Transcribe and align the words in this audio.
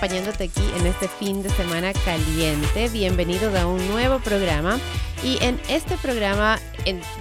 acompañándote 0.00 0.44
aquí 0.44 0.62
en 0.78 0.86
este 0.86 1.08
fin 1.08 1.42
de 1.42 1.50
semana 1.50 1.92
caliente. 1.92 2.88
Bienvenido 2.88 3.54
a 3.58 3.66
un 3.66 3.86
nuevo 3.88 4.18
programa. 4.20 4.78
Y 5.22 5.36
en 5.44 5.60
este 5.68 5.98
programa, 5.98 6.58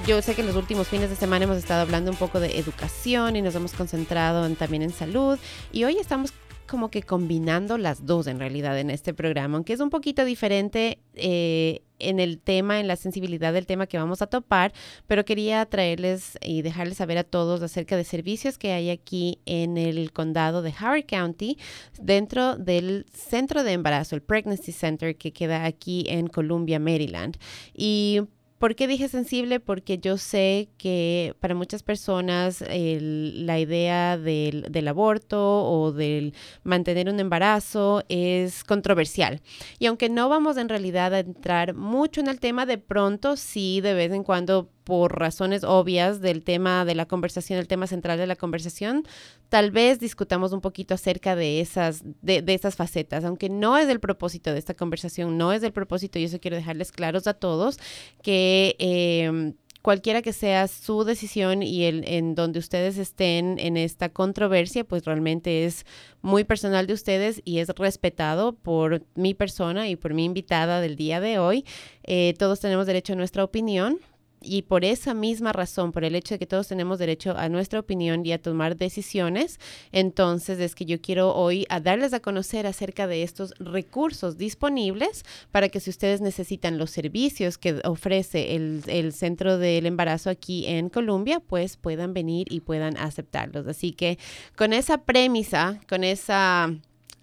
yo 0.07 0.21
sé 0.21 0.33
que 0.33 0.39
en 0.39 0.47
los 0.47 0.55
últimos 0.55 0.87
fines 0.87 1.09
de 1.09 1.17
semana 1.17 1.43
hemos 1.43 1.57
estado 1.57 1.81
hablando 1.81 2.09
un 2.09 2.15
poco 2.15 2.39
de 2.39 2.57
educación 2.57 3.35
y 3.35 3.41
nos 3.41 3.53
hemos 3.55 3.73
concentrado 3.73 4.49
también 4.51 4.81
en 4.81 4.93
salud. 4.93 5.37
Y 5.73 5.83
hoy 5.83 5.97
estamos 5.97 6.31
como 6.69 6.89
que 6.89 7.03
combinando 7.03 7.77
las 7.77 8.05
dos 8.05 8.27
en 8.27 8.39
realidad 8.39 8.79
en 8.79 8.89
este 8.89 9.13
programa, 9.13 9.57
aunque 9.57 9.73
es 9.73 9.79
un 9.79 9.89
poquito 9.89 10.23
diferente 10.23 10.99
eh, 11.15 11.81
en 11.99 12.19
el 12.19 12.39
tema, 12.39 12.79
en 12.79 12.87
la 12.87 12.95
sensibilidad 12.95 13.51
del 13.51 13.65
tema 13.65 13.87
que 13.87 13.97
vamos 13.97 14.21
a 14.21 14.27
topar, 14.27 14.71
pero 15.07 15.25
quería 15.25 15.65
traerles 15.65 16.37
y 16.41 16.61
dejarles 16.61 16.97
saber 16.97 17.17
a 17.17 17.23
todos 17.23 17.61
acerca 17.61 17.97
de 17.97 18.03
servicios 18.03 18.57
que 18.57 18.71
hay 18.71 18.89
aquí 18.89 19.39
en 19.45 19.77
el 19.77 20.11
condado 20.13 20.61
de 20.61 20.73
Howard 20.81 21.05
County, 21.05 21.57
dentro 21.99 22.55
del 22.55 23.05
centro 23.11 23.63
de 23.63 23.73
embarazo, 23.73 24.15
el 24.15 24.21
Pregnancy 24.21 24.71
Center 24.71 25.17
que 25.17 25.33
queda 25.33 25.65
aquí 25.65 26.05
en 26.07 26.27
Columbia, 26.27 26.79
Maryland. 26.79 27.37
Y 27.73 28.21
¿Por 28.59 28.75
qué 28.75 28.87
dije 28.87 29.07
sensible? 29.07 29.61
Porque 29.61 29.99
yo 29.99 30.17
sé 30.17 30.69
que 30.77 31.33
para 31.39 31.55
muchas 31.55 31.81
personas 31.81 32.61
la 32.61 33.57
idea 33.57 34.17
del, 34.17 34.63
del, 34.69 34.87
aborto 34.89 35.63
o 35.63 35.93
del 35.93 36.33
mantener 36.63 37.07
un 37.09 37.21
embarazo 37.21 38.03
es 38.09 38.65
controversial. 38.65 39.41
Y 39.79 39.85
aunque 39.85 40.09
no 40.09 40.27
vamos 40.27 40.57
en 40.57 40.67
realidad 40.67 41.13
a 41.13 41.19
entrar 41.19 41.73
mucho 41.73 42.19
en 42.19 42.27
el 42.27 42.41
tema, 42.41 42.65
de 42.65 42.77
pronto 42.77 43.37
sí, 43.37 43.79
de 43.79 43.93
vez 43.93 44.11
en 44.11 44.23
cuando 44.25 44.69
por 44.89 45.19
razones 45.19 45.63
obvias 45.63 46.19
del 46.19 46.43
tema 46.43 46.83
de 46.83 46.95
la 46.95 47.05
conversación, 47.05 47.59
el 47.59 47.67
tema 47.67 47.85
central 47.85 48.17
de 48.17 48.25
la 48.25 48.35
conversación, 48.35 49.03
tal 49.47 49.69
vez 49.69 49.99
discutamos 49.99 50.51
un 50.51 50.61
poquito 50.61 50.95
acerca 50.95 51.35
de 51.35 51.61
esas, 51.61 52.01
de, 52.23 52.43
esas 52.47 52.75
facetas, 52.75 53.23
aunque 53.23 53.49
no 53.49 53.77
es 53.77 53.87
el 53.87 53.99
propósito 53.99 54.51
de 54.51 54.57
esta 54.57 54.73
conversación, 54.73 55.37
no 55.37 55.53
es 55.53 55.61
el 55.61 55.73
propósito, 55.73 56.17
y 56.17 56.23
eso 56.23 56.39
quiero 56.39 56.57
dejarles 56.57 56.91
claros 56.91 57.27
a 57.27 57.35
todos, 57.35 57.77
que... 58.23 58.75
Em, 58.79 59.53
cualquiera 59.81 60.21
que 60.21 60.33
sea 60.33 60.67
su 60.67 61.05
decisión 61.05 61.63
y 61.63 61.85
el, 61.85 62.03
en 62.05 62.35
donde 62.35 62.59
ustedes 62.59 62.97
estén 62.97 63.57
en 63.59 63.77
esta 63.77 64.09
controversia, 64.09 64.83
pues 64.83 65.05
realmente 65.05 65.63
es 65.63 65.85
muy 66.21 66.43
personal 66.43 66.85
de 66.85 66.93
ustedes 66.93 67.41
y 67.45 67.59
es 67.59 67.69
respetado 67.69 68.53
por 68.53 69.03
mi 69.15 69.33
persona 69.33 69.87
y 69.87 69.95
por 69.95 70.13
mi 70.13 70.25
invitada 70.25 70.81
del 70.81 70.97
día 70.97 71.21
de 71.21 71.39
hoy. 71.39 71.65
Eh, 72.03 72.33
todos 72.37 72.59
tenemos 72.59 72.87
derecho 72.87 73.13
a 73.13 73.15
nuestra 73.15 73.43
opinión, 73.43 73.99
y 74.41 74.63
por 74.63 74.85
esa 74.85 75.13
misma 75.13 75.51
razón, 75.53 75.91
por 75.91 76.03
el 76.03 76.15
hecho 76.15 76.35
de 76.35 76.39
que 76.39 76.45
todos 76.45 76.67
tenemos 76.67 76.99
derecho 76.99 77.37
a 77.37 77.49
nuestra 77.49 77.79
opinión 77.79 78.25
y 78.25 78.31
a 78.31 78.41
tomar 78.41 78.77
decisiones, 78.77 79.59
entonces 79.91 80.59
es 80.59 80.75
que 80.75 80.85
yo 80.85 81.01
quiero 81.01 81.35
hoy 81.35 81.65
a 81.69 81.79
darles 81.79 82.13
a 82.13 82.19
conocer 82.19 82.65
acerca 82.67 83.07
de 83.07 83.23
estos 83.23 83.53
recursos 83.59 84.37
disponibles 84.37 85.23
para 85.51 85.69
que 85.69 85.79
si 85.79 85.89
ustedes 85.89 86.21
necesitan 86.21 86.77
los 86.77 86.91
servicios 86.91 87.57
que 87.57 87.81
ofrece 87.83 88.55
el, 88.55 88.83
el 88.87 89.13
centro 89.13 89.57
del 89.57 89.85
embarazo 89.85 90.29
aquí 90.29 90.65
en 90.67 90.89
Colombia, 90.89 91.39
pues 91.39 91.77
puedan 91.77 92.13
venir 92.13 92.47
y 92.49 92.61
puedan 92.61 92.97
aceptarlos. 92.97 93.67
Así 93.67 93.91
que 93.91 94.17
con 94.55 94.73
esa 94.73 94.99
premisa, 94.99 95.79
con 95.87 96.03
esa 96.03 96.73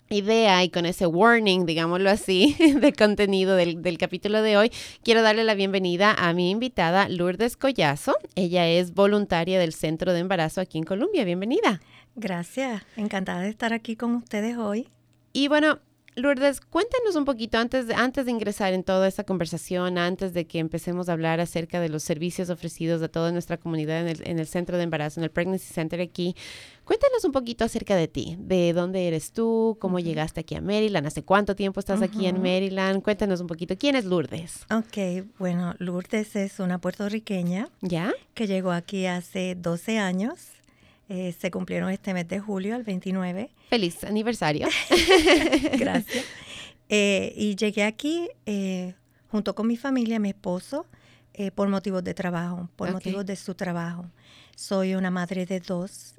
idea 0.08 0.62
y 0.64 0.70
con 0.70 0.86
ese 0.86 1.06
warning, 1.06 1.66
digámoslo 1.66 2.10
así, 2.10 2.56
de 2.80 2.92
contenido 2.92 3.56
del, 3.56 3.82
del, 3.82 3.98
capítulo 3.98 4.42
de 4.42 4.56
hoy, 4.56 4.72
quiero 5.02 5.22
darle 5.22 5.44
la 5.44 5.54
bienvenida 5.54 6.14
a 6.16 6.32
mi 6.32 6.50
invitada 6.50 7.08
Lourdes 7.08 7.56
Collazo. 7.56 8.14
Ella 8.34 8.68
es 8.68 8.94
voluntaria 8.94 9.58
del 9.58 9.72
Centro 9.72 10.12
de 10.12 10.20
Embarazo 10.20 10.60
aquí 10.60 10.78
en 10.78 10.84
Colombia. 10.84 11.24
Bienvenida. 11.24 11.80
Gracias, 12.14 12.82
encantada 12.96 13.40
de 13.40 13.50
estar 13.50 13.72
aquí 13.72 13.96
con 13.96 14.14
ustedes 14.14 14.56
hoy. 14.56 14.88
Y 15.32 15.48
bueno, 15.48 15.80
Lourdes, 16.16 16.62
cuéntanos 16.62 17.14
un 17.14 17.26
poquito 17.26 17.58
antes 17.58 17.86
de, 17.88 17.94
antes 17.94 18.24
de 18.24 18.30
ingresar 18.30 18.72
en 18.72 18.84
toda 18.84 19.06
esta 19.06 19.24
conversación, 19.24 19.98
antes 19.98 20.32
de 20.32 20.46
que 20.46 20.60
empecemos 20.60 21.10
a 21.10 21.12
hablar 21.12 21.40
acerca 21.40 21.78
de 21.78 21.90
los 21.90 22.02
servicios 22.02 22.48
ofrecidos 22.48 23.02
a 23.02 23.08
toda 23.08 23.32
nuestra 23.32 23.58
comunidad 23.58 24.00
en 24.00 24.08
el, 24.08 24.22
en 24.26 24.38
el 24.38 24.46
centro 24.46 24.78
de 24.78 24.84
embarazo, 24.84 25.20
en 25.20 25.24
el 25.24 25.30
Pregnancy 25.30 25.74
Center 25.74 26.00
aquí. 26.00 26.34
Cuéntanos 26.86 27.24
un 27.24 27.32
poquito 27.32 27.66
acerca 27.66 27.96
de 27.96 28.08
ti, 28.08 28.36
de 28.38 28.72
dónde 28.72 29.06
eres 29.06 29.32
tú, 29.32 29.76
cómo 29.78 29.98
llegaste 29.98 30.40
aquí 30.40 30.54
a 30.54 30.62
Maryland, 30.62 31.06
hace 31.06 31.22
cuánto 31.22 31.54
tiempo 31.54 31.80
estás 31.80 32.00
aquí 32.00 32.26
en 32.26 32.40
Maryland. 32.40 33.02
Cuéntanos 33.02 33.42
un 33.42 33.46
poquito, 33.46 33.76
¿quién 33.76 33.96
es 33.96 34.06
Lourdes? 34.06 34.64
Ok, 34.70 35.26
bueno, 35.38 35.74
Lourdes 35.78 36.34
es 36.36 36.60
una 36.60 36.78
puertorriqueña. 36.78 37.68
¿Ya? 37.82 38.14
Que 38.32 38.46
llegó 38.46 38.70
aquí 38.70 39.04
hace 39.04 39.54
12 39.56 39.98
años 39.98 40.56
eh, 41.08 41.34
se 41.38 41.50
cumplieron 41.50 41.90
este 41.90 42.12
mes 42.14 42.26
de 42.26 42.40
julio, 42.40 42.74
el 42.74 42.82
29. 42.82 43.50
Feliz 43.70 44.02
aniversario. 44.04 44.68
Gracias. 45.78 46.24
Eh, 46.88 47.32
y 47.36 47.56
llegué 47.56 47.82
aquí 47.82 48.28
eh, 48.46 48.94
junto 49.26 49.56
con 49.56 49.66
mi 49.66 49.76
familia, 49.76 50.20
mi 50.20 50.28
esposo, 50.28 50.86
por 51.56 51.68
motivos 51.68 52.04
de 52.04 52.14
trabajo, 52.14 52.70
por 52.76 52.92
motivos 52.92 53.26
de 53.26 53.34
su 53.34 53.56
trabajo. 53.56 54.06
Soy 54.54 54.94
una 54.94 55.10
madre 55.10 55.46
de 55.46 55.58
dos 55.58 56.14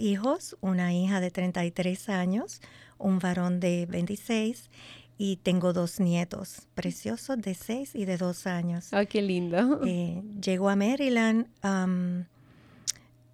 hijos, 0.00 0.56
una 0.60 0.92
hija 0.94 1.20
de 1.20 1.30
33 1.30 2.08
años, 2.08 2.60
un 2.98 3.18
varón 3.18 3.60
de 3.60 3.86
26 3.86 4.70
y 5.18 5.36
tengo 5.36 5.72
dos 5.72 6.00
nietos 6.00 6.66
preciosos 6.74 7.38
de 7.38 7.54
6 7.54 7.94
y 7.94 8.06
de 8.06 8.16
2 8.16 8.46
años. 8.46 8.92
¡Ay, 8.92 9.06
qué 9.06 9.20
lindo! 9.20 9.80
llego 10.40 10.70
a 10.70 10.76
Maryland. 10.76 11.46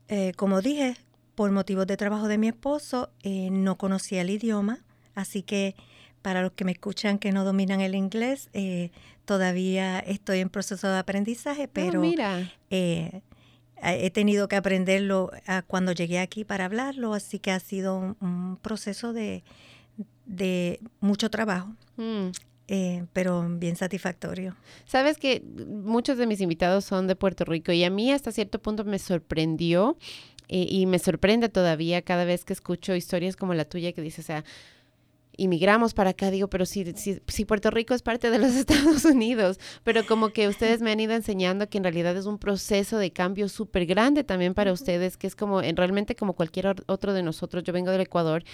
Eh, 0.08 0.32
como 0.36 0.62
dije, 0.62 0.96
por 1.36 1.52
motivos 1.52 1.86
de 1.86 1.96
trabajo 1.96 2.28
de 2.28 2.38
mi 2.38 2.48
esposo, 2.48 3.10
eh, 3.22 3.50
no 3.50 3.76
conocía 3.76 4.22
el 4.22 4.30
idioma, 4.30 4.80
así 5.14 5.42
que 5.42 5.74
para 6.22 6.42
los 6.42 6.52
que 6.52 6.64
me 6.64 6.72
escuchan 6.72 7.18
que 7.18 7.30
no 7.30 7.44
dominan 7.44 7.80
el 7.80 7.94
inglés, 7.94 8.48
eh, 8.52 8.90
todavía 9.24 10.00
estoy 10.00 10.40
en 10.40 10.48
proceso 10.48 10.88
de 10.88 10.98
aprendizaje, 10.98 11.64
ah, 11.64 11.70
pero 11.72 12.02
he 13.82 14.10
tenido 14.10 14.48
que 14.48 14.56
aprenderlo 14.56 15.30
ah, 15.46 15.62
cuando 15.66 15.92
llegué 15.92 16.18
aquí 16.18 16.44
para 16.44 16.64
hablarlo, 16.64 17.14
así 17.14 17.38
que 17.38 17.50
ha 17.50 17.60
sido 17.60 18.16
un, 18.20 18.58
proceso 18.62 19.12
de, 19.12 19.42
mucho 21.00 21.30
trabajo. 21.30 21.74
Mm. 21.96 22.30
pero 23.12 23.48
bien 23.48 23.76
satisfactorio. 23.76 24.56
Sabes 24.84 25.18
que 25.18 25.42
muchos 25.66 26.18
de 26.18 26.26
mis 26.26 26.40
invitados 26.40 26.84
son 26.84 27.06
de 27.06 27.16
Puerto 27.16 27.44
Rico 27.44 27.72
y 27.72 27.84
a 27.84 27.90
mí 27.90 28.12
hasta 28.12 28.32
cierto 28.32 28.60
punto 28.60 28.84
me 28.84 28.98
sorprendió 28.98 29.96
eh, 30.48 30.66
y 30.68 30.86
me 30.86 30.98
sorprende 30.98 31.48
todavía 31.48 32.02
cada 32.02 32.24
vez 32.24 32.44
que 32.44 32.52
escucho 32.52 32.94
historias 32.94 33.36
como 33.36 33.54
la 33.54 33.64
tuya 33.64 33.92
que 33.92 34.00
dice, 34.02 34.20
o 34.20 34.24
sea, 34.24 34.44
inmigramos 35.36 35.94
para 35.94 36.10
acá, 36.10 36.30
digo, 36.30 36.48
pero 36.48 36.66
si, 36.66 36.84
si, 36.94 37.44
Puerto 37.44 37.70
Rico 37.70 37.94
es 37.94 38.02
parte 38.02 38.30
de 38.30 38.38
los 38.38 38.54
Estados 38.54 39.04
Unidos, 39.04 39.58
pero 39.84 40.06
como 40.06 40.30
que 40.30 40.48
ustedes 40.48 40.80
me 40.80 40.92
han 40.92 41.00
ido 41.00 41.14
enseñando 41.14 41.68
que 41.68 41.78
en 41.78 41.84
realidad 41.84 42.16
es 42.16 42.26
un 42.26 42.38
proceso 42.38 42.98
de 42.98 43.12
cambio 43.12 43.48
súper 43.48 43.86
grande 43.86 44.24
también 44.24 44.54
para 44.54 44.72
ustedes, 44.72 45.16
que 45.16 45.26
es 45.26 45.36
como 45.36 45.62
en, 45.62 45.76
realmente 45.76 46.16
como 46.16 46.34
cualquier 46.34 46.74
otro 46.86 47.12
de 47.12 47.22
nosotros, 47.22 47.64
yo 47.64 47.72
vengo 47.72 47.90
del 47.90 48.00
Ecuador, 48.00 48.44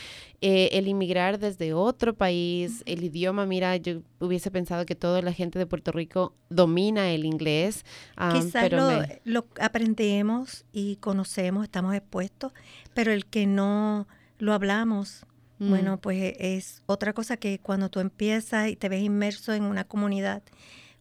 eh, 0.41 0.70
el 0.72 0.88
inmigrar 0.88 1.38
desde 1.38 1.72
otro 1.72 2.15
país, 2.15 2.82
el 2.87 3.04
idioma, 3.04 3.47
mira, 3.47 3.76
yo 3.76 4.03
hubiese 4.20 4.50
pensado 4.50 4.87
que 4.87 4.94
toda 4.94 5.22
la 5.22 5.32
gente 5.32 5.59
de 5.59 5.66
Puerto 5.66 5.93
Rico 5.93 6.34
domina 6.49 7.10
el 7.10 7.25
inglés. 7.25 7.84
Quizás 8.32 8.70
lo, 8.70 9.03
lo 9.25 9.47
aprendemos 9.60 10.64
y 10.72 10.97
conocemos, 10.97 11.64
estamos 11.64 11.94
expuestos, 11.94 12.53
pero 12.94 13.12
el 13.12 13.26
que 13.26 13.47
no 13.47 14.06
lo 14.38 14.53
hablamos, 14.53 15.25
bueno, 15.68 15.98
pues 15.98 16.34
es 16.38 16.82
otra 16.86 17.12
cosa 17.12 17.36
que 17.36 17.58
cuando 17.58 17.88
tú 17.88 18.00
empiezas 18.00 18.68
y 18.68 18.76
te 18.76 18.88
ves 18.88 19.02
inmerso 19.02 19.52
en 19.52 19.64
una 19.64 19.84
comunidad 19.84 20.42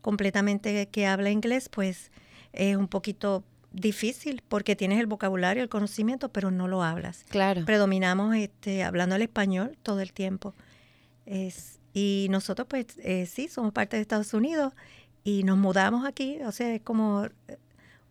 completamente 0.02 0.88
que 0.88 1.08
habla 1.08 1.30
inglés, 1.32 1.70
pues 1.70 2.12
es 2.54 2.76
un 2.76 2.88
poquito 2.88 3.44
difícil 3.72 4.44
porque 4.48 4.76
tienes 4.76 5.00
el 5.00 5.08
vocabulario, 5.08 5.64
el 5.64 5.70
conocimiento, 5.70 6.30
pero 6.30 6.52
no 6.52 6.68
lo 6.68 6.84
hablas. 6.84 7.24
Claro. 7.30 7.66
Predominamos 7.66 8.36
este, 8.36 8.84
hablando 8.84 9.16
el 9.16 9.22
español 9.22 9.78
todo 9.84 10.02
el 10.02 10.14
tiempo. 10.14 10.54
Es, 11.26 11.80
y 11.94 12.28
nosotros, 12.30 12.68
pues 12.70 12.88
eh, 13.00 13.26
sí, 13.26 13.48
somos 13.48 13.72
parte 13.72 13.96
de 13.96 14.02
Estados 14.02 14.34
Unidos 14.34 14.74
y 15.24 15.44
nos 15.44 15.58
mudamos 15.58 16.06
aquí, 16.06 16.40
o 16.46 16.52
sea, 16.52 16.74
es 16.74 16.82
como 16.82 17.28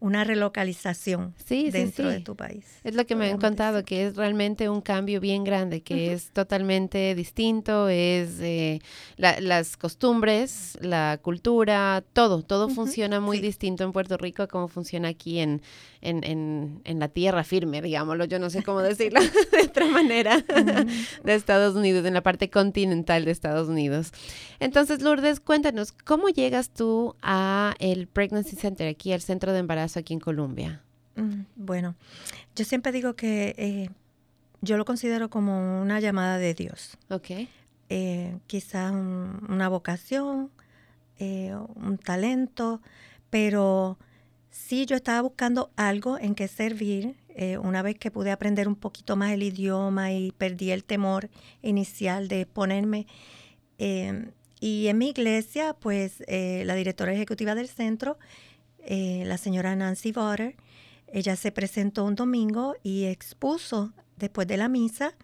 una 0.01 0.25
relocalización 0.25 1.35
dentro 1.49 2.09
de 2.09 2.21
tu 2.21 2.35
país. 2.35 2.65
Es 2.85 2.95
lo 2.95 3.05
que 3.05 3.15
me 3.15 3.31
han 3.31 3.39
contado, 3.39 3.85
que 3.85 4.07
es 4.07 4.17
realmente 4.17 4.71
un 4.71 4.81
cambio 4.81 5.21
bien 5.21 5.45
grande, 5.45 5.83
que 5.83 6.15
es 6.15 6.31
totalmente 6.31 7.15
distinto, 7.15 7.89
es 7.91 8.41
eh, 8.41 8.81
las 9.19 9.77
costumbres, 9.77 10.79
la 10.81 11.19
cultura, 11.23 12.03
todo, 12.15 12.43
todo 12.43 12.71
funciona 12.71 13.21
muy 13.21 13.41
distinto 13.41 13.85
en 13.85 13.93
Puerto 13.93 14.17
Rico 14.17 14.49
como 14.49 14.69
funciona 14.69 15.09
aquí 15.09 15.39
en, 15.39 15.61
en, 16.01 16.81
en, 16.85 16.99
la 16.99 17.09
tierra 17.09 17.45
firme, 17.45 17.83
digámoslo, 17.83 18.25
yo 18.25 18.39
no 18.39 18.49
sé 18.49 18.63
cómo 18.63 18.81
decirlo 18.81 19.21
de 19.53 19.63
otra 19.63 19.87
manera, 19.87 20.43
de 21.25 21.35
Estados 21.35 21.77
Unidos, 21.77 22.07
en 22.07 22.15
la 22.15 22.23
parte 22.23 22.49
continental 22.49 23.27
de 23.27 23.33
Estados 23.33 23.69
Unidos. 23.69 24.13
Entonces, 24.61 25.03
Lourdes, 25.03 25.41
cuéntanos, 25.41 25.93
¿cómo 25.93 26.29
llegas 26.29 26.71
tú 26.71 27.17
a 27.21 27.75
el 27.81 28.07
Pregnancy 28.07 28.57
Center, 28.57 28.89
aquí 28.89 29.13
al 29.13 29.21
centro 29.21 29.53
de 29.53 29.59
embarazo 29.59 29.90
aquí 29.97 30.15
en 30.15 30.21
Colombia? 30.21 30.83
Mm, 31.17 31.43
bueno, 31.57 31.95
yo 32.55 32.65
siempre 32.65 32.93
digo 32.93 33.15
que 33.15 33.55
eh, 33.59 33.91
yo 34.63 34.77
lo 34.77 34.85
considero 34.85 35.31
como 35.31 35.81
una 35.81 36.01
llamada 36.01 36.39
de 36.39 36.55
Dios. 36.55 36.99
Ok. 37.09 37.31
Eh, 37.89 38.39
quizás 38.47 38.93
una 38.93 39.69
vocación, 39.69 40.51
eh, 41.19 41.55
un 41.75 41.99
talento, 41.99 42.81
pero 43.31 43.99
sí 44.51 44.87
yo 44.87 44.97
estaba 44.97 45.23
buscando 45.23 45.71
algo 45.77 46.19
en 46.19 46.35
que 46.35 46.47
servir. 46.47 47.17
Eh, 47.31 47.59
una 47.59 47.83
vez 47.83 47.99
que 47.99 48.11
pude 48.11 48.31
aprender 48.33 48.69
un 48.69 48.77
poquito 48.77 49.17
más 49.17 49.33
el 49.33 49.43
idioma 49.43 50.13
y 50.13 50.33
perdí 50.33 50.73
el 50.73 50.85
temor 50.85 51.31
inicial 51.63 52.29
de 52.29 52.47
ponerme. 52.47 53.07
y 54.63 54.89
en 54.89 54.99
mi 54.99 55.09
iglesia, 55.09 55.73
pues 55.73 56.23
la 56.29 56.75
directora 56.75 57.15
ejecutiva 57.15 57.55
del 57.55 57.69
centro, 57.69 58.19
la 58.91 59.39
señora 59.39 59.77
Nancy 59.77 60.13
Butter, 60.13 60.57
ella 61.13 61.37
se 61.37 61.53
presentó 61.53 62.05
un 62.05 62.17
domingo 62.17 62.75
y 62.83 63.05
expuso 63.05 63.93
después 64.17 64.47
de 64.49 64.57
la 64.57 64.69
misa 64.69 65.15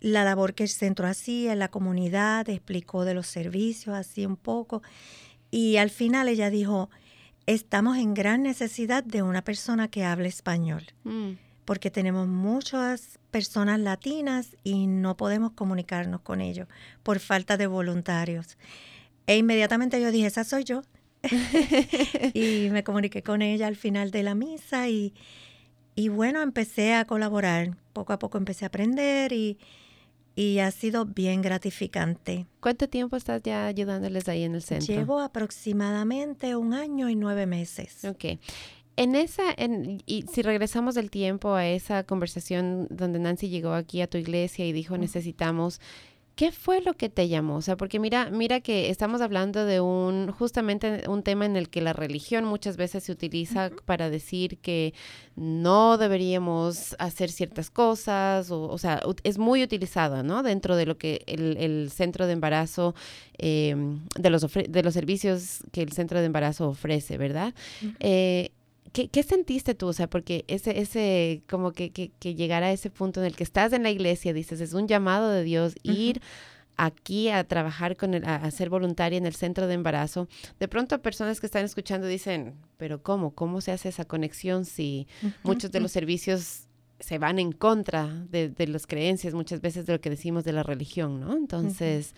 la 0.00 0.24
labor 0.24 0.54
que 0.54 0.62
el 0.62 0.68
centro 0.68 1.06
hacía 1.06 1.52
en 1.52 1.58
la 1.58 1.68
comunidad, 1.68 2.48
explicó 2.48 3.04
de 3.04 3.14
los 3.14 3.26
servicios, 3.26 3.96
así 3.96 4.26
un 4.26 4.36
poco. 4.36 4.82
Y 5.50 5.78
al 5.78 5.90
final 5.90 6.28
ella 6.28 6.50
dijo, 6.50 6.90
estamos 7.46 7.96
en 7.96 8.14
gran 8.14 8.42
necesidad 8.42 9.02
de 9.02 9.22
una 9.22 9.42
persona 9.42 9.88
que 9.88 10.04
hable 10.04 10.28
español, 10.28 10.84
mm. 11.04 11.32
porque 11.64 11.90
tenemos 11.90 12.28
muchas 12.28 13.18
personas 13.30 13.80
latinas 13.80 14.56
y 14.64 14.86
no 14.86 15.16
podemos 15.16 15.52
comunicarnos 15.52 16.20
con 16.20 16.40
ellos 16.40 16.68
por 17.02 17.18
falta 17.18 17.56
de 17.56 17.66
voluntarios. 17.66 18.58
E 19.26 19.36
inmediatamente 19.36 20.00
yo 20.00 20.12
dije, 20.12 20.26
esa 20.26 20.44
soy 20.44 20.64
yo. 20.64 20.82
y 22.34 22.68
me 22.70 22.84
comuniqué 22.84 23.22
con 23.22 23.42
ella 23.42 23.66
al 23.66 23.76
final 23.76 24.10
de 24.10 24.22
la 24.22 24.34
misa 24.34 24.88
y, 24.88 25.14
y 25.94 26.08
bueno, 26.08 26.42
empecé 26.42 26.94
a 26.94 27.06
colaborar. 27.06 27.76
Poco 27.92 28.12
a 28.12 28.18
poco 28.18 28.38
empecé 28.38 28.64
a 28.64 28.68
aprender 28.68 29.32
y, 29.32 29.58
y 30.36 30.58
ha 30.58 30.70
sido 30.70 31.06
bien 31.06 31.40
gratificante. 31.40 32.46
¿Cuánto 32.60 32.88
tiempo 32.88 33.16
estás 33.16 33.42
ya 33.42 33.66
ayudándoles 33.66 34.28
ahí 34.28 34.44
en 34.44 34.54
el 34.54 34.62
centro? 34.62 34.94
Llevo 34.94 35.20
aproximadamente 35.20 36.54
un 36.56 36.74
año 36.74 37.08
y 37.08 37.16
nueve 37.16 37.46
meses. 37.46 38.04
Ok. 38.04 38.38
En 38.98 39.14
esa, 39.14 39.42
en, 39.56 40.02
y 40.06 40.24
si 40.30 40.42
regresamos 40.42 40.94
del 40.94 41.10
tiempo 41.10 41.54
a 41.54 41.66
esa 41.66 42.04
conversación 42.04 42.86
donde 42.90 43.18
Nancy 43.18 43.48
llegó 43.48 43.72
aquí 43.72 44.00
a 44.00 44.06
tu 44.06 44.16
iglesia 44.16 44.66
y 44.66 44.72
dijo 44.72 44.96
necesitamos 44.96 45.80
¿Qué 46.36 46.52
fue 46.52 46.82
lo 46.82 46.92
que 46.92 47.08
te 47.08 47.28
llamó? 47.28 47.56
O 47.56 47.62
sea, 47.62 47.78
porque 47.78 47.98
mira, 47.98 48.28
mira 48.30 48.60
que 48.60 48.90
estamos 48.90 49.22
hablando 49.22 49.64
de 49.64 49.80
un, 49.80 50.30
justamente 50.32 51.08
un 51.08 51.22
tema 51.22 51.46
en 51.46 51.56
el 51.56 51.70
que 51.70 51.80
la 51.80 51.94
religión 51.94 52.44
muchas 52.44 52.76
veces 52.76 53.04
se 53.04 53.12
utiliza 53.12 53.70
para 53.86 54.10
decir 54.10 54.58
que 54.58 54.92
no 55.34 55.96
deberíamos 55.96 56.94
hacer 56.98 57.30
ciertas 57.30 57.70
cosas, 57.70 58.50
o, 58.50 58.64
o 58.64 58.76
sea, 58.76 59.00
es 59.24 59.38
muy 59.38 59.62
utilizado, 59.62 60.22
¿no? 60.22 60.42
Dentro 60.42 60.76
de 60.76 60.84
lo 60.84 60.98
que 60.98 61.22
el, 61.26 61.90
centro 61.90 62.26
de 62.26 62.34
embarazo, 62.34 62.94
em, 63.38 64.00
de, 64.18 64.28
los 64.28 64.42
de 64.52 64.82
los 64.82 64.92
servicios 64.92 65.60
que 65.72 65.80
el 65.80 65.92
centro 65.92 66.20
de 66.20 66.26
embarazo 66.26 66.68
ofrece, 66.68 67.16
¿verdad? 67.16 67.54
¿Qué, 68.92 69.22
sentiste 69.22 69.74
tú? 69.74 69.88
O 69.88 69.92
sea, 69.92 70.08
porque 70.08 70.44
ese, 70.48 70.80
ese, 70.80 71.42
como 71.48 71.72
que, 71.72 71.90
que, 71.90 72.10
que, 72.18 72.34
llegar 72.34 72.62
a 72.62 72.72
ese 72.72 72.90
punto 72.90 73.20
en 73.20 73.26
el 73.26 73.36
que 73.36 73.44
estás 73.44 73.72
en 73.72 73.82
la 73.82 73.90
iglesia, 73.90 74.32
dices, 74.32 74.60
es 74.60 74.72
un 74.72 74.88
llamado 74.88 75.30
de 75.30 75.42
Dios, 75.42 75.74
ir 75.82 76.20
aquí 76.76 77.28
a 77.28 77.44
trabajar 77.44 77.96
con 77.96 78.14
el, 78.14 78.24
a, 78.24 78.50
ser 78.50 78.70
voluntaria 78.70 79.16
en 79.16 79.26
el 79.26 79.34
centro 79.34 79.66
de 79.66 79.74
embarazo. 79.74 80.28
De 80.60 80.68
pronto 80.68 81.00
personas 81.00 81.40
que 81.40 81.46
están 81.46 81.64
escuchando 81.64 82.06
dicen, 82.06 82.54
pero 82.76 83.02
¿cómo? 83.02 83.34
¿Cómo 83.34 83.60
se 83.60 83.72
hace 83.72 83.88
esa 83.88 84.04
conexión 84.04 84.64
si 84.64 85.06
muchos 85.42 85.70
de 85.72 85.80
los 85.80 85.92
servicios 85.92 86.66
se 86.98 87.18
van 87.18 87.38
en 87.38 87.52
contra 87.52 88.06
de, 88.30 88.48
de 88.48 88.66
las 88.68 88.86
creencias, 88.86 89.34
muchas 89.34 89.60
veces 89.60 89.86
de 89.86 89.92
lo 89.92 90.00
que 90.00 90.10
decimos 90.10 90.44
de 90.44 90.52
la 90.52 90.62
religión, 90.62 91.20
¿no? 91.20 91.36
Entonces, 91.36 92.14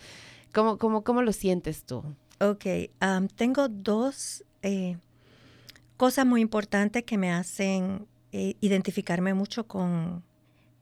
¿cómo, 0.53 0.77
cómo, 0.77 1.03
cómo 1.03 1.21
lo 1.21 1.33
sientes 1.33 1.83
tú? 1.83 2.03
Ok, 2.39 2.65
tengo 3.35 3.67
dos 3.67 4.45
eh, 4.61 4.97
cosas 5.99 6.25
muy 6.25 6.39
importantes 6.39 7.03
que 7.03 7.17
me 7.17 7.29
hacen 7.29 8.07
eh, 8.31 8.55
identificarme 8.61 9.33
mucho 9.33 9.67
con 9.67 10.23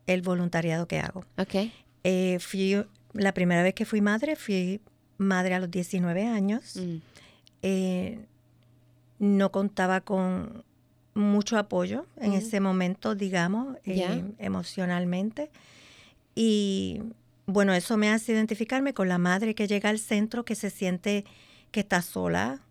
el 0.05 0.21
voluntariado 0.21 0.87
que 0.87 0.99
hago. 0.99 1.25
Okay. 1.39 1.73
Eh, 2.03 2.37
fui, 2.39 2.85
la 3.13 3.33
primera 3.33 3.63
vez 3.63 3.73
que 3.73 3.83
fui 3.83 3.99
madre, 3.99 4.35
fui 4.35 4.79
madre 5.17 5.55
a 5.55 5.59
los 5.59 5.71
19 5.71 6.27
años. 6.27 6.75
Mm. 6.75 6.97
Eh, 7.63 8.19
no 9.17 9.51
contaba 9.51 10.01
con 10.01 10.63
mucho 11.15 11.57
apoyo 11.57 12.05
en 12.17 12.33
mm. 12.33 12.35
ese 12.35 12.59
momento, 12.59 13.15
digamos, 13.15 13.75
emocionalmente. 14.37 15.49
Y 16.35 17.01
bueno, 17.47 17.73
eso 17.73 17.97
me 17.97 18.11
hace 18.11 18.33
identificarme 18.33 18.93
con 18.93 19.09
la 19.09 19.17
madre 19.17 19.55
que 19.55 19.67
llega 19.67 19.89
al 19.89 19.97
centro, 19.97 20.45
que 20.45 20.53
se 20.53 20.69
siente 20.69 21.25
que 21.71 21.79
está 21.79 22.03
sola, 22.03 22.61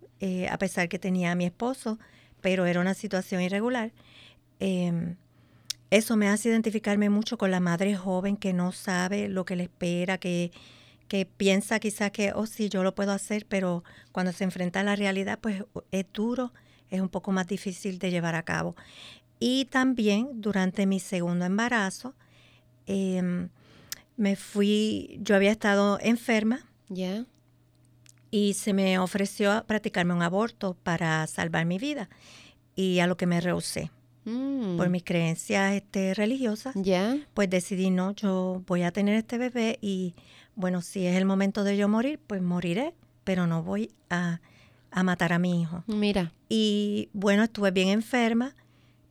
a 0.49 0.57
pesar 0.57 0.87
que 0.87 0.97
tenía 0.97 1.33
a 1.33 1.35
mi 1.35 1.43
esposo, 1.43 1.99
pero 2.41 2.65
era 2.65 2.79
una 2.79 2.93
situación 2.93 3.41
irregular. 3.41 3.91
Em, 4.59 5.15
eso 5.89 6.17
me 6.17 6.27
hace 6.27 6.49
identificarme 6.49 7.09
mucho 7.09 7.37
con 7.37 7.51
la 7.51 7.59
madre 7.59 7.95
joven 7.95 8.37
que 8.37 8.53
no 8.53 8.71
sabe 8.71 9.29
lo 9.29 9.45
que 9.45 9.55
le 9.55 9.63
espera, 9.63 10.17
que, 10.17 10.51
que 11.07 11.25
piensa 11.25 11.79
quizá 11.79 12.09
que, 12.09 12.33
oh 12.33 12.45
sí, 12.45 12.69
yo 12.69 12.83
lo 12.83 12.95
puedo 12.95 13.11
hacer, 13.11 13.45
pero 13.47 13.83
cuando 14.11 14.33
se 14.33 14.43
enfrenta 14.43 14.81
a 14.81 14.83
la 14.83 14.95
realidad, 14.95 15.39
pues 15.41 15.63
es 15.91 16.05
duro, 16.13 16.53
es 16.89 17.01
un 17.01 17.09
poco 17.09 17.31
más 17.31 17.47
difícil 17.47 17.99
de 17.99 18.11
llevar 18.11 18.35
a 18.35 18.43
cabo. 18.43 18.75
Y 19.39 19.65
también 19.65 20.41
durante 20.41 20.85
mi 20.85 20.99
segundo 20.99 21.45
embarazo, 21.45 22.15
em, 22.85 23.49
me 24.17 24.35
fui, 24.35 25.19
yo 25.21 25.35
había 25.35 25.51
estado 25.51 25.99
enferma. 26.01 26.65
Ya 26.89 27.25
y 28.31 28.53
se 28.53 28.73
me 28.73 28.99
ofreció 28.99 29.63
practicarme 29.67 30.13
un 30.13 30.21
aborto 30.21 30.75
para 30.83 31.25
salvar 31.27 31.65
mi 31.65 31.77
vida 31.77 32.09
y 32.75 32.99
a 32.99 33.07
lo 33.07 33.17
que 33.17 33.25
me 33.25 33.39
rehusé. 33.41 33.91
Mm. 34.25 34.75
Por 34.77 34.89
mis 34.89 35.03
creencias 35.03 35.73
este, 35.73 36.13
religiosas, 36.13 36.75
Ya. 36.75 37.17
pues 37.33 37.49
decidí, 37.49 37.89
no, 37.89 38.11
yo 38.13 38.61
voy 38.67 38.83
a 38.83 38.91
tener 38.91 39.15
este 39.15 39.37
bebé 39.37 39.79
y 39.81 40.15
bueno, 40.55 40.81
si 40.81 41.05
es 41.05 41.15
el 41.15 41.23
momento 41.25 41.63
de 41.63 41.77
yo 41.77 41.87
morir, 41.87 42.19
pues 42.27 42.41
moriré, 42.41 42.93
pero 43.23 43.47
no 43.47 43.63
voy 43.63 43.91
a, 44.09 44.41
a 44.91 45.03
matar 45.03 45.31
a 45.31 45.39
mi 45.39 45.61
hijo. 45.61 45.83
Mira. 45.87 46.33
Y 46.49 47.09
bueno, 47.13 47.43
estuve 47.43 47.71
bien 47.71 47.87
enferma, 47.89 48.55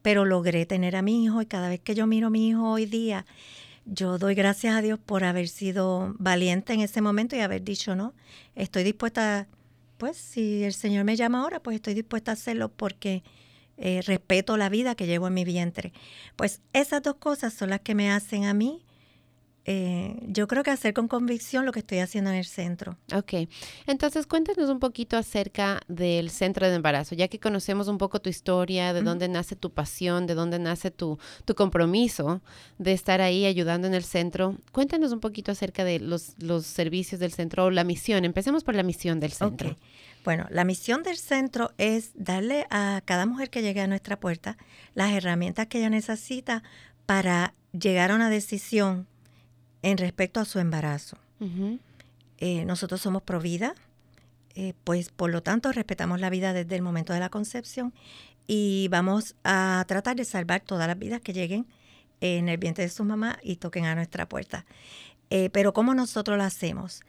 pero 0.02 0.24
logré 0.26 0.66
tener 0.66 0.94
a 0.96 1.02
mi 1.02 1.24
hijo 1.24 1.40
y 1.40 1.46
cada 1.46 1.68
vez 1.70 1.80
que 1.80 1.94
yo 1.94 2.06
miro 2.06 2.26
a 2.26 2.30
mi 2.30 2.48
hijo 2.48 2.70
hoy 2.70 2.84
día, 2.86 3.24
yo 3.86 4.18
doy 4.18 4.34
gracias 4.34 4.74
a 4.74 4.82
Dios 4.82 4.98
por 4.98 5.24
haber 5.24 5.48
sido 5.48 6.14
valiente 6.18 6.72
en 6.72 6.80
ese 6.80 7.00
momento 7.00 7.36
y 7.36 7.40
haber 7.40 7.62
dicho, 7.62 7.94
no, 7.96 8.14
estoy 8.54 8.82
dispuesta, 8.84 9.48
pues 9.96 10.16
si 10.16 10.64
el 10.64 10.74
Señor 10.74 11.04
me 11.04 11.16
llama 11.16 11.40
ahora, 11.40 11.60
pues 11.60 11.76
estoy 11.76 11.94
dispuesta 11.94 12.32
a 12.32 12.34
hacerlo 12.34 12.68
porque 12.68 13.22
eh, 13.76 14.02
respeto 14.06 14.56
la 14.56 14.68
vida 14.68 14.94
que 14.94 15.06
llevo 15.06 15.28
en 15.28 15.34
mi 15.34 15.44
vientre. 15.44 15.92
Pues 16.36 16.60
esas 16.72 17.02
dos 17.02 17.16
cosas 17.16 17.54
son 17.54 17.70
las 17.70 17.80
que 17.80 17.94
me 17.94 18.10
hacen 18.10 18.44
a 18.44 18.54
mí 18.54 18.85
eh, 19.68 20.16
yo 20.28 20.46
creo 20.46 20.62
que 20.62 20.70
hacer 20.70 20.94
con 20.94 21.08
convicción 21.08 21.66
lo 21.66 21.72
que 21.72 21.80
estoy 21.80 21.98
haciendo 21.98 22.30
en 22.30 22.36
el 22.36 22.44
centro. 22.44 22.96
Ok, 23.12 23.48
entonces 23.88 24.28
cuéntanos 24.28 24.70
un 24.70 24.78
poquito 24.78 25.16
acerca 25.16 25.80
del 25.88 26.30
centro 26.30 26.68
de 26.68 26.76
embarazo, 26.76 27.16
ya 27.16 27.26
que 27.26 27.40
conocemos 27.40 27.88
un 27.88 27.98
poco 27.98 28.20
tu 28.20 28.30
historia, 28.30 28.92
de 28.92 29.02
dónde 29.02 29.28
nace 29.28 29.56
tu 29.56 29.72
pasión, 29.72 30.28
de 30.28 30.34
dónde 30.34 30.60
nace 30.60 30.92
tu, 30.92 31.18
tu 31.44 31.56
compromiso 31.56 32.42
de 32.78 32.92
estar 32.92 33.20
ahí 33.20 33.44
ayudando 33.44 33.88
en 33.88 33.94
el 33.94 34.04
centro. 34.04 34.56
Cuéntanos 34.70 35.10
un 35.10 35.18
poquito 35.18 35.50
acerca 35.50 35.82
de 35.82 35.98
los, 35.98 36.34
los 36.38 36.64
servicios 36.64 37.20
del 37.20 37.32
centro 37.32 37.64
o 37.64 37.70
la 37.70 37.82
misión. 37.82 38.24
Empecemos 38.24 38.62
por 38.62 38.76
la 38.76 38.84
misión 38.84 39.18
del 39.18 39.32
centro. 39.32 39.70
Okay. 39.70 39.82
Bueno, 40.24 40.46
la 40.50 40.64
misión 40.64 41.02
del 41.02 41.16
centro 41.16 41.72
es 41.76 42.12
darle 42.14 42.66
a 42.70 43.02
cada 43.04 43.26
mujer 43.26 43.50
que 43.50 43.62
llegue 43.62 43.80
a 43.80 43.88
nuestra 43.88 44.20
puerta 44.20 44.56
las 44.94 45.12
herramientas 45.12 45.66
que 45.66 45.78
ella 45.78 45.90
necesita 45.90 46.62
para 47.04 47.54
llegar 47.72 48.12
a 48.12 48.14
una 48.14 48.30
decisión 48.30 49.08
en 49.86 49.98
respecto 49.98 50.40
a 50.40 50.44
su 50.44 50.58
embarazo. 50.58 51.16
Eh, 52.38 52.64
nosotros 52.64 53.00
somos 53.00 53.22
pro 53.22 53.40
vida, 53.40 53.76
eh, 54.56 54.74
pues 54.82 55.10
por 55.10 55.30
lo 55.30 55.44
tanto 55.44 55.70
respetamos 55.70 56.18
la 56.18 56.28
vida 56.28 56.52
desde 56.52 56.74
el 56.74 56.82
momento 56.82 57.12
de 57.12 57.20
la 57.20 57.28
concepción 57.28 57.94
y 58.48 58.88
vamos 58.90 59.36
a 59.44 59.84
tratar 59.86 60.16
de 60.16 60.24
salvar 60.24 60.60
todas 60.62 60.88
las 60.88 60.98
vidas 60.98 61.20
que 61.20 61.32
lleguen 61.32 61.68
en 62.20 62.48
el 62.48 62.58
vientre 62.58 62.82
de 62.82 62.90
su 62.90 63.04
mamá 63.04 63.38
y 63.44 63.56
toquen 63.56 63.84
a 63.84 63.94
nuestra 63.94 64.28
puerta. 64.28 64.66
Eh, 65.30 65.50
pero 65.50 65.72
¿cómo 65.72 65.94
nosotros 65.94 66.36
lo 66.36 66.42
hacemos? 66.42 67.02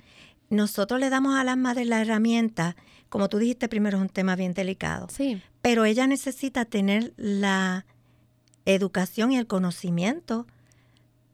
Nosotros 0.52 1.00
le 1.00 1.10
damos 1.10 1.36
a 1.36 1.44
las 1.44 1.58
madres 1.58 1.88
la 1.88 2.00
herramienta, 2.02 2.76
como 3.10 3.28
tú 3.28 3.40
dijiste 3.40 3.70
primero, 3.70 3.98
es 3.98 4.04
un 4.04 4.10
tema 4.10 4.36
bien 4.36 4.54
delicado, 4.54 5.08
sí. 5.10 5.42
pero 5.64 5.86
ella 5.86 6.06
necesita 6.06 6.64
tener 6.66 7.12
la 7.18 7.88
educación 8.66 9.32
y 9.32 9.38
el 9.38 9.48
conocimiento 9.48 10.46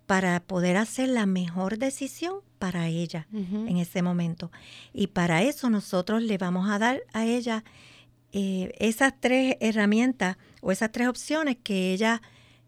para 0.06 0.40
poder 0.42 0.78
hacer 0.78 1.10
la 1.10 1.26
mejor 1.26 1.78
decisión 1.78 2.40
para 2.60 2.88
ella 2.88 3.28
en 3.32 3.78
ese 3.78 4.02
momento. 4.02 4.52
Y 4.94 5.08
para 5.08 5.44
eso 5.44 5.70
nosotros 5.70 6.22
le 6.22 6.38
vamos 6.38 6.70
a 6.70 6.80
dar 6.80 7.04
a 7.14 7.26
ella 7.26 7.64
eh, 8.32 8.74
esas 8.80 9.14
tres 9.20 9.58
herramientas 9.60 10.38
o 10.62 10.72
esas 10.72 10.92
tres 10.92 11.08
opciones 11.08 11.58
que 11.62 11.94
ella 11.94 12.22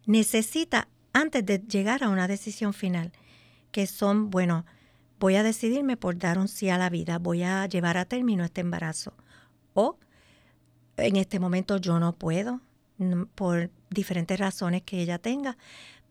necesita 0.06 0.88
antes 1.14 1.46
de 1.46 1.60
llegar 1.60 2.04
a 2.04 2.10
una 2.10 2.28
decisión 2.28 2.74
final, 2.74 3.14
que 3.72 3.88
son, 3.88 4.30
bueno, 4.30 4.66
voy 5.20 5.36
a 5.36 5.44
decidirme 5.44 5.98
por 5.98 6.18
dar 6.18 6.38
un 6.38 6.48
sí 6.48 6.70
a 6.70 6.78
la 6.78 6.90
vida, 6.90 7.20
voy 7.20 7.44
a 7.44 7.66
llevar 7.68 7.98
a 7.98 8.06
término 8.06 8.44
este 8.44 8.62
embarazo. 8.62 9.14
O 9.74 9.98
en 10.98 11.16
este 11.16 11.40
momento 11.40 11.78
yo 11.78 12.00
no 12.00 12.14
puedo, 12.14 12.62
por 13.36 13.70
diferentes 13.90 14.40
razones 14.40 14.84
que 14.84 15.02
ella 15.02 15.20
tenga, 15.20 15.58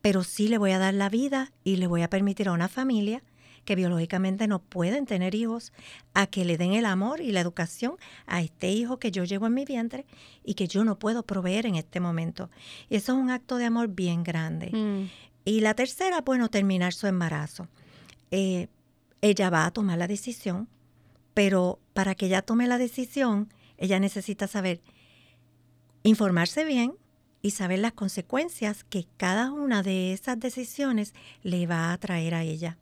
pero 0.04 0.22
sí 0.22 0.48
le 0.48 0.58
voy 0.58 0.72
a 0.72 0.78
dar 0.78 0.92
la 0.92 1.08
vida 1.08 1.50
y 1.64 1.76
le 1.76 1.86
voy 1.86 2.02
a 2.02 2.10
permitir 2.10 2.48
a 2.48 2.52
una 2.52 2.68
familia 2.68 3.22
que 3.64 3.74
biológicamente 3.74 4.46
no 4.46 4.58
pueden 4.58 5.06
tener 5.06 5.34
hijos, 5.34 5.72
a 6.12 6.26
que 6.26 6.44
le 6.44 6.58
den 6.58 6.74
el 6.74 6.84
amor 6.84 7.22
y 7.22 7.32
la 7.32 7.40
educación 7.40 7.96
a 8.26 8.42
este 8.42 8.70
hijo 8.70 8.98
que 8.98 9.10
yo 9.10 9.24
llevo 9.24 9.46
en 9.46 9.54
mi 9.54 9.64
vientre 9.64 10.04
y 10.44 10.56
que 10.56 10.68
yo 10.68 10.84
no 10.84 10.98
puedo 10.98 11.22
proveer 11.22 11.64
en 11.64 11.76
este 11.76 12.00
momento. 12.00 12.50
Y 12.90 12.96
eso 12.96 13.12
es 13.12 13.18
un 13.18 13.30
acto 13.30 13.56
de 13.56 13.64
amor 13.64 13.88
bien 13.88 14.24
grande. 14.24 14.72
Mm. 14.72 15.08
Y 15.46 15.60
la 15.60 15.72
tercera, 15.72 16.20
bueno, 16.20 16.50
terminar 16.50 16.92
su 16.92 17.06
embarazo. 17.06 17.68
Eh, 18.30 18.68
ella 19.22 19.48
va 19.48 19.64
a 19.64 19.70
tomar 19.70 19.96
la 19.96 20.06
decisión, 20.06 20.68
pero 21.32 21.80
para 21.94 22.14
que 22.14 22.26
ella 22.26 22.42
tome 22.42 22.66
la 22.66 22.76
decisión, 22.76 23.48
ella 23.78 23.98
necesita 24.00 24.48
saber, 24.48 24.82
informarse 26.02 26.66
bien 26.66 26.92
y 27.44 27.50
saber 27.50 27.78
las 27.78 27.92
consecuencias 27.92 28.84
que 28.84 29.06
cada 29.18 29.52
una 29.52 29.82
de 29.82 30.14
esas 30.14 30.40
decisiones 30.40 31.12
le 31.42 31.66
va 31.66 31.92
a 31.92 31.98
traer 31.98 32.34
a 32.34 32.42
ella. 32.42 32.78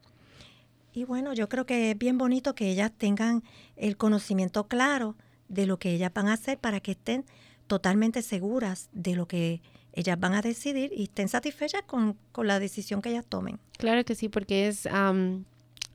Y 0.93 1.03
bueno, 1.03 1.35
yo 1.35 1.49
creo 1.49 1.67
que 1.67 1.91
es 1.91 1.99
bien 1.99 2.17
bonito 2.17 2.55
que 2.55 2.71
ellas 2.71 2.93
tengan 2.97 3.43
el 3.75 3.97
conocimiento 3.97 4.69
claro 4.69 5.17
de 5.49 5.67
lo 5.67 5.81
que 5.81 5.91
ellas 5.91 6.13
van 6.15 6.29
a 6.29 6.35
hacer 6.35 6.59
para 6.59 6.79
que 6.79 6.93
estén 6.93 7.25
totalmente 7.67 8.23
seguras 8.23 8.89
de 8.93 9.17
lo 9.17 9.27
que 9.27 9.63
ellas 9.95 10.21
van 10.21 10.35
a 10.35 10.43
decidir 10.43 10.93
y 10.95 11.05
estén 11.05 11.29
satisfechas 11.29 11.83
con, 11.83 12.17
la 12.37 12.61
decisión 12.61 13.03
que 13.03 13.11
ellas 13.11 13.27
tomen. 13.29 13.59
Claro 13.79 14.05
que 14.05 14.15
sí, 14.15 14.29
porque 14.29 14.69
es, 14.69 14.87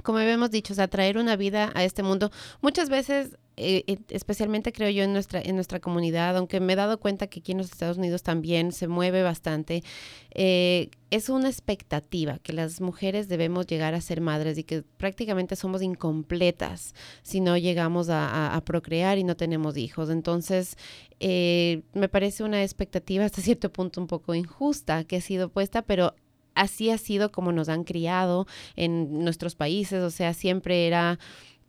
como 0.04 0.18
habíamos 0.18 0.52
dicho, 0.52 0.76
traer 0.90 1.18
una 1.18 1.38
vida 1.38 1.72
a 1.74 1.86
este 1.86 2.04
mundo. 2.04 2.32
Muchas 2.60 2.90
veces 2.90 3.38
eh, 3.60 3.84
eh, 3.88 3.98
especialmente 4.10 4.72
creo 4.72 4.92
yo 4.92 5.04
en 5.04 5.14
nuestra, 5.14 5.42
en 5.42 5.56
nuestra 5.56 5.80
comunidad, 5.80 6.38
aunque 6.38 6.60
me 6.60 6.74
he 6.74 6.76
dado 6.76 7.00
cuenta 7.00 7.26
que 7.26 7.40
aquí 7.40 7.54
en 7.54 7.58
los 7.58 7.72
Estados 7.72 7.98
Unidos 7.98 8.22
también 8.22 8.72
se 8.72 8.88
mueve 8.88 9.24
bastante, 9.24 9.84
eh, 10.30 10.92
es 11.10 11.30
una 11.30 11.50
expectativa 11.50 12.38
que 12.38 12.54
las 12.54 12.82
mujeres 12.82 13.28
debemos 13.28 13.66
llegar 13.66 13.96
a 13.96 14.02
ser 14.02 14.22
madres 14.22 14.60
y 14.60 14.64
que 14.64 14.84
prácticamente 14.84 15.56
somos 15.56 15.82
incompletas 15.82 16.94
si 17.24 17.40
no 17.42 17.58
llegamos 17.58 18.10
a, 18.12 18.62
procrear 18.64 19.18
y 19.18 19.24
no 19.24 19.36
tenemos 19.36 19.76
hijos. 19.78 20.10
Entonces, 20.10 20.78
me 21.20 22.10
parece 22.12 22.44
una 22.44 22.62
expectativa 22.62 23.26
hasta 23.26 23.42
cierto 23.42 23.72
punto 23.72 24.00
un 24.02 24.08
poco 24.08 24.36
injusta 24.36 25.04
que 25.04 25.18
ha 25.18 25.22
sido 25.22 25.50
puesta, 25.50 25.82
pero 25.82 26.14
así 26.54 26.92
ha 26.92 26.98
sido 26.98 27.32
como 27.32 27.52
nos 27.52 27.70
han 27.70 27.84
criado 27.84 28.46
en 28.76 29.24
nuestros 29.24 29.56
países, 29.56 30.02
o 30.04 30.10
sea, 30.12 30.34
siempre 30.34 30.88
era 30.88 31.20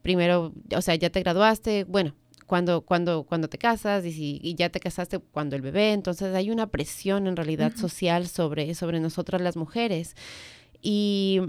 primero, 0.02 0.52
o 0.75 0.83
sea, 0.83 0.95
ya 0.95 1.11
te 1.11 1.21
graduaste, 1.21 1.85
bueno, 1.85 2.14
cuando, 2.47 2.81
cuando, 2.81 3.25
cuando 3.25 3.49
te 3.49 3.59
casas 3.59 4.05
y, 4.07 4.12
si, 4.12 4.40
y 4.43 4.55
ya 4.55 4.71
te 4.71 4.81
casaste 4.81 5.19
cuando 5.19 5.55
el 5.55 5.62
bebé, 5.62 5.93
entonces 5.93 6.35
hay 6.35 6.50
una 6.50 6.67
presión 6.69 7.26
en 7.26 7.37
realidad 7.37 7.76
social 7.76 8.26
sobre, 8.26 8.75
sobre 8.75 9.00
nosotras 9.00 9.43
las 9.43 9.57
mujeres. 9.57 10.17
Y 10.81 11.40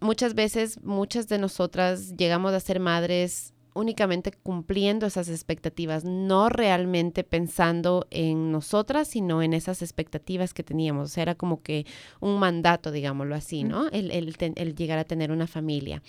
muchas 0.00 0.34
veces, 0.34 0.82
muchas 0.82 1.28
de 1.28 1.38
nosotras 1.38 2.16
llegamos 2.16 2.52
a 2.54 2.60
ser 2.60 2.80
madres 2.80 3.54
únicamente 3.76 4.32
cumpliendo 4.32 5.06
esas 5.06 5.28
expectativas, 5.28 6.04
no 6.04 6.48
realmente 6.48 7.24
pensando 7.24 8.06
en 8.10 8.50
nosotras, 8.50 9.06
sino 9.06 9.42
en 9.42 9.52
esas 9.52 9.82
expectativas 9.82 10.54
que 10.54 10.62
teníamos. 10.62 11.10
O 11.10 11.12
sea, 11.12 11.22
era 11.22 11.34
como 11.34 11.62
que 11.62 11.86
un 12.20 12.38
mandato, 12.38 12.90
digámoslo 12.90 13.34
así, 13.34 13.64
¿no? 13.64 13.88
El, 13.90 14.10
el, 14.10 14.34
el 14.56 14.74
llegar 14.74 14.98
a 14.98 15.04
tener 15.04 15.30
una 15.30 15.46
familia. 15.46 16.02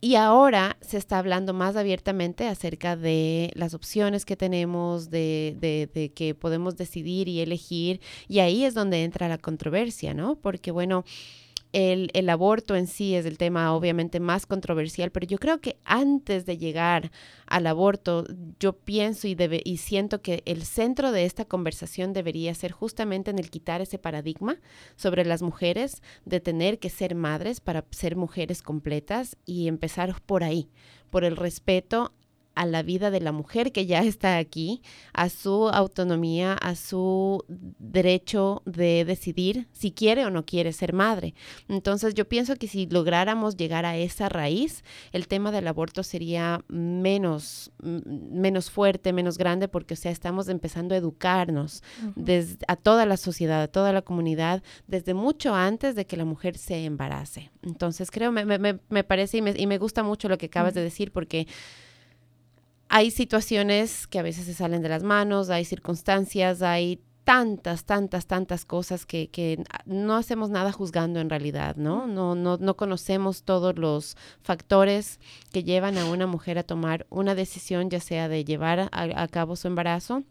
Y 0.00 0.14
ahora 0.14 0.76
se 0.80 0.96
está 0.96 1.18
hablando 1.18 1.52
más 1.54 1.74
abiertamente 1.74 2.46
acerca 2.46 2.96
de 2.96 3.50
las 3.54 3.74
opciones 3.74 4.24
que 4.24 4.36
tenemos, 4.36 5.10
de, 5.10 5.56
de, 5.58 5.90
de, 5.92 6.12
que 6.12 6.36
podemos 6.36 6.76
decidir 6.76 7.26
y 7.28 7.40
elegir. 7.40 8.00
Y 8.28 8.38
ahí 8.38 8.64
es 8.64 8.74
donde 8.74 9.02
entra 9.02 9.28
la 9.28 9.38
controversia, 9.38 10.14
¿no? 10.14 10.36
Porque, 10.36 10.70
bueno, 10.70 11.04
el, 11.72 12.10
el, 12.14 12.28
aborto 12.30 12.76
en 12.76 12.86
sí 12.86 13.14
es 13.14 13.26
el 13.26 13.38
tema 13.38 13.74
obviamente 13.74 14.20
más 14.20 14.46
controversial, 14.46 15.10
pero 15.10 15.26
yo 15.26 15.38
creo 15.38 15.60
que 15.60 15.78
antes 15.84 16.46
de 16.46 16.56
llegar 16.56 17.10
al 17.46 17.66
aborto, 17.66 18.26
yo 18.58 18.72
pienso 18.72 19.28
y, 19.28 19.34
debe, 19.34 19.60
y 19.64 19.78
siento 19.78 20.22
que 20.22 20.42
el 20.46 20.64
centro 20.64 21.12
de 21.12 21.24
esta 21.24 21.44
conversación 21.44 22.12
debería 22.12 22.54
ser 22.54 22.72
justamente 22.72 23.30
en 23.30 23.38
el 23.38 23.50
quitar 23.50 23.80
ese 23.80 23.98
paradigma 23.98 24.58
sobre 24.96 25.24
las 25.24 25.42
mujeres 25.42 26.02
de 26.24 26.40
tener 26.40 26.78
que 26.78 26.90
ser 26.90 27.14
madres 27.14 27.60
para 27.60 27.84
ser 27.90 28.16
mujeres 28.16 28.62
completas 28.62 29.36
y 29.44 29.68
empezar 29.68 30.20
por 30.22 30.44
ahí, 30.44 30.68
por 31.10 31.24
el 31.24 31.36
respeto 31.36 32.12
a 32.58 32.66
la 32.66 32.82
vida 32.82 33.12
de 33.12 33.20
la 33.20 33.30
mujer 33.30 33.70
que 33.70 33.86
ya 33.86 34.00
está 34.00 34.36
aquí, 34.36 34.82
a 35.12 35.28
su 35.28 35.68
autonomía, 35.68 36.54
a 36.54 36.74
su 36.74 37.44
derecho 37.46 38.62
de 38.66 39.04
decidir 39.04 39.68
si 39.70 39.92
quiere 39.92 40.24
o 40.24 40.30
no 40.30 40.44
quiere 40.44 40.72
ser 40.72 40.92
madre. 40.92 41.34
Entonces 41.68 42.14
yo 42.14 42.28
pienso 42.28 42.56
que 42.56 42.66
si 42.66 42.86
lográramos 42.86 43.56
llegar 43.56 43.86
a 43.86 43.96
esa 43.96 44.28
raíz, 44.28 44.82
el 45.12 45.28
tema 45.28 45.52
del 45.52 45.68
aborto 45.68 46.02
sería 46.02 46.64
menos, 46.66 47.70
menos 47.80 48.72
fuerte, 48.72 49.12
menos 49.12 49.38
grande, 49.38 49.68
porque 49.68 49.94
o 49.94 49.96
sea, 49.96 50.10
estamos 50.10 50.48
empezando 50.48 50.96
a 50.96 50.98
educarnos 50.98 51.84
desde, 52.16 52.58
a 52.66 52.74
toda 52.74 53.06
la 53.06 53.16
sociedad, 53.16 53.62
a 53.62 53.68
toda 53.68 53.92
la 53.92 54.02
comunidad, 54.02 54.64
desde 54.88 55.14
mucho 55.14 55.54
antes 55.54 55.94
de 55.94 56.06
que 56.06 56.16
la 56.16 56.24
mujer 56.24 56.58
se 56.58 56.84
embarace. 56.84 57.52
Entonces 57.62 58.10
creo, 58.10 58.32
me, 58.32 58.44
me, 58.44 58.80
me 58.88 59.04
parece 59.04 59.36
y 59.36 59.42
me, 59.42 59.54
y 59.56 59.68
me 59.68 59.78
gusta 59.78 60.02
mucho 60.02 60.28
lo 60.28 60.38
que 60.38 60.46
acabas 60.46 60.74
de 60.74 60.82
decir, 60.82 61.12
porque 61.12 61.46
hay 62.88 63.10
situaciones 63.10 64.06
que 64.06 64.18
a 64.18 64.22
veces 64.22 64.46
se 64.46 64.54
salen 64.54 64.82
de 64.82 64.88
las 64.88 65.02
manos, 65.02 65.50
hay 65.50 65.64
circunstancias, 65.64 66.62
hay 66.62 67.02
tantas, 67.28 67.84
tantas, 67.84 68.26
tantas 68.26 68.64
cosas 68.64 69.04
que, 69.04 69.28
que, 69.28 69.62
no 69.84 70.16
hacemos 70.16 70.48
nada 70.48 70.72
juzgando 70.72 71.20
en 71.20 71.28
realidad, 71.28 71.76
¿no? 71.76 72.06
No, 72.06 72.34
no, 72.34 72.56
no 72.56 72.76
conocemos 72.78 73.42
todos 73.42 73.76
los 73.78 74.16
factores 74.40 75.20
que 75.52 75.62
llevan 75.62 75.98
a 75.98 76.06
una 76.06 76.26
mujer 76.26 76.58
a 76.58 76.62
tomar 76.62 77.06
una 77.10 77.34
decisión, 77.34 77.90
ya 77.90 78.00
sea 78.00 78.28
de 78.28 78.46
llevar 78.46 78.88
a, 78.90 79.28
cabo 79.28 79.56
su 79.56 79.68
embarazo 79.68 80.24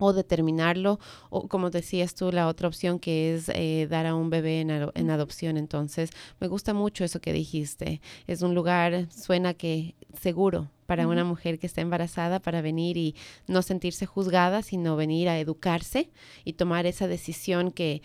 o 0.00 0.12
determinarlo, 0.12 0.98
o 1.28 1.46
como 1.46 1.70
decías 1.70 2.14
tú, 2.14 2.32
la 2.32 2.48
otra 2.48 2.66
opción 2.66 2.98
que 2.98 3.34
es 3.34 3.48
eh, 3.50 3.86
dar 3.88 4.06
a 4.06 4.16
un 4.16 4.30
bebé 4.30 4.60
en, 4.62 4.70
en, 4.70 5.10
adopción. 5.10 5.56
Entonces, 5.56 6.10
me 6.40 6.48
gusta 6.48 6.74
mucho 6.74 7.04
eso 7.04 7.20
que 7.20 7.32
dijiste. 7.32 8.00
Es 8.26 8.42
un 8.42 8.54
lugar, 8.54 9.06
suena 9.12 9.54
que 9.54 9.94
seguro 10.18 10.70
para 10.86 11.06
una 11.06 11.22
mujer 11.22 11.60
que 11.60 11.68
está 11.68 11.82
embarazada 11.82 12.40
para 12.40 12.62
venir 12.62 12.96
y 12.96 13.14
no 13.46 13.62
sentirse 13.62 14.06
juzgada, 14.06 14.60
sino 14.62 14.96
venir 14.96 15.28
a 15.28 15.38
educarse 15.38 16.10
y 16.44 16.54
tomar 16.54 16.84
esa 16.84 17.06
decisión 17.06 17.70
que 17.70 18.02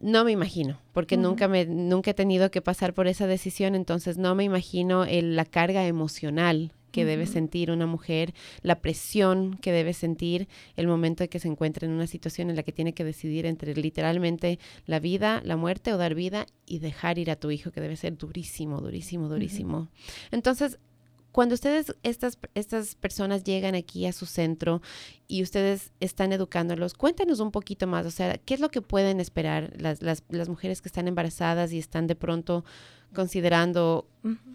no 0.00 0.22
me 0.22 0.32
imagino, 0.32 0.78
porque 0.92 1.16
nunca 1.16 1.48
me 1.48 1.64
nunca 1.64 2.10
he 2.10 2.14
tenido 2.14 2.50
que 2.50 2.60
pasar 2.60 2.92
por 2.92 3.06
esa 3.06 3.26
decisión, 3.26 3.74
entonces 3.74 4.18
no 4.18 4.34
me 4.34 4.44
imagino 4.44 5.04
el, 5.04 5.34
la 5.34 5.46
carga 5.46 5.86
emocional 5.86 6.72
que 6.94 7.04
debe 7.04 7.26
sentir 7.26 7.72
una 7.72 7.86
mujer, 7.86 8.34
la 8.62 8.80
presión 8.80 9.58
que 9.60 9.72
debe 9.72 9.94
sentir 9.94 10.46
el 10.76 10.86
momento 10.86 11.24
de 11.24 11.28
que 11.28 11.40
se 11.40 11.48
encuentra 11.48 11.88
en 11.88 11.92
una 11.92 12.06
situación 12.06 12.50
en 12.50 12.56
la 12.56 12.62
que 12.62 12.70
tiene 12.70 12.94
que 12.94 13.02
decidir 13.02 13.46
entre 13.46 13.74
literalmente 13.74 14.60
la 14.86 15.00
vida, 15.00 15.42
la 15.44 15.56
muerte 15.56 15.92
o 15.92 15.96
dar 15.96 16.14
vida 16.14 16.46
y 16.66 16.78
dejar 16.78 17.18
ir 17.18 17.32
a 17.32 17.36
tu 17.36 17.50
hijo, 17.50 17.72
que 17.72 17.80
debe 17.80 17.96
ser 17.96 18.16
durísimo, 18.16 18.80
durísimo, 18.80 19.28
durísimo. 19.28 19.88
Entonces, 20.30 20.78
cuando 21.34 21.56
ustedes, 21.56 21.92
estas, 22.04 22.38
estas 22.54 22.94
personas 22.94 23.42
llegan 23.42 23.74
aquí 23.74 24.06
a 24.06 24.12
su 24.12 24.24
centro 24.24 24.80
y 25.26 25.42
ustedes 25.42 25.90
están 25.98 26.32
educándolos, 26.32 26.94
cuéntanos 26.94 27.40
un 27.40 27.50
poquito 27.50 27.88
más, 27.88 28.06
o 28.06 28.12
sea, 28.12 28.38
¿qué 28.38 28.54
es 28.54 28.60
lo 28.60 28.68
que 28.68 28.80
pueden 28.80 29.18
esperar 29.18 29.72
las, 29.76 30.00
las, 30.00 30.22
las 30.28 30.48
mujeres 30.48 30.80
que 30.80 30.86
están 30.86 31.08
embarazadas 31.08 31.72
y 31.72 31.78
están 31.80 32.06
de 32.06 32.14
pronto 32.14 32.64
considerando 33.12 34.06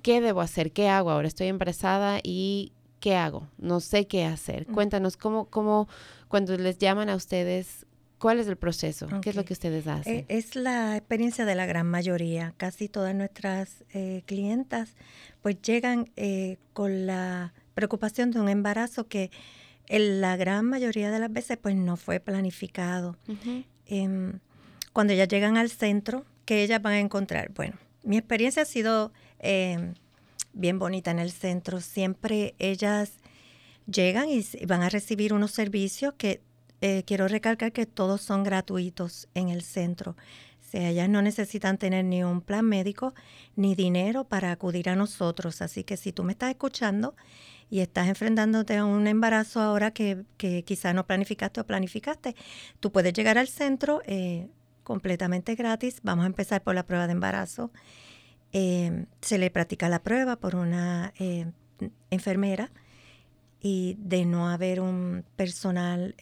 qué 0.03 0.21
debo 0.21 0.39
hacer, 0.39 0.71
qué 0.71 0.87
hago 0.87 1.11
ahora, 1.11 1.27
estoy 1.27 1.47
embarazada 1.47 2.21
y 2.23 2.71
qué 3.01 3.17
hago, 3.17 3.49
no 3.57 3.81
sé 3.81 4.07
qué 4.07 4.23
hacer. 4.23 4.65
Cuéntanos 4.65 5.17
cómo, 5.17 5.49
cómo 5.49 5.89
cuando 6.29 6.55
les 6.55 6.77
llaman 6.77 7.09
a 7.09 7.17
ustedes, 7.17 7.87
¿Cuál 8.19 8.39
es 8.39 8.47
el 8.47 8.57
proceso? 8.57 9.07
¿Qué 9.21 9.29
es 9.29 9.35
lo 9.37 9.45
que 9.45 9.53
ustedes 9.53 9.87
hacen? 9.87 10.13
Eh, 10.13 10.25
es 10.27 10.57
la 10.57 10.97
experiencia 10.97 11.45
de 11.45 11.55
la 11.55 11.65
gran 11.65 11.87
mayoría. 11.87 12.53
Casi 12.57 12.89
todas 12.89 13.15
nuestras 13.15 13.85
eh, 13.93 14.23
clientas 14.25 14.95
pues 15.41 15.61
llegan 15.61 16.11
eh, 16.17 16.57
con 16.73 17.07
la 17.07 17.53
preocupación 17.75 18.31
de 18.31 18.41
un 18.41 18.49
embarazo 18.49 19.07
que 19.07 19.31
en 19.87 20.19
la 20.19 20.35
gran 20.35 20.65
mayoría 20.65 21.11
de 21.11 21.19
las 21.19 21.31
veces 21.31 21.57
pues 21.57 21.75
no 21.75 21.95
fue 21.95 22.19
planificado. 22.19 23.15
Em, 23.85 24.39
cuando 24.91 25.13
ellas 25.13 25.29
llegan 25.29 25.55
al 25.55 25.69
centro, 25.69 26.25
¿qué 26.43 26.61
ellas 26.63 26.81
van 26.81 26.93
a 26.93 26.99
encontrar? 26.99 27.51
Bueno, 27.53 27.77
mi 28.03 28.17
experiencia 28.17 28.63
ha 28.63 28.65
sido 28.65 29.13
em, 29.39 29.93
bien 30.51 30.77
bonita 30.77 31.11
en 31.11 31.19
el 31.19 31.31
centro. 31.31 31.79
Siempre 31.79 32.53
ellas 32.59 33.13
llegan 33.89 34.27
y 34.27 34.43
van 34.65 34.81
a 34.81 34.89
recibir 34.89 35.33
unos 35.33 35.51
servicios 35.51 36.13
que 36.17 36.41
eh, 36.81 37.03
quiero 37.05 37.27
recalcar 37.27 37.71
que 37.71 37.85
todos 37.85 38.21
son 38.21 38.43
gratuitos 38.43 39.27
en 39.33 39.49
el 39.49 39.61
centro. 39.61 40.15
ellas 40.71 41.09
no 41.09 41.21
necesitan 41.21 41.77
tener 41.77 42.05
ni 42.05 42.23
un 42.23 42.41
plan 42.41 42.65
médico 42.65 43.13
ni 43.55 43.75
dinero 43.75 44.23
para 44.23 44.51
acudir 44.51 44.89
a 44.89 44.95
nosotros. 44.95 45.61
Así 45.61 45.83
que 45.83 45.97
si 45.97 46.11
tú 46.11 46.23
me 46.23 46.33
estás 46.33 46.51
escuchando 46.51 47.15
y 47.69 47.81
estás 47.81 48.07
enfrentándote 48.07 48.77
a 48.77 48.85
un 48.85 49.07
embarazo 49.07 49.61
ahora 49.61 49.91
que, 49.91 50.23
que 50.37 50.63
quizás 50.63 50.93
no 50.95 51.05
planificaste 51.05 51.61
o 51.61 51.65
planificaste, 51.65 52.35
tú 52.79 52.91
puedes 52.91 53.13
llegar 53.13 53.37
al 53.37 53.47
centro 53.47 54.01
eh, 54.05 54.47
completamente 54.83 55.55
gratis. 55.55 55.99
Vamos 56.03 56.23
a 56.23 56.27
empezar 56.27 56.63
por 56.63 56.75
la 56.75 56.83
prueba 56.85 57.07
de 57.07 57.13
embarazo. 57.13 57.71
Eh, 58.51 59.05
se 59.21 59.37
le 59.37 59.51
practica 59.51 59.89
la 59.89 60.01
prueba 60.01 60.35
por 60.37 60.55
una 60.55 61.13
eh, 61.19 61.45
enfermera 62.09 62.71
y 63.61 63.97
de 63.99 64.25
no 64.25 64.49
haber 64.49 64.79
un 64.79 65.23
personal 65.35 66.15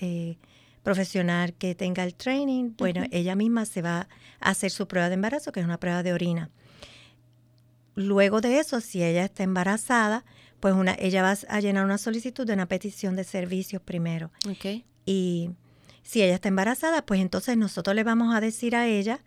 profesional 0.84 1.54
que 1.54 1.76
tenga 1.76 2.04
el 2.04 2.16
training, 2.16 2.72
bueno, 2.78 3.04
ella 3.12 3.36
misma 3.36 3.66
se 3.66 3.82
va 3.82 4.08
a 4.40 4.50
hacer 4.50 4.72
su 4.72 4.88
prueba 4.88 5.10
de 5.10 5.16
embarazo, 5.16 5.52
que 5.52 5.60
es 5.60 5.66
una 5.66 5.80
prueba 5.80 6.02
de 6.04 6.14
orina. 6.14 6.50
Luego 7.96 8.42
de 8.42 8.60
eso, 8.60 8.80
si 8.80 9.04
ella 9.04 9.26
está 9.26 9.44
embarazada, 9.44 10.24
pues 10.60 10.74
una, 10.74 10.96
ella 11.00 11.24
va 11.24 11.36
a 11.50 11.60
llenar 11.60 11.84
una 11.84 11.98
solicitud 11.98 12.46
de 12.46 12.54
una 12.54 12.68
petición 12.68 13.16
de 13.16 13.24
servicios 13.24 13.82
primero. 13.82 14.32
Okay. 14.50 14.86
Y 15.06 15.52
si 16.04 16.22
ella 16.22 16.36
está 16.36 16.48
embarazada, 16.48 17.06
pues 17.06 17.20
entonces 17.20 17.58
nosotros 17.58 17.96
le 17.96 18.04
vamos 18.04 18.34
a 18.36 18.40
decir 18.40 18.76
a 18.76 18.88
ella 18.88 19.20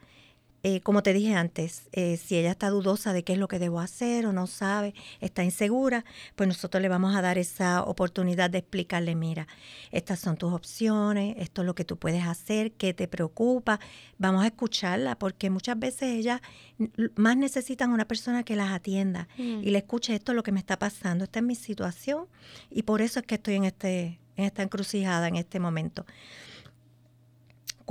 eh, 0.62 0.80
como 0.80 1.02
te 1.02 1.12
dije 1.14 1.34
antes, 1.34 1.88
eh, 1.92 2.18
si 2.18 2.36
ella 2.36 2.50
está 2.50 2.68
dudosa 2.68 3.12
de 3.12 3.24
qué 3.24 3.32
es 3.32 3.38
lo 3.38 3.48
que 3.48 3.58
debo 3.58 3.80
hacer 3.80 4.26
o 4.26 4.32
no 4.32 4.46
sabe, 4.46 4.94
está 5.20 5.42
insegura, 5.42 6.04
pues 6.36 6.48
nosotros 6.48 6.82
le 6.82 6.88
vamos 6.88 7.16
a 7.16 7.22
dar 7.22 7.38
esa 7.38 7.82
oportunidad 7.82 8.50
de 8.50 8.58
explicarle, 8.58 9.14
mira, 9.14 9.48
estas 9.90 10.20
son 10.20 10.36
tus 10.36 10.52
opciones, 10.52 11.36
esto 11.38 11.62
es 11.62 11.66
lo 11.66 11.74
que 11.74 11.84
tú 11.84 11.96
puedes 11.96 12.24
hacer, 12.24 12.72
qué 12.72 12.92
te 12.92 13.08
preocupa, 13.08 13.80
vamos 14.18 14.44
a 14.44 14.48
escucharla, 14.48 15.18
porque 15.18 15.48
muchas 15.48 15.78
veces 15.78 16.02
ellas 16.02 16.40
más 17.14 17.36
necesitan 17.36 17.90
una 17.90 18.06
persona 18.06 18.42
que 18.42 18.56
las 18.56 18.70
atienda 18.70 19.28
mm. 19.38 19.62
y 19.62 19.70
le 19.70 19.78
escuche 19.78 20.14
esto 20.14 20.32
es 20.32 20.36
lo 20.36 20.42
que 20.42 20.52
me 20.52 20.60
está 20.60 20.78
pasando, 20.78 21.24
esta 21.24 21.38
es 21.38 21.44
mi 21.44 21.54
situación 21.54 22.26
y 22.70 22.82
por 22.82 23.00
eso 23.00 23.20
es 23.20 23.26
que 23.26 23.36
estoy 23.36 23.54
en, 23.54 23.64
este, 23.64 24.20
en 24.36 24.44
esta 24.44 24.62
encrucijada 24.62 25.28
en 25.28 25.36
este 25.36 25.58
momento 25.58 26.04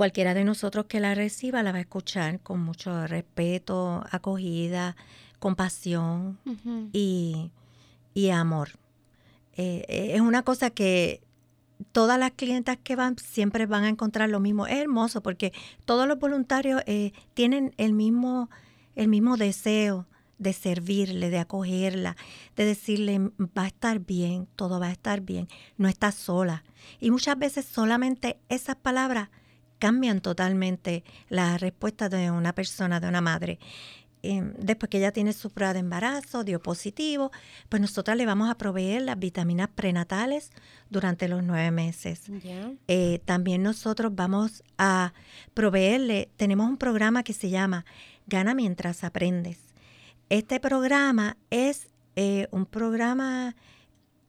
cualquiera 0.00 0.32
de 0.32 0.44
nosotros 0.44 0.86
que 0.86 0.98
la 0.98 1.14
reciba 1.14 1.62
la 1.62 1.72
va 1.72 1.76
a 1.76 1.82
escuchar 1.82 2.40
con 2.40 2.58
mucho 2.58 3.06
respeto, 3.06 4.02
acogida, 4.10 4.96
compasión 5.38 6.38
y, 6.94 7.50
amor. 8.32 8.70
Eh, 9.58 9.84
eh, 9.88 10.12
es 10.14 10.22
una 10.22 10.42
cosa 10.42 10.70
que 10.70 11.20
todas 11.92 12.18
las 12.18 12.30
clientas 12.30 12.78
que 12.82 12.96
van 12.96 13.18
siempre 13.18 13.66
van 13.66 13.84
a 13.84 13.90
encontrar 13.90 14.30
lo 14.30 14.40
mismo. 14.40 14.66
Es 14.66 14.78
hermoso 14.78 15.22
porque 15.22 15.52
todos 15.84 16.08
los 16.08 16.18
voluntarios 16.18 16.80
eh, 16.86 17.12
tienen 17.34 17.74
el 17.76 17.92
mismo, 17.92 18.48
el 18.96 19.08
mismo 19.08 19.36
deseo 19.36 20.06
de 20.38 20.54
servirle, 20.54 21.28
de 21.28 21.40
acogerla, 21.40 22.16
de 22.56 22.64
decirle, 22.64 23.18
va 23.38 23.64
a 23.64 23.66
estar 23.66 23.98
bien, 23.98 24.48
todo 24.56 24.80
va 24.80 24.86
a 24.86 24.92
estar 24.92 25.20
bien, 25.20 25.46
no 25.76 25.88
estás 25.88 26.14
sola. 26.14 26.64
Y 27.00 27.10
muchas 27.10 27.38
veces 27.38 27.66
solamente 27.66 28.38
esas 28.48 28.76
palabras 28.76 29.28
cambian 29.80 30.20
totalmente 30.20 31.02
la 31.28 31.58
respuesta 31.58 32.08
de 32.08 32.30
una 32.30 32.54
persona, 32.54 33.00
de 33.00 33.08
una 33.08 33.20
madre. 33.20 33.58
Em, 34.22 34.52
después 34.58 34.90
que 34.90 34.98
ella 34.98 35.12
tiene 35.12 35.32
su 35.32 35.50
prueba 35.50 35.72
de 35.72 35.80
embarazo, 35.80 36.44
dio 36.44 36.60
positivo, 36.62 37.32
pues 37.68 37.80
nosotras 37.80 38.16
le 38.16 38.26
vamos 38.26 38.50
a 38.50 38.56
proveer 38.56 39.02
las 39.02 39.18
vitaminas 39.18 39.68
prenatales 39.74 40.50
durante 40.90 41.26
los 41.26 41.42
nueve 41.42 41.70
meses. 41.70 42.24
Eh, 42.86 43.20
también 43.24 43.62
nosotros 43.62 44.14
vamos 44.14 44.62
a 44.76 45.14
proveerle, 45.54 46.28
tenemos 46.36 46.68
un 46.68 46.76
programa 46.76 47.22
que 47.22 47.32
se 47.32 47.48
llama 47.48 47.86
Gana 48.26 48.54
mientras 48.54 49.04
aprendes. 49.04 49.58
Este 50.28 50.60
programa 50.60 51.38
es 51.48 51.88
eh, 52.14 52.46
un 52.50 52.66
programa 52.66 53.56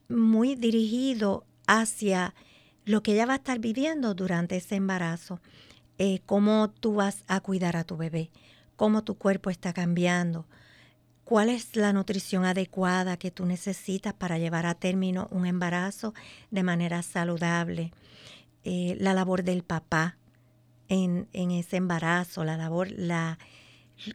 muy 0.08 0.54
dirigido 0.54 1.44
hacia 1.66 2.34
lo 2.84 3.02
que 3.02 3.12
ella 3.12 3.26
va 3.26 3.34
a 3.34 3.36
estar 3.36 3.58
viviendo 3.58 4.14
durante 4.14 4.56
ese 4.56 4.76
embarazo, 4.76 5.40
eh, 5.98 6.20
cómo 6.26 6.70
tú 6.70 6.94
vas 6.94 7.24
a 7.28 7.40
cuidar 7.40 7.76
a 7.76 7.84
tu 7.84 7.96
bebé, 7.96 8.30
cómo 8.76 9.04
tu 9.04 9.16
cuerpo 9.16 9.50
está 9.50 9.72
cambiando, 9.72 10.46
cuál 11.24 11.48
es 11.48 11.76
la 11.76 11.92
nutrición 11.92 12.44
adecuada 12.44 13.16
que 13.16 13.30
tú 13.30 13.46
necesitas 13.46 14.12
para 14.14 14.38
llevar 14.38 14.66
a 14.66 14.74
término 14.74 15.28
un 15.30 15.46
embarazo 15.46 16.14
de 16.50 16.62
manera 16.62 17.02
saludable, 17.02 17.92
eh, 18.64 18.96
la 18.98 19.14
labor 19.14 19.42
del 19.42 19.62
papá 19.62 20.16
en, 20.88 21.28
ese 21.32 21.76
embarazo, 21.76 22.44
la 22.44 22.56
labor, 22.56 22.90
la, 22.90 23.38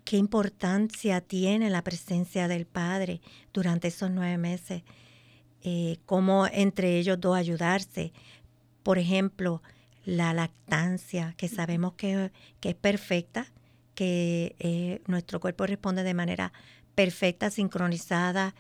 qué 0.06 0.18
importancia 0.18 1.22
tiene 1.22 1.70
la 1.70 1.84
presencia 1.84 2.48
del 2.48 2.66
padre 2.66 3.22
durante 3.52 3.88
esos 3.88 4.12
nueve 4.12 4.38
meses, 4.38 4.84
eh, 5.64 5.98
cómo 6.06 6.46
entre 6.48 6.98
ellos 7.00 7.20
dos 7.20 7.36
ayudarse, 7.36 8.14
por 8.88 9.00
ejemplo, 9.00 9.62
la 10.06 10.32
lactancia, 10.32 11.34
que 11.36 11.50
sabemos 11.50 11.96
que, 11.96 12.32
es 12.62 12.76
perfecta, 12.76 13.52
que 13.96 14.56
eh, 14.60 15.02
nuestro 15.08 15.42
cuerpo 15.42 15.66
responde 15.66 16.04
de 16.04 16.14
manera 16.14 16.54
perfecta, 16.96 17.50
sincronizada 17.50 18.56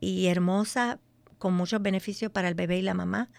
y 0.00 0.26
hermosa, 0.26 0.98
con 1.38 1.54
muchos 1.54 1.80
beneficios 1.80 2.32
para 2.32 2.48
el 2.48 2.56
bebé 2.56 2.78
y 2.78 2.82
la 2.82 2.94
mamá, 2.94 3.30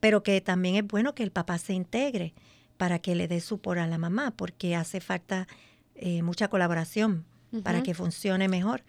pero 0.00 0.24
que 0.24 0.40
también 0.40 0.74
es 0.74 0.84
bueno 0.84 1.14
que 1.14 1.22
el 1.22 1.30
papá 1.30 1.56
se 1.56 1.72
integre 1.72 2.34
para 2.78 2.98
que 2.98 3.14
le 3.14 3.28
dé 3.28 3.40
por 3.62 3.78
a 3.78 3.86
la 3.86 3.96
mamá, 3.96 4.32
porque 4.32 4.74
hace 4.74 5.00
falta 5.00 5.46
eh, 5.94 6.22
mucha 6.22 6.48
colaboración 6.48 7.24
para 7.62 7.84
que 7.84 7.94
funcione 7.94 8.48
mejor. 8.48 8.82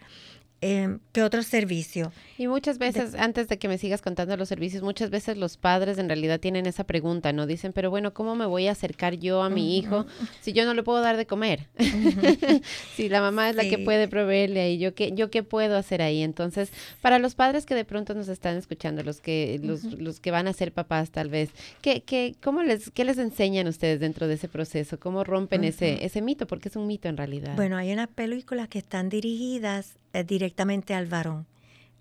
Eh, 0.61 0.97
¿Qué 1.11 1.21
otro 1.21 1.43
servicio? 1.43 2.11
Y 2.37 2.47
muchas 2.47 2.79
veces, 2.79 3.13
antes 3.15 3.47
de 3.47 3.59
que 3.59 3.67
me 3.67 3.77
sigas 3.77 4.01
contando 4.01 4.35
los 4.37 4.49
servicios, 4.49 4.81
muchas 4.81 5.11
veces 5.11 5.37
los 5.37 5.57
padres 5.57 5.99
en 5.99 6.07
realidad 6.07 6.39
tienen 6.39 6.65
esa 6.65 6.83
pregunta, 6.83 7.31
¿no? 7.31 7.45
Dicen, 7.45 7.73
pero 7.73 7.91
bueno, 7.91 8.13
¿cómo 8.13 8.35
me 8.35 8.45
voy 8.45 8.67
a 8.67 8.71
acercar 8.71 9.15
yo 9.15 9.43
a 9.43 9.49
mi 9.49 9.77
hijo 9.77 10.05
si 10.41 10.53
yo 10.53 10.65
no 10.65 10.73
le 10.73 10.81
puedo 10.81 11.01
dar 11.01 11.15
de 11.17 11.27
comer? 11.27 11.67
si 12.95 13.07
la 13.07 13.21
mamá 13.21 13.49
es 13.49 13.55
la 13.55 13.69
que 13.69 13.77
puede 13.77 14.07
proveerle 14.07 14.61
ahí, 14.61 14.77
¿yo 14.79 14.95
qué, 14.95 15.11
¿yo 15.13 15.29
qué 15.29 15.43
puedo 15.43 15.77
hacer 15.77 16.01
ahí? 16.01 16.23
Entonces, 16.23 16.71
para 17.01 17.19
los 17.19 17.35
padres 17.35 17.65
que 17.65 17.75
de 17.75 17.85
pronto 17.85 18.15
nos 18.15 18.27
están 18.27 18.57
escuchando, 18.57 19.03
los 19.03 19.21
que, 19.21 19.59
los, 19.63 19.83
los 19.83 20.19
que 20.19 20.31
van 20.31 20.47
a 20.47 20.53
ser 20.53 20.71
papás 20.71 21.11
tal 21.11 21.29
vez, 21.29 21.51
¿qué, 21.81 22.01
qué, 22.01 22.35
cómo 22.41 22.63
les, 22.63 22.89
¿qué 22.91 23.05
les 23.05 23.19
enseñan 23.19 23.67
ustedes 23.67 23.99
dentro 23.99 24.27
de 24.27 24.35
ese 24.35 24.47
proceso? 24.47 24.99
¿Cómo 24.99 25.23
rompen 25.23 25.63
ese, 25.63 26.03
ese 26.03 26.21
mito? 26.21 26.47
Porque 26.47 26.69
es 26.69 26.75
un 26.75 26.87
mito 26.87 27.09
en 27.09 27.17
realidad. 27.17 27.55
Bueno, 27.55 27.77
hay 27.77 27.91
unas 27.93 28.09
películas 28.09 28.69
que 28.69 28.79
están 28.79 29.09
dirigidas 29.09 29.97
eh, 30.17 30.23
directamente 30.23 30.95
al 30.95 31.06
varón, 31.06 31.45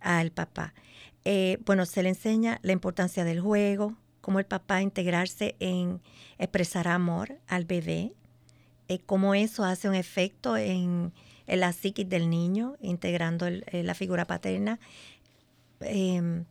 al 0.00 0.30
papá. 0.30 0.72
Eh, 1.26 1.58
bueno, 1.66 1.84
se 1.84 2.02
le 2.02 2.08
enseña 2.08 2.58
la 2.62 2.72
importancia 2.72 3.24
del 3.24 3.40
juego, 3.42 3.94
cómo 4.22 4.38
el 4.38 4.46
papá 4.46 4.80
integrarse 4.80 5.54
en 5.60 6.00
expresar 6.38 6.88
amor 6.88 7.36
al 7.46 7.66
bebé, 7.66 8.14
eh, 8.88 9.00
cómo 9.04 9.34
eso 9.34 9.64
hace 9.64 9.86
un 9.86 9.94
efecto 9.94 10.56
en, 10.56 11.12
la 11.46 11.74
psiquis 11.74 12.08
del 12.08 12.30
niño, 12.30 12.76
integrando 12.80 13.46
la 13.50 13.94
figura 13.94 14.24
paterna. 14.24 14.80
Em, 15.80 16.46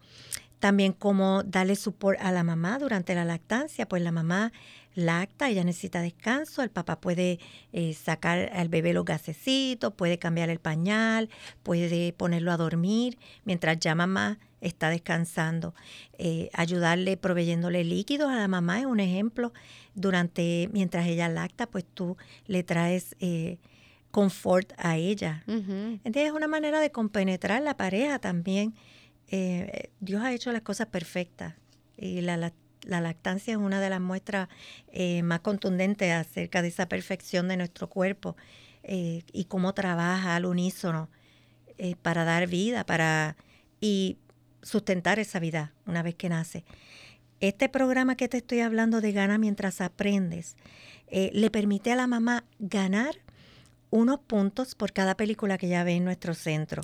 también 0.59 0.93
cómo 0.93 1.41
darle 1.43 1.75
support 1.75 2.19
a 2.21 2.31
la 2.31 2.43
mamá 2.43 2.77
durante 2.77 3.15
la 3.15 3.25
lactancia, 3.25 3.87
pues 3.87 4.03
la 4.03 4.11
mamá 4.11 4.53
lacta, 4.95 5.49
ella 5.49 5.63
necesita 5.63 6.01
descanso, 6.01 6.63
el 6.63 6.71
papá 6.71 6.99
puede 6.99 7.39
eh, 7.73 7.93
sacar 7.93 8.49
al 8.53 8.69
bebé 8.69 8.93
los 8.93 9.05
gasecitos, 9.05 9.93
puede 9.93 10.17
cambiar 10.17 10.49
el 10.49 10.59
pañal, 10.59 11.29
puede 11.63 12.13
ponerlo 12.13 12.51
a 12.51 12.57
dormir 12.57 13.17
mientras 13.43 13.77
ya 13.79 13.93
mamá 13.93 14.39
está 14.61 14.89
descansando. 14.89 15.75
Eh, 16.17 16.49
ayudarle 16.53 17.17
proveyéndole 17.17 17.83
líquidos 17.83 18.31
a 18.31 18.35
la 18.35 18.47
mamá 18.47 18.79
es 18.79 18.85
un 18.85 18.99
ejemplo. 18.99 19.53
Durante, 19.93 20.69
mientras 20.73 21.07
ella 21.07 21.29
lacta, 21.29 21.67
pues 21.67 21.85
tú 21.85 22.17
le 22.47 22.63
traes 22.63 23.15
eh, 23.19 23.59
confort 24.11 24.73
a 24.77 24.97
ella. 24.97 25.43
Entonces 25.47 26.25
es 26.25 26.31
una 26.31 26.47
manera 26.47 26.79
de 26.79 26.91
compenetrar 26.91 27.61
la 27.61 27.77
pareja 27.77 28.19
también. 28.19 28.73
Dios 29.99 30.23
ha 30.23 30.33
hecho 30.33 30.51
las 30.51 30.61
cosas 30.61 30.87
perfectas 30.87 31.55
y 31.97 32.21
la, 32.21 32.37
la 32.37 32.53
la 32.85 33.01
lactancia 33.01 33.53
es 33.53 33.57
una 33.57 33.81
de 33.81 33.89
las 33.89 34.01
muestras 34.01 34.49
eh, 34.91 35.23
más 35.23 35.41
contundentes 35.41 36.11
acerca 36.11 36.61
de 36.61 36.69
esa 36.69 36.87
perfección 36.87 37.47
de 37.47 37.57
nuestro 37.57 37.89
cuerpo 37.89 38.35
eh, 38.83 39.23
y 39.31 39.45
cómo 39.45 39.73
trabaja 39.73 40.35
al 40.35 40.45
unísono 40.45 41.09
eh, 41.77 41.95
para 42.01 42.23
dar 42.23 42.47
vida 42.47 42.85
para 42.85 43.35
y 43.81 44.17
sustentar 44.61 45.19
esa 45.19 45.39
vida 45.39 45.73
una 45.85 46.01
vez 46.03 46.15
que 46.15 46.29
nace. 46.29 46.63
Este 47.39 47.69
programa 47.69 48.15
que 48.15 48.27
te 48.27 48.37
estoy 48.37 48.61
hablando 48.61 49.01
de 49.01 49.11
Gana 49.11 49.37
mientras 49.37 49.81
aprendes 49.81 50.55
le 51.11 51.51
permite 51.51 51.91
a 51.91 51.95
la 51.95 52.07
mamá 52.07 52.45
ganar 52.57 53.15
unos 53.91 54.19
puntos 54.19 54.75
por 54.75 54.91
cada 54.91 55.15
película 55.15 55.57
que 55.57 55.67
ya 55.67 55.83
ve 55.83 55.93
en 55.93 56.03
nuestro 56.03 56.33
centro. 56.33 56.81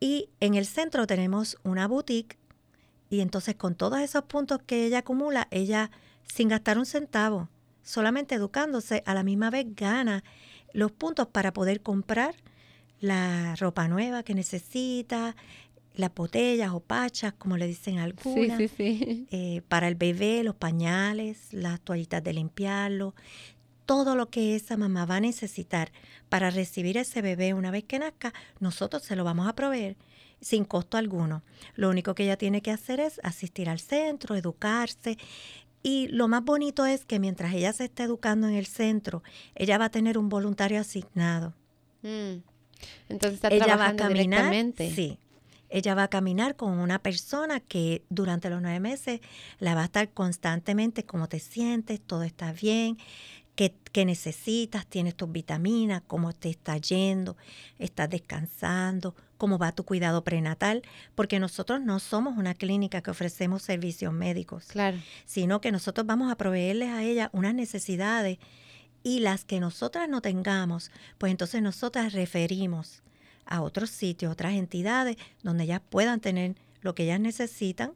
Y 0.00 0.30
en 0.40 0.54
el 0.54 0.66
centro 0.66 1.06
tenemos 1.06 1.58
una 1.62 1.86
boutique 1.86 2.36
y 3.12 3.20
entonces 3.20 3.56
con 3.56 3.74
todos 3.74 4.00
esos 4.00 4.24
puntos 4.24 4.60
que 4.64 4.86
ella 4.86 5.00
acumula, 5.00 5.46
ella 5.50 5.90
sin 6.24 6.48
gastar 6.48 6.78
un 6.78 6.86
centavo, 6.86 7.50
solamente 7.82 8.34
educándose, 8.34 9.02
a 9.04 9.12
la 9.12 9.22
misma 9.22 9.50
vez 9.50 9.66
gana 9.76 10.24
los 10.72 10.92
puntos 10.92 11.26
para 11.26 11.52
poder 11.52 11.82
comprar 11.82 12.34
la 13.00 13.54
ropa 13.56 13.86
nueva 13.86 14.22
que 14.22 14.34
necesita, 14.34 15.36
las 15.94 16.14
botellas 16.14 16.70
o 16.72 16.80
pachas, 16.80 17.34
como 17.34 17.58
le 17.58 17.66
dicen 17.66 17.98
algunas, 17.98 18.56
sí, 18.56 18.68
sí, 18.68 18.98
sí. 18.98 19.26
Eh, 19.30 19.60
para 19.68 19.88
el 19.88 19.94
bebé, 19.94 20.42
los 20.42 20.54
pañales, 20.54 21.52
las 21.52 21.82
toallitas 21.82 22.24
de 22.24 22.32
limpiarlo, 22.32 23.14
todo 23.84 24.16
lo 24.16 24.30
que 24.30 24.56
esa 24.56 24.78
mamá 24.78 25.04
va 25.04 25.16
a 25.16 25.20
necesitar 25.20 25.92
para 26.30 26.48
recibir 26.48 26.96
ese 26.96 27.20
bebé 27.20 27.52
una 27.52 27.70
vez 27.70 27.84
que 27.84 27.98
nazca, 27.98 28.32
nosotros 28.58 29.02
se 29.02 29.16
lo 29.16 29.24
vamos 29.24 29.46
a 29.48 29.54
proveer 29.54 29.98
sin 30.42 30.64
costo 30.66 30.98
alguno. 30.98 31.42
Lo 31.74 31.88
único 31.88 32.14
que 32.14 32.24
ella 32.24 32.36
tiene 32.36 32.60
que 32.60 32.70
hacer 32.70 33.00
es 33.00 33.20
asistir 33.22 33.70
al 33.70 33.80
centro, 33.80 34.34
educarse. 34.34 35.16
Y 35.82 36.08
lo 36.08 36.28
más 36.28 36.44
bonito 36.44 36.84
es 36.84 37.06
que 37.06 37.18
mientras 37.18 37.54
ella 37.54 37.72
se 37.72 37.84
está 37.84 38.04
educando 38.04 38.48
en 38.48 38.54
el 38.54 38.66
centro, 38.66 39.22
ella 39.54 39.78
va 39.78 39.86
a 39.86 39.90
tener 39.90 40.18
un 40.18 40.28
voluntario 40.28 40.80
asignado. 40.80 41.54
Mm. 42.02 42.42
Entonces 43.08 43.34
está 43.34 43.48
ella 43.48 43.76
va 43.76 43.86
a 43.88 43.96
trabajando 43.96 44.02
caminar, 44.02 44.50
directamente. 44.50 44.90
sí. 44.94 45.18
Ella 45.74 45.94
va 45.94 46.02
a 46.02 46.08
caminar 46.08 46.54
con 46.54 46.78
una 46.78 46.98
persona 46.98 47.58
que 47.58 48.02
durante 48.10 48.50
los 48.50 48.60
nueve 48.60 48.78
meses 48.78 49.20
la 49.58 49.74
va 49.74 49.80
a 49.80 49.84
estar 49.86 50.10
constantemente, 50.10 51.04
cómo 51.04 51.30
te 51.30 51.38
sientes, 51.38 51.98
todo 51.98 52.24
está 52.24 52.52
bien, 52.52 52.98
qué, 53.54 53.74
qué 53.92 54.04
necesitas, 54.04 54.86
tienes 54.86 55.14
tus 55.14 55.30
vitaminas, 55.30 56.02
cómo 56.06 56.32
te 56.32 56.48
está 56.50 56.76
yendo, 56.78 57.36
estás 57.78 58.08
descansando, 58.10 59.14
cómo 59.36 59.58
va 59.58 59.72
tu 59.72 59.84
cuidado 59.84 60.22
prenatal, 60.24 60.82
porque 61.14 61.38
nosotros 61.40 61.80
no 61.80 61.98
somos 61.98 62.36
una 62.38 62.54
clínica 62.54 63.02
que 63.02 63.10
ofrecemos 63.10 63.62
servicios 63.62 64.12
médicos, 64.12 64.66
Claro. 64.66 64.98
sino 65.24 65.60
que 65.60 65.72
nosotros 65.72 66.06
vamos 66.06 66.30
a 66.30 66.36
proveerles 66.36 66.90
a 66.90 67.02
ella 67.02 67.28
unas 67.32 67.54
necesidades 67.54 68.38
y 69.02 69.18
las 69.20 69.44
que 69.44 69.58
nosotras 69.60 70.08
no 70.08 70.20
tengamos, 70.22 70.90
pues 71.18 71.30
entonces 71.32 71.60
nosotras 71.60 72.12
referimos 72.12 73.02
a 73.44 73.60
otros 73.60 73.90
sitios, 73.90 74.32
otras 74.32 74.52
entidades 74.54 75.16
donde 75.42 75.64
ellas 75.64 75.80
puedan 75.90 76.20
tener 76.20 76.54
lo 76.80 76.94
que 76.94 77.02
ellas 77.04 77.18
necesitan 77.20 77.92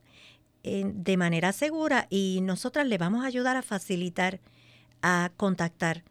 eh, 0.65 0.83
de 0.85 1.17
manera 1.17 1.53
segura 1.53 2.09
y 2.11 2.41
nosotras 2.43 2.89
le 2.89 2.99
vamos 2.99 3.23
a 3.25 3.29
ayudar 3.29 3.57
a 3.57 3.63
facilitar, 3.63 4.41
a 5.03 5.31
contactar. 5.37 6.05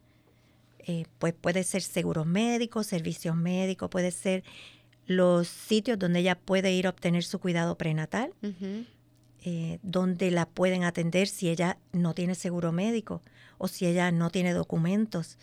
Eh, 0.80 1.06
pues 1.18 1.34
puede 1.34 1.64
ser 1.64 1.82
seguros 1.82 2.28
médicos, 2.28 2.88
servicios 2.88 3.36
médicos, 3.36 3.90
puede 3.90 4.12
ser 4.12 4.44
los 5.08 5.48
sitios 5.48 5.98
donde 5.98 6.20
ella 6.20 6.36
puede 6.36 6.72
ir 6.72 6.88
a 6.88 6.92
obtener 6.92 7.24
su 7.24 7.40
cuidado 7.40 7.78
prenatal, 7.78 8.34
eh, 9.44 9.80
donde 9.84 10.32
la 10.32 10.48
pueden 10.48 10.84
atender 10.84 11.28
si 11.28 11.50
ella 11.50 11.78
no 11.92 12.14
tiene 12.14 12.36
seguro 12.36 12.72
médico 12.72 13.22
o 13.58 13.68
si 13.68 13.86
ella 13.86 14.12
no 14.12 14.30
tiene 14.30 14.54
documentos. 14.54 15.38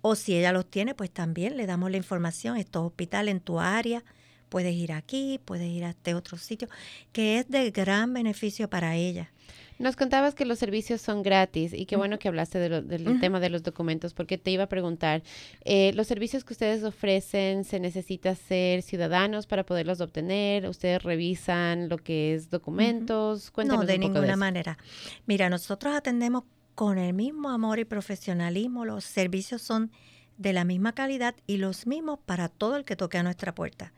O 0.00 0.14
si 0.14 0.36
ella 0.36 0.52
los 0.52 0.66
tiene, 0.66 0.94
pues 0.94 1.10
también 1.10 1.56
le 1.56 1.66
damos 1.66 1.90
la 1.90 1.96
información. 1.96 2.56
Estos 2.56 2.86
hospitales 2.86 3.32
en 3.32 3.40
tu 3.40 3.58
área, 3.58 4.04
puedes 4.48 4.74
ir 4.74 4.92
aquí, 4.92 5.40
puedes 5.44 5.68
ir 5.68 5.84
a 5.84 5.90
este 5.90 6.14
otro 6.14 6.38
sitio, 6.38 6.68
que 7.12 7.38
es 7.38 7.48
de 7.48 7.70
gran 7.70 8.12
beneficio 8.12 8.70
para 8.70 8.94
ella. 8.96 9.32
Nos 9.78 9.94
contabas 9.96 10.34
que 10.34 10.44
los 10.44 10.58
servicios 10.58 11.00
son 11.00 11.22
gratis 11.22 11.72
y 11.72 11.86
qué 11.86 11.96
bueno 11.96 12.18
que 12.18 12.26
hablaste 12.28 12.58
de 12.58 12.68
lo- 12.68 12.82
del 12.82 13.20
tema 13.20 13.38
de 13.40 13.48
los 13.48 13.62
documentos 13.62 14.12
porque 14.12 14.36
te 14.36 14.50
iba 14.50 14.64
a 14.64 14.68
preguntar, 14.68 15.22
eh, 15.64 15.92
los 15.94 16.06
servicios 16.08 16.44
que 16.44 16.52
ustedes 16.52 16.82
ofrecen, 16.82 17.64
¿se 17.64 17.78
necesita 17.78 18.34
ser 18.34 18.82
ciudadanos 18.82 19.46
para 19.46 19.64
poderlos 19.64 20.00
obtener? 20.00 20.66
¿Ustedes 20.68 21.02
revisan 21.02 21.88
lo 21.88 21.98
que 21.98 22.34
es 22.34 22.50
documentos? 22.50 23.50
Cuéntanos 23.52 23.82
no, 23.84 23.86
de 23.86 23.94
un 23.94 24.00
poco 24.00 24.12
ninguna 24.14 24.30
de 24.32 24.36
manera. 24.36 24.78
Mira, 25.26 25.48
nosotros 25.48 25.94
atendemos 25.94 26.42
con 26.74 26.98
el 26.98 27.14
mismo 27.14 27.50
amor 27.50 27.78
y 27.78 27.84
profesionalismo. 27.84 28.84
Los 28.84 29.04
servicios 29.04 29.62
son 29.62 29.90
de 30.36 30.52
la 30.52 30.64
misma 30.64 30.92
calidad 30.92 31.34
y 31.46 31.56
los 31.56 31.86
mismos 31.86 32.18
para 32.24 32.48
todo 32.48 32.76
el 32.76 32.84
que 32.84 32.94
toque 32.96 33.18
a 33.18 33.22
nuestra 33.22 33.54
puerta. 33.54 33.92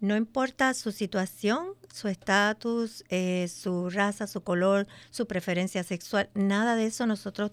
No 0.00 0.16
importa 0.16 0.74
su 0.74 0.92
situación, 0.92 1.74
su 1.92 2.08
estatus, 2.08 3.04
eh, 3.08 3.48
su 3.48 3.90
raza, 3.90 4.26
su 4.26 4.42
color, 4.42 4.86
su 5.10 5.26
preferencia 5.26 5.84
sexual, 5.84 6.30
nada 6.34 6.74
de 6.74 6.86
eso 6.86 7.06
nosotros 7.06 7.52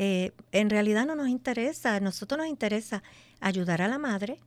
eh, 0.00 0.32
en 0.52 0.70
realidad 0.70 1.06
no 1.06 1.16
nos 1.16 1.28
interesa. 1.28 1.96
A 1.96 2.00
nosotros 2.00 2.38
nos 2.38 2.46
interesa 2.46 3.02
ayudar 3.40 3.82
a 3.82 3.88
la 3.88 3.98
madre 3.98 4.38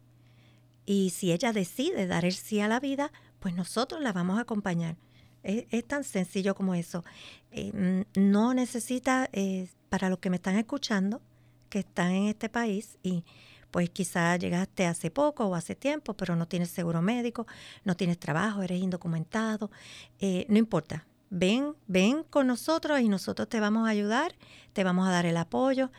y 0.86 1.10
si 1.10 1.34
ella 1.34 1.52
decide 1.52 2.08
dar 2.08 2.24
el 2.24 2.34
sí 2.34 2.62
a 2.62 2.70
la 2.70 2.80
vida, 2.80 3.12
pues 3.40 3.54
nosotros 3.54 4.02
la 4.02 4.14
vamos 4.14 4.38
a 4.38 4.42
acompañar. 4.42 4.96
Es, 5.44 5.86
tan 5.88 6.04
sencillo 6.04 6.56
como 6.56 6.76
eso. 6.76 7.04
Eh, 7.52 8.06
no 8.16 8.54
necesita, 8.54 9.30
eh, 9.34 9.68
para 9.90 10.10
los 10.10 10.20
que 10.20 10.30
me 10.30 10.38
están 10.38 10.56
escuchando, 10.58 11.22
que 11.70 11.80
están 11.80 12.12
en 12.12 12.28
este 12.28 12.48
país 12.48 12.98
y 13.04 13.26
pues 13.72 13.90
quizás 13.90 14.38
llegaste 14.40 14.86
hace 14.86 15.10
poco 15.10 15.46
o 15.46 15.56
hace 15.56 15.76
tiempo, 15.76 16.14
pero 16.14 16.36
no 16.36 16.48
tienes 16.48 16.70
seguro 16.70 17.02
médico, 17.02 17.48
no 17.84 17.96
tienes 17.96 18.20
trabajo, 18.20 18.62
eres 18.62 18.82
indocumentado, 18.82 19.72
eh, 20.20 20.46
no 20.50 20.58
importa. 20.58 21.08
Ven, 21.30 21.76
ven 21.88 22.24
con 22.24 22.48
nosotros 22.48 23.00
y 23.00 23.08
nosotros 23.08 23.48
te 23.48 23.62
vamos 23.62 23.88
a 23.88 23.92
ayudar, 23.92 24.36
te 24.74 24.84
vamos 24.84 25.08
a 25.08 25.12
dar 25.12 25.26
el 25.26 25.38
apoyo. 25.38 25.90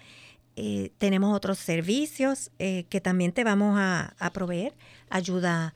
Eh, 0.56 0.92
tenemos 0.98 1.34
otros 1.34 1.58
servicios 1.58 2.50
eh, 2.58 2.84
que 2.90 3.00
también 3.00 3.32
te 3.32 3.42
vamos 3.42 3.78
a, 3.78 4.14
a 4.18 4.32
proveer, 4.32 4.74
ayuda 5.08 5.74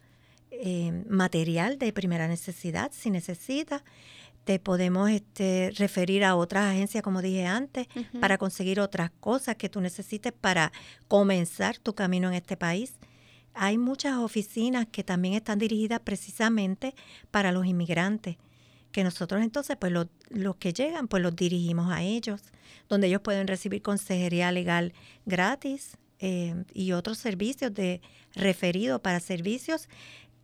material 1.11 1.79
de 1.79 1.93
primera 1.93 2.29
necesidad 2.29 2.91
si 2.91 3.11
necesitas. 3.11 3.83
Te 4.47 4.61
podemos 4.61 5.11
este, 5.11 5.73
referir 5.77 6.23
a 6.23 6.37
otras 6.37 6.73
agencias, 6.73 7.03
como 7.03 7.21
dije 7.21 7.47
antes, 7.47 7.89
para 8.21 8.39
conseguir 8.39 8.79
otras 8.79 9.11
cosas 9.19 9.57
que 9.57 9.69
tú 9.69 9.81
necesites 9.81 10.33
para 10.33 10.71
comenzar 11.09 11.79
tu 11.79 11.97
camino 11.97 12.29
en 12.29 12.35
este 12.35 12.57
país. 12.57 12.95
Hay 13.55 13.77
muchas 13.77 14.19
oficinas 14.19 14.87
que 14.87 15.03
también 15.03 15.35
están 15.35 15.59
dirigidas 15.59 15.99
precisamente 15.99 16.95
para 17.33 17.51
los 17.51 17.67
inmigrantes, 17.67 18.37
que 18.93 19.03
nosotros 19.03 19.43
entonces, 19.43 19.77
pues 19.81 19.91
los, 19.91 20.07
los 20.31 20.55
que 20.55 20.73
llegan, 20.73 21.09
pues 21.09 21.25
los 21.25 21.35
dirigimos 21.35 21.91
a 21.91 22.05
ellos, 22.05 22.41
donde 22.89 23.09
ellos 23.09 23.23
pueden 23.23 23.49
recibir 23.49 23.83
consejería 23.83 24.53
legal 24.53 24.93
gratis 25.25 25.97
eh, 26.21 26.55
y 26.73 26.93
otros 26.93 27.19
servicios 27.19 27.75
de 27.75 28.01
referido 28.37 29.03
para 29.03 29.19
servicios 29.19 29.89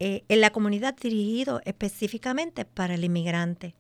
eh, 0.01 0.25
en 0.27 0.41
la 0.41 0.51
comunidad 0.51 0.97
dirigido 1.01 1.61
específicamente 1.65 2.65
para 2.65 2.95
el 2.95 3.05
inmigrante. 3.05 3.77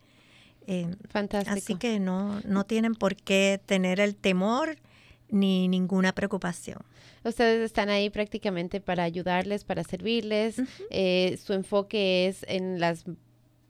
Eh, 0.66 0.94
Fantástico. 1.08 1.56
Así 1.56 1.74
que 1.76 1.98
no, 1.98 2.40
no 2.44 2.64
tienen 2.64 2.94
por 2.94 3.16
qué 3.16 3.60
tener 3.66 4.00
el 4.00 4.14
temor 4.14 4.76
ni 5.28 5.68
ninguna 5.68 6.12
preocupación. 6.12 6.78
Ustedes 7.24 7.64
están 7.64 7.88
ahí 7.88 8.10
prácticamente 8.10 8.80
para 8.80 9.04
ayudarles, 9.04 9.64
para 9.64 9.84
servirles. 9.84 10.60
Eh, 10.90 11.38
su 11.42 11.52
enfoque 11.52 12.26
es 12.28 12.44
en 12.48 12.80
las 12.80 13.04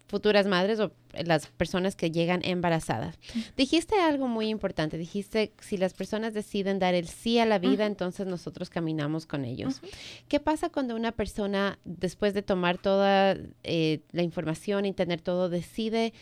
futuras 0.09 0.47
madres 0.47 0.81
o 0.81 0.93
las 1.25 1.47
personas 1.47 1.97
que 1.97 2.11
llegan 2.11 2.41
embarazadas. 2.45 3.19
Dijiste 3.57 4.01
algo 4.01 4.29
muy 4.29 4.49
importante, 4.49 4.99
dijiste 4.99 5.53
si 5.61 5.77
las 5.77 5.95
personas 5.95 6.35
deciden 6.35 6.79
dar 6.79 6.95
el 6.95 7.09
sí 7.09 7.39
a 7.39 7.47
la 7.47 7.59
vida, 7.59 7.87
entonces 7.87 8.27
nosotros 8.27 8.71
caminamos 8.71 9.27
con 9.27 9.45
ellos. 9.45 9.81
¿Qué 10.29 10.41
pasa 10.41 10.71
cuando 10.71 10.97
una 10.97 11.13
persona, 11.13 11.79
después 11.85 12.35
de 12.35 12.43
tomar 12.43 12.79
toda 12.79 13.37
eh, 13.63 14.01
la 14.13 14.23
información 14.23 14.87
y 14.87 14.93
tener 14.93 15.21
todo, 15.21 15.49
decide 15.49 16.13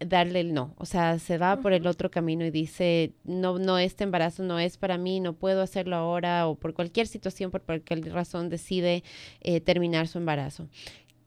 darle 0.00 0.40
el 0.40 0.52
no? 0.52 0.74
O 0.76 0.84
sea, 0.84 1.18
se 1.18 1.38
va 1.38 1.60
por 1.60 1.72
el 1.72 1.86
otro 1.86 2.10
camino 2.10 2.44
y 2.44 2.50
dice, 2.50 3.12
no, 3.24 3.58
no, 3.58 3.78
este 3.78 4.04
embarazo 4.04 4.42
no 4.42 4.58
es 4.58 4.76
para 4.76 4.98
mí, 4.98 5.20
no 5.20 5.32
puedo 5.32 5.62
hacerlo 5.62 5.96
ahora, 5.96 6.46
o 6.48 6.54
por 6.54 6.74
cualquier 6.74 7.06
situación, 7.06 7.50
por 7.50 7.62
cualquier 7.62 8.12
razón 8.12 8.48
decide 8.48 9.02
eh, 9.40 9.60
terminar 9.60 10.08
su 10.08 10.18
embarazo. 10.18 10.68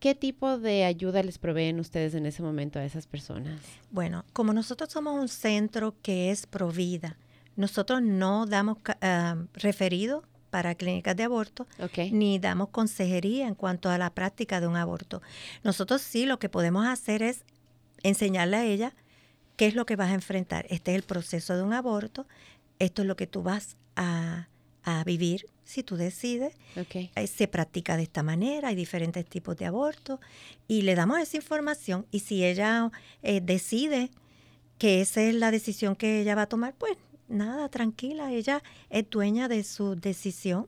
¿Qué 0.02 0.16
tipo 0.16 0.58
de 0.58 0.84
ayuda 0.84 1.22
les 1.22 1.38
proveen 1.38 1.80
ustedes 1.80 2.16
en 2.16 2.26
ese 2.26 2.42
momento 2.42 2.80
a 2.80 2.84
esas 2.84 3.06
personas? 3.06 3.62
Bueno, 3.92 4.26
como 4.34 4.52
nosotros 4.52 4.90
somos 4.90 5.14
un 5.14 5.28
centro 5.28 5.94
que 6.02 6.32
es 6.32 6.48
provida, 6.48 7.20
nosotros 7.56 8.02
no 8.02 8.48
damos 8.48 8.80
ah, 9.02 9.36
referido 9.54 10.24
para 10.50 10.74
clínicas 10.74 11.16
de 11.16 11.22
aborto, 11.22 11.68
ni 12.12 12.40
damos 12.40 12.70
consejería 12.70 13.48
en 13.48 13.54
cuanto 13.54 13.92
a 13.92 14.00
la 14.00 14.10
práctica 14.10 14.60
de 14.60 14.66
un 14.66 14.76
aborto. 14.76 15.22
Nosotros 15.64 16.02
sí 16.02 16.26
lo 16.26 16.40
que 16.40 16.50
podemos 16.50 16.88
hacer 16.88 17.22
es 17.22 17.46
enseñarle 18.02 18.58
a 18.58 18.66
ella 18.66 18.96
qué 19.56 19.68
es 19.68 19.76
lo 19.76 19.86
que 19.86 19.98
vas 19.98 20.10
a 20.10 20.16
enfrentar. 20.16 20.66
Este 20.72 20.92
es 20.92 20.98
el 20.98 21.04
proceso 21.04 21.56
de 21.56 21.62
un 21.62 21.74
aborto, 21.74 22.26
esto 22.80 23.04
es 23.04 23.08
lo 23.08 23.16
que 23.16 23.28
tú 23.28 23.44
vas 23.44 23.78
a, 23.96 24.48
a 24.82 25.04
vivir 25.04 25.46
si 25.72 25.84
tú 25.84 25.96
decides. 25.96 26.54
Eh, 27.16 27.28
Se 27.28 27.48
practica 27.48 27.98
de 27.98 28.04
esta 28.04 28.24
manera, 28.24 28.70
hay 28.70 28.76
diferentes 28.76 29.26
tipos 29.26 29.56
de 29.58 29.66
aborto 29.66 30.20
y 30.68 30.82
le 30.84 30.96
damos 30.96 31.20
esa 31.20 31.38
información 31.38 32.06
y 32.12 32.20
si 32.20 32.44
ella 32.46 32.92
eh, 33.24 33.42
decide 33.42 34.12
que 34.78 35.02
esa 35.02 35.22
es 35.22 35.36
la 35.36 35.52
decisión 35.52 35.96
que 35.96 36.22
ella 36.22 36.36
va 36.36 36.44
a 36.44 36.48
tomar, 36.48 36.74
pues 36.76 36.98
nada, 37.28 37.70
tranquila, 37.70 38.32
ella 38.32 38.62
es 38.90 39.10
dueña 39.10 39.48
de 39.48 39.64
su 39.64 39.96
decisión. 39.96 40.68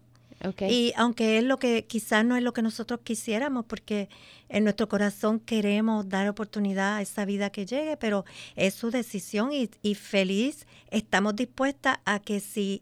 Y 0.69 0.91
aunque 0.97 1.37
es 1.37 1.43
lo 1.43 1.57
que 1.57 1.85
quizás 1.85 2.25
no 2.25 2.35
es 2.35 2.43
lo 2.43 2.51
que 2.51 2.61
nosotros 2.61 2.99
quisiéramos, 3.03 3.65
porque 3.65 4.09
en 4.49 4.65
nuestro 4.65 4.89
corazón 4.89 5.39
queremos 5.39 6.09
dar 6.09 6.27
oportunidad 6.27 6.97
a 6.97 7.01
esa 7.01 7.23
vida 7.23 7.49
que 7.49 7.65
llegue, 7.65 7.95
pero 7.95 8.25
es 8.55 8.73
su 8.73 8.91
decisión 8.91 9.53
y, 9.53 9.69
y 9.81 9.95
feliz 9.95 10.67
estamos 10.91 11.35
dispuestas 11.35 11.99
a 12.03 12.19
que 12.19 12.41
si 12.41 12.81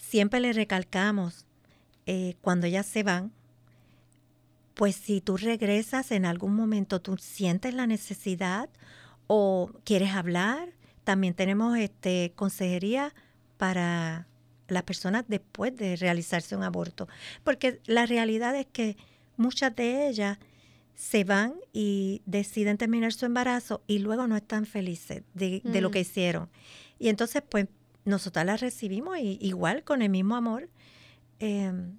siempre 0.00 0.40
le 0.40 0.52
recalcamos 0.52 1.46
eh, 2.06 2.34
cuando 2.40 2.66
ellas 2.66 2.86
se 2.86 3.02
van, 3.02 3.32
pues 4.74 4.96
si 4.96 5.20
tú 5.20 5.36
regresas 5.36 6.10
en 6.10 6.24
algún 6.24 6.54
momento, 6.56 7.00
tú 7.00 7.16
sientes 7.18 7.74
la 7.74 7.86
necesidad 7.86 8.70
o 9.26 9.70
quieres 9.84 10.12
hablar, 10.12 10.70
también 11.04 11.34
tenemos 11.34 11.76
este 11.78 12.32
consejería 12.34 13.14
para 13.58 14.26
las 14.68 14.82
personas 14.84 15.24
después 15.28 15.76
de 15.76 15.96
realizarse 15.96 16.56
un 16.56 16.62
aborto, 16.62 17.08
porque 17.44 17.80
la 17.84 18.06
realidad 18.06 18.56
es 18.56 18.66
que 18.66 18.96
muchas 19.36 19.74
de 19.76 20.08
ellas 20.08 20.38
se 20.94 21.24
van 21.24 21.54
y 21.72 22.22
deciden 22.26 22.78
terminar 22.78 23.12
su 23.12 23.26
embarazo 23.26 23.82
y 23.86 23.98
luego 23.98 24.26
no 24.26 24.36
están 24.36 24.66
felices 24.66 25.22
de, 25.34 25.62
lo 25.64 25.88
mm. 25.88 25.92
que 25.92 26.00
hicieron. 26.00 26.48
Y 26.98 27.08
entonces, 27.08 27.42
pues, 27.48 27.68
nosotras 28.04 28.46
las 28.46 28.60
recibimos 28.60 29.18
y, 29.18 29.38
igual 29.40 29.84
con 29.84 30.02
el 30.02 30.10
mismo 30.10 30.36
amor. 30.36 30.68
Em, 31.38 31.96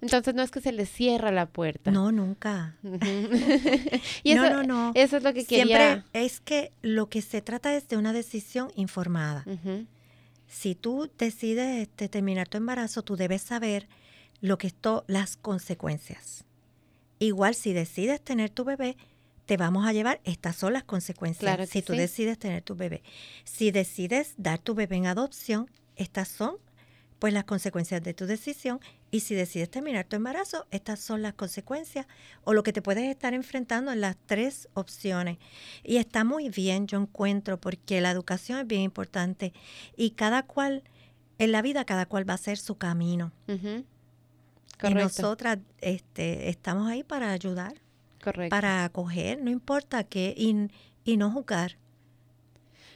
entonces 0.00 0.34
no 0.34 0.42
es 0.42 0.50
que 0.50 0.60
se 0.60 0.72
les 0.72 0.90
cierra 0.90 1.30
la 1.30 1.46
puerta. 1.46 1.90
No, 1.90 2.10
nunca. 2.10 2.76
y 4.22 4.32
eso, 4.32 4.42
no, 4.42 4.50
no, 4.50 4.62
no. 4.64 4.92
Eso 4.94 5.16
es 5.16 5.22
lo 5.22 5.32
que 5.32 5.44
quería. 5.44 5.76
Siempre 5.76 6.04
es 6.12 6.40
que 6.40 6.72
lo 6.82 7.08
que 7.08 7.22
se 7.22 7.40
trata 7.40 7.74
es 7.74 7.88
de 7.88 7.96
una 7.96 8.12
decisión 8.12 8.72
informada. 8.74 9.44
Si 10.48 10.74
tú 10.74 11.10
decides 11.18 11.82
este, 11.82 12.08
terminar 12.08 12.48
tu 12.48 12.58
embarazo, 12.58 13.02
tú 13.02 13.16
debes 13.16 13.42
saber 13.42 13.88
lo 14.40 14.58
que 14.58 14.66
esto, 14.66 15.04
las 15.06 15.36
consecuencias. 15.36 16.44
Igual 17.20 17.54
si 17.54 17.72
decides 17.72 18.20
tener 18.20 18.50
tu 18.50 18.64
bebé, 18.64 18.96
te 19.46 19.56
vamos 19.56 19.86
a 19.86 19.92
llevar, 19.92 20.20
estas 20.24 20.56
son 20.56 20.72
las 20.72 20.84
consecuencias 20.84 21.68
si 21.68 21.82
tú 21.82 21.94
decides 21.94 22.38
tener 22.38 22.62
tu 22.62 22.74
bebé. 22.74 23.02
Si 23.44 23.70
decides 23.70 24.34
dar 24.36 24.58
tu 24.58 24.74
bebé 24.74 24.96
en 24.96 25.06
adopción, 25.06 25.70
estas 25.96 26.28
son 26.28 26.56
pues 27.18 27.32
las 27.32 27.44
consecuencias 27.44 28.02
de 28.02 28.14
tu 28.14 28.26
decisión 28.26 28.80
y 29.12 29.20
si 29.20 29.36
decides 29.36 29.70
terminar 29.70 30.06
tu 30.06 30.16
embarazo, 30.16 30.66
estas 30.72 30.98
son 30.98 31.22
las 31.22 31.34
consecuencias 31.34 32.06
o 32.42 32.52
lo 32.52 32.64
que 32.64 32.72
te 32.72 32.82
puedes 32.82 33.04
estar 33.04 33.32
enfrentando 33.32 33.92
en 33.92 34.00
las 34.00 34.16
tres 34.26 34.68
opciones. 34.74 35.38
Y 35.84 35.98
está 35.98 36.24
muy 36.24 36.48
bien, 36.48 36.88
yo 36.88 36.98
encuentro, 36.98 37.60
porque 37.60 38.00
la 38.00 38.10
educación 38.10 38.58
es 38.58 38.66
bien 38.66 38.82
importante 38.82 39.52
y 39.96 40.12
cada 40.12 40.42
cual, 40.42 40.82
en 41.38 41.52
la 41.52 41.62
vida 41.62 41.84
cada 41.84 42.06
cual 42.06 42.28
va 42.28 42.32
a 42.32 42.36
hacer 42.36 42.58
su 42.58 42.74
camino. 42.76 43.30
Y 44.82 44.94
nosotras 44.94 45.58
este, 45.78 46.48
estamos 46.48 46.90
ahí 46.90 47.04
para 47.04 47.30
ayudar, 47.30 47.81
para 48.50 48.84
acoger, 48.84 49.42
no 49.42 49.50
importa 49.50 50.04
qué, 50.04 50.34
y, 50.36 51.16
no 51.16 51.30
juzgar. 51.30 51.76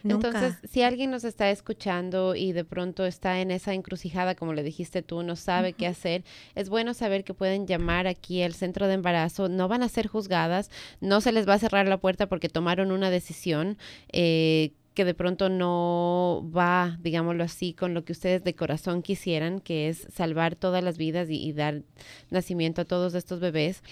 Entonces, 0.05 0.55
si 0.71 0.83
alguien 0.83 1.11
nos 1.11 1.25
está 1.25 1.51
escuchando 1.51 2.37
y 2.37 2.53
de 2.53 2.65
pronto 2.65 3.07
está 3.07 3.41
en 3.41 3.51
esa 3.51 3.75
encrucijada, 3.75 4.37
como 4.37 4.53
le 4.53 4.63
dijiste 4.63 5.03
tú, 5.03 5.25
no 5.25 5.35
sabe 5.35 5.73
qué 5.73 5.87
hacer, 5.87 6.25
es 6.55 6.69
bueno 6.69 6.95
saber 6.95 7.25
que 7.25 7.35
pueden 7.35 7.67
llamar 7.67 8.07
aquí 8.07 8.43
al 8.43 8.55
centro 8.55 8.87
de 8.87 8.95
embarazo, 8.95 9.49
no 9.49 9.67
van 9.67 9.83
a 9.83 9.89
ser 9.89 10.07
juzgadas, 10.07 10.71
no 11.01 11.21
se 11.21 11.33
les 11.33 11.49
va 11.49 11.55
a 11.55 11.59
cerrar 11.59 11.89
la 11.89 11.99
puerta 11.99 12.29
porque 12.29 12.49
tomaron 12.49 12.93
una 12.93 13.11
decisión. 13.11 13.79
Eh, 14.13 14.73
que 14.97 15.05
de 15.05 15.13
pronto 15.13 15.51
no 15.51 16.51
va, 16.57 16.97
digámoslo 17.03 17.45
así, 17.45 17.75
con 17.75 17.93
lo 17.93 18.07
que 18.07 18.13
ustedes 18.13 18.43
de 18.43 18.55
corazón 18.55 19.03
quisieran, 19.03 19.61
que 19.61 19.91
es 19.91 20.09
salvar 20.11 20.57
todas 20.57 20.83
las 20.83 20.97
vidas 20.97 21.29
y, 21.31 21.53
dar 21.53 21.83
nacimiento 22.31 22.81
a 22.81 22.85
todos 22.87 23.15
estos 23.15 23.39
bebés. 23.39 23.83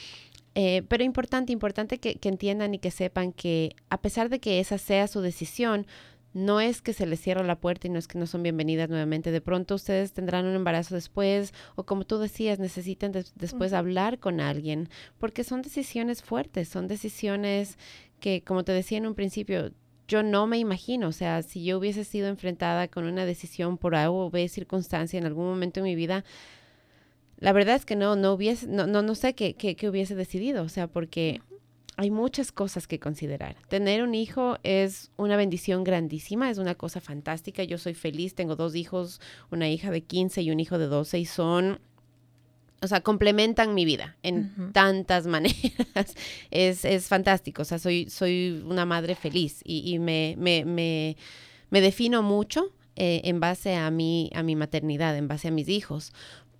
Eh, 0.55 0.83
pero 0.89 1.03
importante, 1.03 1.53
importante 1.53 1.99
que, 1.99 2.19
entiendan 2.29 2.75
y 2.75 2.79
que 2.79 2.91
sepan 2.91 3.33
que 3.33 3.75
a 3.91 4.01
pesar 4.01 4.29
de 4.29 4.39
que 4.39 4.61
esa 4.61 4.79
sea 4.79 5.09
su 5.09 5.21
decisión, 5.21 5.87
no 6.33 6.61
es 6.61 6.83
que 6.83 6.93
se 6.93 7.07
les 7.07 7.21
cierre 7.21 7.45
la 7.45 7.61
puerta 7.61 7.87
y 7.87 7.91
no 7.91 7.99
es 7.99 8.09
que 8.09 8.19
no 8.19 8.27
son 8.27 8.43
bienvenidas 8.43 8.89
nuevamente. 8.89 9.31
De 9.31 9.41
pronto 9.41 9.77
ustedes 9.77 10.13
tendrán 10.13 10.47
un 10.47 10.55
embarazo 10.55 10.95
después 10.95 11.55
o 11.77 11.85
como 11.85 12.05
tú 12.05 12.19
decías, 12.19 12.59
necesitan 12.59 13.13
después 13.37 13.73
hablar 13.73 14.19
con 14.19 14.41
alguien 14.41 14.89
porque 15.19 15.45
son 15.45 15.63
decisiones 15.63 16.23
fuertes, 16.23 16.69
son 16.69 16.89
decisiones 16.89 17.79
que, 18.21 18.43
como 18.43 18.65
te 18.65 18.73
decía 18.73 18.99
en 18.99 19.07
un 19.07 19.15
principio, 19.15 19.71
yo 20.09 20.23
no 20.23 20.47
me 20.47 20.59
imagino, 20.59 21.09
o 21.09 21.13
sea, 21.13 21.43
si 21.43 21.65
yo 21.65 21.79
hubiese 21.79 22.05
sido 22.05 22.29
enfrentada 22.29 22.89
con 22.89 23.05
una 23.05 23.25
decisión 23.25 23.79
por 23.79 23.95
A 23.95 24.11
o 24.11 24.31
B 24.31 24.49
circunstancia 24.49 25.19
en 25.19 25.25
algún 25.25 25.47
momento 25.47 25.81
de 25.81 25.85
mi 25.85 25.95
vida, 25.95 26.25
la 27.45 27.53
verdad 27.53 27.77
es 27.77 27.85
que 27.85 27.95
no, 27.95 28.17
no 28.17 28.33
hubiese, 28.33 28.67
no, 28.69 28.87
no, 28.87 29.03
no 29.03 29.15
sé 29.15 29.35
qué, 29.35 29.53
qué, 29.53 29.89
hubiese 29.91 30.15
decidido, 30.15 30.63
o 30.63 30.71
sea, 30.71 30.87
porque 30.87 31.43
hay 31.99 32.11
muchas 32.11 32.53
cosas 32.53 32.87
que 32.87 32.99
considerar. 32.99 33.55
Tener 33.69 34.03
un 34.03 34.15
hijo 34.15 34.57
es 34.63 35.11
una 35.19 35.37
bendición 35.37 35.85
grandísima, 35.85 36.49
es 36.49 36.57
una 36.57 36.75
cosa 36.75 37.03
fantástica. 37.03 37.63
Yo 37.63 37.77
soy 37.77 37.93
feliz, 37.93 38.35
tengo 38.35 38.57
dos 38.57 38.75
hijos, 38.75 39.21
una 39.51 39.69
hija 39.69 39.91
de 39.91 40.01
15 40.01 40.41
y 40.41 40.53
un 40.53 40.59
hijo 40.59 40.79
de 40.79 40.87
12 40.87 41.19
y 41.19 41.27
son 41.27 41.81
o 42.81 42.89
sea, 42.89 43.03
complementan 43.03 43.75
mi 43.75 43.85
vida 43.85 44.17
en 44.23 44.73
tantas 44.73 45.27
maneras. 45.37 46.17
Es, 46.51 46.87
es, 46.87 47.09
fantástico, 47.09 47.61
o 47.61 47.65
sea, 47.67 47.79
soy, 47.79 48.09
soy 48.09 48.65
una 48.67 48.87
madre 48.87 49.17
feliz 49.17 49.61
y, 49.65 49.99
me, 49.99 50.35
me, 50.39 50.65
me, 50.65 51.19
me, 51.69 51.81
defino 51.83 52.23
mucho 52.23 52.73
eh, 52.97 53.21
en 53.25 53.39
base 53.39 53.75
a 53.75 53.91
mi, 53.91 54.31
a 54.35 54.43
mi 54.43 54.57
maternidad, 54.57 55.15
en 55.17 55.29
base 55.29 55.49
a 55.49 55.51
mis 55.51 55.69
hijos. 55.69 56.15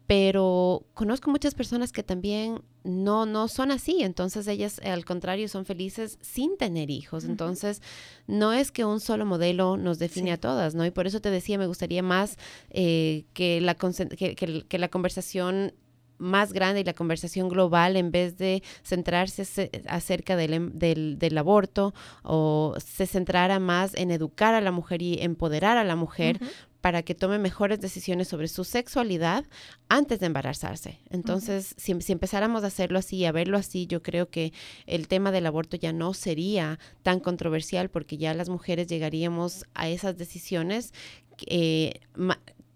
Pero 0.07 0.85
conozco 0.93 1.31
muchas 1.31 1.55
personas 1.55 1.91
que 1.91 2.03
también 2.03 2.61
no, 2.83 3.25
no 3.25 3.49
son 3.49 3.71
así, 3.71 4.03
entonces 4.03 4.47
ellas 4.47 4.79
al 4.85 5.07
contrario 5.07 5.49
son 5.49 5.65
felices 5.65 6.19
sin 6.21 6.59
tener 6.59 6.91
hijos, 6.91 7.25
entonces 7.25 7.81
no 8.27 8.53
es 8.53 8.71
que 8.71 8.85
un 8.85 9.01
solo 9.01 9.25
modelo 9.25 9.79
nos 9.79 9.99
define 9.99 10.33
a 10.33 10.37
todas, 10.37 10.75
¿no? 10.75 10.85
Y 10.85 10.91
por 10.91 11.07
eso 11.07 11.21
te 11.21 11.31
decía, 11.31 11.57
me 11.57 11.67
gustaría 11.67 12.03
más 12.03 12.37
eh, 12.69 13.25
que, 13.33 13.63
la, 13.63 13.75
que, 13.75 14.35
que 14.35 14.79
la 14.79 14.89
conversación 14.89 15.73
más 16.19 16.53
grande 16.53 16.81
y 16.81 16.85
la 16.85 16.95
conversación 16.95 17.49
global 17.49 17.97
en 17.97 18.11
vez 18.11 18.37
de 18.39 18.63
centrarse 18.83 19.71
acerca 19.87 20.41
em, 20.43 20.71
del, 20.73 21.19
del, 21.19 21.39
aborto 21.39 21.95
o 22.23 22.75
se 22.79 23.07
centrara 23.07 23.59
más 23.59 23.95
en 23.95 24.11
educar 24.11 24.55
a 24.55 24.61
la 24.61 24.73
mujer 24.73 25.03
y 25.03 25.21
empoderar 25.21 25.77
a 25.77 25.85
la 25.85 25.97
mujer 25.97 26.41
para 26.85 27.03
que 27.03 27.15
tome 27.15 27.39
mejores 27.39 27.81
decisiones 27.81 28.29
sobre 28.29 28.47
su 28.47 28.63
sexualidad 28.63 29.47
antes 29.89 30.21
de 30.21 30.27
embarazarse. 30.27 31.01
Entonces, 31.09 31.75
si, 31.79 31.99
si, 32.03 32.13
empezáramos 32.13 32.63
a 32.63 32.67
hacerlo 32.67 32.99
así, 32.99 33.25
a 33.25 33.33
verlo 33.33 33.57
así, 33.57 33.87
yo 33.87 34.03
creo 34.03 34.29
que 34.29 34.53
el 34.85 35.09
tema 35.09 35.33
del 35.33 35.47
aborto 35.47 35.79
ya 35.79 35.95
no 35.95 36.13
sería 36.13 36.79
tan 37.03 37.21
controversial 37.21 37.89
porque 37.89 38.19
ya 38.19 38.35
las 38.35 38.51
mujeres 38.51 38.87
llegaríamos 38.87 39.65
a 39.73 39.89
esas 39.89 40.19
decisiones 40.19 40.93
eh, 41.47 42.01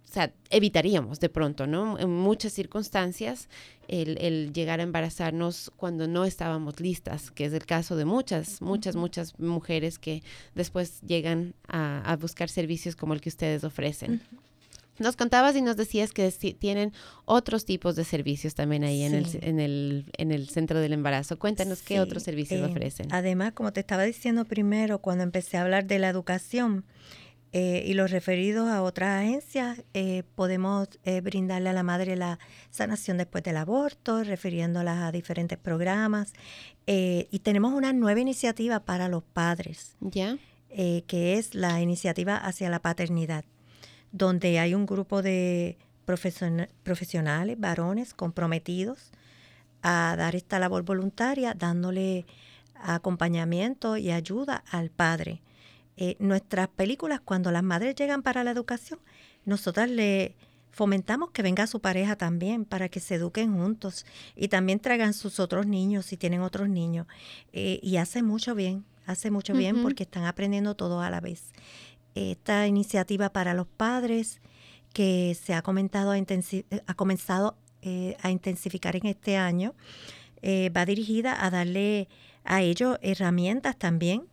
o 0.09 0.13
sea, 0.13 0.33
evitaríamos 0.49 1.21
de 1.21 1.29
pronto, 1.29 1.67
¿no? 1.67 1.99
En 1.99 2.11
muchas 2.11 2.53
circunstancias 2.55 3.49
el, 3.89 4.53
llegar 4.55 4.81
a 4.81 4.83
embarazarnos 4.83 5.71
cuando 5.77 6.09
no 6.09 6.25
estábamos 6.25 6.81
listas, 6.81 7.31
que 7.31 7.45
es 7.45 7.53
el 7.53 7.67
caso 7.67 7.95
de 7.95 8.07
muchas, 8.07 8.63
muchas, 8.63 8.97
muchas 8.97 9.39
mujeres 9.39 9.99
que 9.99 10.23
después 10.55 11.01
llegan 11.03 11.55
a, 11.67 12.17
buscar 12.21 12.49
servicios 12.49 12.97
como 12.97 13.13
el 13.13 13.21
que 13.21 13.29
ustedes 13.29 13.65
ofrecen. 13.65 14.23
Nos 14.99 15.15
contabas 15.15 15.55
y 15.57 15.63
nos 15.63 15.77
decías 15.77 16.13
que 16.13 16.31
tienen 16.33 16.93
otros 17.25 17.65
tipos 17.65 17.95
de 17.95 18.05
servicios 18.05 18.55
también 18.55 18.85
ahí 18.85 19.03
en, 19.03 19.15
el, 19.15 19.27
en, 19.43 19.61
el, 19.61 20.11
en 20.17 20.33
el 20.33 20.49
centro 20.49 20.81
del 20.81 20.93
embarazo. 20.93 21.39
Cuéntanos 21.39 21.83
qué 21.83 22.01
otros 22.01 22.25
servicios 22.25 22.61
eh, 22.61 22.65
ofrecen. 22.65 23.07
Además, 23.13 23.53
como 23.53 23.73
te 23.73 23.81
estaba 23.81 24.03
diciendo 24.03 24.45
primero, 24.45 24.99
cuando 24.99 25.23
empecé 25.23 25.57
a 25.57 25.63
hablar 25.63 25.87
de 25.87 26.01
la 26.01 26.09
educación, 26.09 26.85
eh, 27.53 27.83
y 27.87 27.95
los 27.95 28.11
referidos 28.11 28.69
a 28.69 28.83
otras 28.83 29.23
agencias, 29.23 29.83
eh, 29.95 30.23
podemos 30.35 30.89
eh, 31.05 31.23
brindarle 31.23 31.71
a 31.71 31.73
la 31.73 31.83
madre 31.83 32.15
la 32.15 32.39
sanación 32.71 33.17
después 33.17 33.43
del 33.43 33.57
aborto, 33.57 34.23
refiriéndolas 34.23 34.99
a 34.99 35.13
diferentes 35.13 35.59
programas. 35.59 36.35
y 36.87 37.39
tenemos 37.41 37.75
una 37.75 37.93
nueva 37.93 38.21
iniciativa 38.21 38.81
para 38.81 39.09
los 39.09 39.23
padres, 39.23 39.97
¿Ya? 40.01 40.39
que 40.71 41.39
es 41.39 41.55
la 41.55 41.81
iniciativa 41.83 42.37
hacia 42.37 42.71
la 42.71 42.81
paternidad, 42.81 43.45
donde 44.13 44.59
hay 44.59 44.75
un 44.75 44.87
grupo 44.87 45.21
de 45.21 45.77
profesionales, 46.05 47.61
varones 47.61 48.15
comprometidos 48.15 49.11
a 49.83 50.15
dar 50.17 50.35
esta 50.35 50.59
labor 50.59 50.83
voluntaria, 50.83 51.53
dándole 51.55 52.25
acompañamiento 52.75 53.99
y 53.99 54.11
ayuda 54.11 54.65
al 54.71 54.89
padre 54.89 55.43
eh, 56.01 56.15
nuestras 56.21 56.69
películas, 56.69 57.21
cuando 57.21 57.51
las 57.51 57.65
madres 57.65 57.97
llegan 57.97 58.23
para 58.23 58.45
la 58.45 58.53
educación, 58.53 59.01
nosotras 59.45 59.91
le 59.91 60.37
fomentamos 60.71 61.33
que 61.33 61.43
venga 61.43 61.67
su 61.67 61.81
pareja 61.81 62.15
también 62.15 62.65
para 62.65 62.89
que 62.89 63.01
se 63.01 63.17
eduquen 63.17 63.53
juntos 63.53 64.07
y 64.37 64.47
también 64.47 64.79
traigan 64.79 65.13
sus 65.13 65.41
otros 65.41 65.67
niños 65.67 66.07
si 66.07 66.17
tienen 66.17 66.43
otros 66.43 66.69
niños. 66.69 67.09
Eh, 67.53 67.81
y 67.83 67.97
hace 67.97 68.23
mucho 68.23 68.55
bien, 68.55 68.85
hace 69.07 69.33
mucho 69.33 69.55
bien 69.55 69.83
porque 69.83 70.05
están 70.05 70.25
aprendiendo 70.25 70.77
todo 70.77 71.01
a 71.01 71.11
la 71.11 71.21
vez. 71.21 71.51
Esta 72.15 72.69
iniciativa 72.69 73.31
para 73.31 73.53
los 73.53 73.67
padres 73.67 74.41
que 74.93 75.37
se 75.43 75.53
ha, 75.53 75.63
comentado 75.63 76.13
ha 76.13 76.95
comenzado 76.95 77.57
eh, 77.83 78.17
a 78.23 78.31
intensificar 78.31 78.95
en 78.95 79.07
este 79.07 79.37
año, 79.37 79.75
va 80.45 80.87
dirigida 80.87 81.45
a 81.45 81.51
darle 81.51 82.09
a 82.45 82.63
ellos 82.63 82.99
herramientas 83.03 83.77
también 83.77 84.29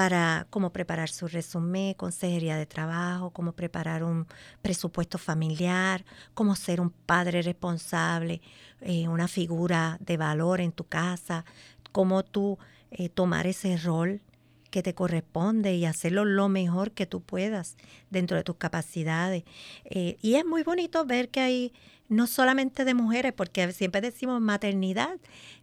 para 0.00 0.46
cómo 0.48 0.72
preparar 0.72 1.10
su 1.10 1.28
resumen, 1.28 1.92
consejería 1.92 2.56
de 2.56 2.64
trabajo, 2.64 3.32
cómo 3.32 3.52
preparar 3.52 4.02
un 4.02 4.26
presupuesto 4.62 5.18
familiar, 5.18 6.06
cómo 6.32 6.56
ser 6.56 6.80
un 6.80 6.88
padre 6.88 7.42
responsable, 7.42 8.40
eh, 8.80 9.08
una 9.08 9.28
figura 9.28 9.98
de 10.00 10.16
valor 10.16 10.62
en 10.62 10.72
tu 10.72 10.84
casa, 10.84 11.44
cómo 11.92 12.22
tú 12.22 12.58
eh, 12.90 13.10
tomar 13.10 13.46
ese 13.46 13.76
rol 13.76 14.22
que 14.70 14.82
te 14.82 14.94
corresponde 14.94 15.74
y 15.74 15.84
hacerlo 15.84 16.24
lo 16.24 16.48
mejor 16.48 16.92
que 16.92 17.04
tú 17.04 17.20
puedas 17.20 17.76
dentro 18.08 18.38
de 18.38 18.42
tus 18.42 18.56
capacidades. 18.56 19.44
Eh, 19.84 20.16
y 20.22 20.36
es 20.36 20.46
muy 20.46 20.62
bonito 20.62 21.04
ver 21.04 21.28
que 21.28 21.40
hay 21.40 21.72
no 22.10 22.26
solamente 22.26 22.84
de 22.84 22.92
mujeres, 22.92 23.32
porque 23.32 23.72
siempre 23.72 24.00
decimos 24.00 24.40
maternidad, 24.40 25.16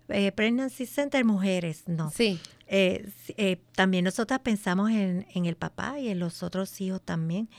eh, 0.07 0.31
pregnancy 0.31 0.85
center, 0.85 1.25
mujeres, 1.25 1.83
no. 1.87 2.09
Sí. 2.09 2.39
Eh, 2.67 3.09
eh, 3.35 3.59
también 3.75 4.05
nosotras 4.05 4.39
pensamos 4.39 4.89
en, 4.89 5.27
en, 5.33 5.45
el 5.45 5.57
papá 5.57 5.99
y 5.99 6.07
en 6.07 6.19
los 6.19 6.43
otros 6.43 6.79
hijos 6.81 7.01
también 7.01 7.49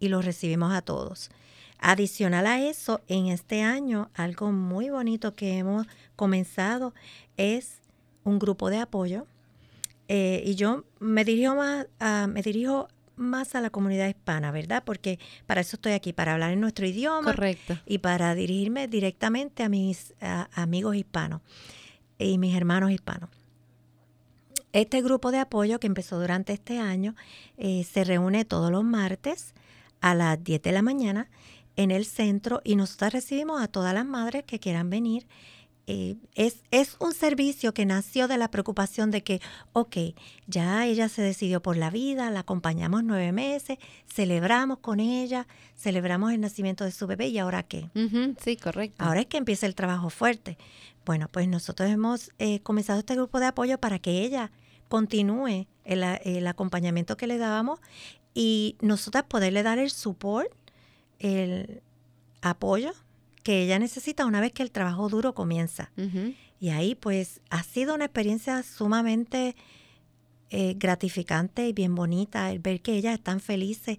y 0.00 0.08
los 0.08 0.24
recibimos 0.24 0.72
a 0.72 0.80
todos. 0.80 1.30
Adicional 1.78 2.46
a 2.46 2.60
eso, 2.60 3.02
en 3.06 3.26
este 3.26 3.62
año, 3.62 4.10
algo 4.14 4.50
muy 4.50 4.88
bonito 4.88 5.34
que 5.34 5.58
hemos 5.58 5.86
comenzado 6.16 6.94
es 7.36 7.82
un 8.24 8.38
grupo 8.38 8.70
de 8.70 8.78
apoyo. 8.78 9.26
y 10.08 10.54
yo 10.54 10.84
me 11.00 11.22
dirijo 11.22 11.54
más 11.54 11.86
a, 12.00 12.26
me 12.26 12.40
dirijo 12.40 12.88
más 13.18 13.54
a 13.54 13.60
la 13.60 13.70
comunidad 13.70 14.08
hispana, 14.08 14.50
¿verdad? 14.50 14.82
Porque 14.84 15.18
para 15.46 15.60
eso 15.60 15.76
estoy 15.76 15.92
aquí, 15.92 16.12
para 16.12 16.34
hablar 16.34 16.52
en 16.52 16.60
nuestro 16.60 16.86
idioma 16.86 17.32
Correcto. 17.32 17.78
y 17.86 17.98
para 17.98 18.34
dirigirme 18.34 18.88
directamente 18.88 19.62
a 19.62 19.68
mis 19.68 20.14
amigos 20.54 20.96
hispanos 20.96 21.40
y 22.18 22.38
mis 22.38 22.56
hermanos 22.56 22.90
hispanos. 22.90 23.30
Este 24.72 25.00
grupo 25.00 25.30
de 25.30 25.38
apoyo 25.38 25.80
que 25.80 25.86
empezó 25.86 26.20
durante 26.20 26.52
este 26.52 26.78
año 26.78 27.14
eh, 27.56 27.84
se 27.84 28.04
reúne 28.04 28.44
todos 28.44 28.70
los 28.70 28.84
martes 28.84 29.54
a 30.00 30.14
las 30.14 30.42
10 30.42 30.62
de 30.62 30.72
la 30.72 30.82
mañana 30.82 31.30
en 31.76 31.90
el 31.90 32.04
centro 32.04 32.60
y 32.64 32.76
nosotros 32.76 33.12
recibimos 33.12 33.62
a 33.62 33.68
todas 33.68 33.94
las 33.94 34.04
madres 34.04 34.44
que 34.44 34.58
quieran 34.58 34.90
venir 34.90 35.26
eh, 35.90 36.16
es, 36.34 36.64
es, 36.70 36.98
un 37.00 37.14
servicio 37.14 37.72
que 37.72 37.86
nació 37.86 38.28
de 38.28 38.36
la 38.36 38.50
preocupación 38.50 39.10
de 39.10 39.22
que, 39.22 39.40
ok, 39.72 39.96
ya 40.46 40.84
ella 40.84 41.08
se 41.08 41.22
decidió 41.22 41.62
por 41.62 41.78
la 41.78 41.88
vida, 41.88 42.30
la 42.30 42.40
acompañamos 42.40 43.04
nueve 43.04 43.32
meses, 43.32 43.78
celebramos 44.06 44.80
con 44.80 45.00
ella, 45.00 45.46
celebramos 45.78 46.34
el 46.34 46.42
nacimiento 46.42 46.84
de 46.84 46.90
su 46.90 47.06
bebé 47.06 47.28
y 47.28 47.38
ahora 47.38 47.62
qué. 47.62 47.88
sí, 48.38 48.58
correcto. 48.58 49.02
Ahora 49.02 49.20
es 49.20 49.26
que 49.28 49.38
empieza 49.38 49.64
el 49.64 49.74
trabajo 49.74 50.10
fuerte. 50.10 50.58
Bueno, 51.06 51.26
pues 51.32 51.48
nosotros 51.48 51.88
hemos 51.88 52.32
eh, 52.38 52.60
comenzado 52.60 52.98
este 52.98 53.14
grupo 53.14 53.40
de 53.40 53.46
apoyo 53.46 53.78
para 53.78 53.98
que 53.98 54.22
ella 54.26 54.50
continúe 54.90 55.68
el, 55.86 56.02
el 56.04 56.46
acompañamiento 56.48 57.16
que 57.16 57.26
le 57.26 57.38
dábamos 57.38 57.80
y 58.34 58.76
nosotras 58.82 59.24
poderle 59.24 59.62
dar 59.62 59.78
el 59.78 59.88
support, 59.88 60.52
el 61.18 61.80
apoyo 62.42 62.92
que 63.42 63.62
ella 63.62 63.78
necesita 63.78 64.26
una 64.26 64.40
vez 64.40 64.52
que 64.52 64.62
el 64.62 64.70
trabajo 64.70 65.08
duro 65.08 65.34
comienza. 65.34 65.90
Y 66.60 66.70
ahí 66.70 66.94
pues 66.94 67.40
ha 67.50 67.62
sido 67.62 67.94
una 67.94 68.06
experiencia 68.06 68.62
sumamente 68.62 69.54
eh, 70.50 70.74
gratificante 70.76 71.68
y 71.68 71.72
bien 71.72 71.94
bonita 71.94 72.50
el 72.50 72.58
ver 72.58 72.80
que 72.80 72.94
ellas 72.94 73.14
están 73.14 73.40
felices 73.40 73.98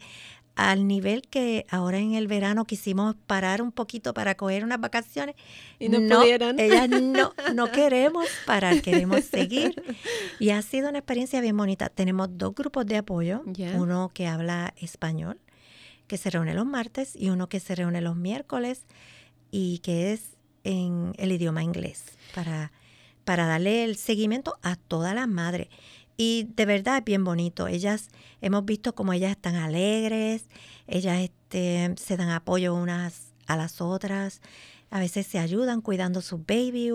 al 0.59 0.87
nivel 0.87 1.21
que 1.21 1.65
ahora 1.69 1.99
en 1.99 2.15
el 2.15 2.27
verano 2.27 2.65
quisimos 2.65 3.15
parar 3.27 3.61
un 3.61 3.71
poquito 3.71 4.13
para 4.13 4.35
coger 4.35 4.65
unas 4.65 4.81
vacaciones. 4.81 5.35
Y 5.79 5.87
no, 5.87 5.99
pudieron. 6.19 6.59
Ellas 6.59 6.89
no, 6.89 7.33
no 7.53 7.71
queremos 7.71 8.25
parar, 8.45 8.81
queremos 8.81 9.23
seguir. 9.23 9.81
Y 10.39 10.49
ha 10.51 10.61
sido 10.61 10.89
una 10.89 10.99
experiencia 10.99 11.39
bien 11.39 11.55
bonita. 11.55 11.89
Tenemos 11.89 12.29
dos 12.37 12.55
grupos 12.55 12.85
de 12.85 12.97
apoyo, 12.97 13.43
uno 13.75 14.11
que 14.13 14.27
habla 14.27 14.73
español, 14.77 15.39
que 16.07 16.17
se 16.17 16.29
reúne 16.29 16.53
los 16.53 16.65
martes, 16.65 17.13
y 17.15 17.29
uno 17.29 17.47
que 17.47 17.59
se 17.59 17.75
reúne 17.75 18.01
los 18.01 18.15
miércoles 18.15 18.85
y 19.51 19.79
que 19.79 20.13
es 20.13 20.37
en 20.63 21.13
el 21.17 21.31
idioma 21.31 21.63
inglés 21.63 22.03
para, 22.35 22.71
para 23.23 23.45
darle 23.45 23.83
el 23.83 23.95
seguimiento 23.95 24.57
a 24.61 24.75
todas 24.75 25.15
las 25.15 25.27
madres. 25.27 25.67
Y 26.17 26.47
de 26.55 26.65
verdad 26.65 26.97
es 26.97 27.05
bien 27.05 27.23
bonito. 27.23 27.67
Ellas, 27.67 28.09
hemos 28.41 28.65
visto 28.65 28.93
como 28.93 29.13
ellas 29.13 29.31
están 29.31 29.55
alegres, 29.55 30.49
ellas 30.85 31.21
este, 31.21 31.95
se 31.97 32.17
dan 32.17 32.29
apoyo 32.29 32.75
unas 32.75 33.33
a 33.47 33.55
las 33.55 33.81
otras, 33.81 34.41
a 34.91 34.99
veces 34.99 35.25
se 35.27 35.39
ayudan 35.39 35.81
cuidando 35.81 36.21
sus 36.21 36.45
baby, 36.45 36.91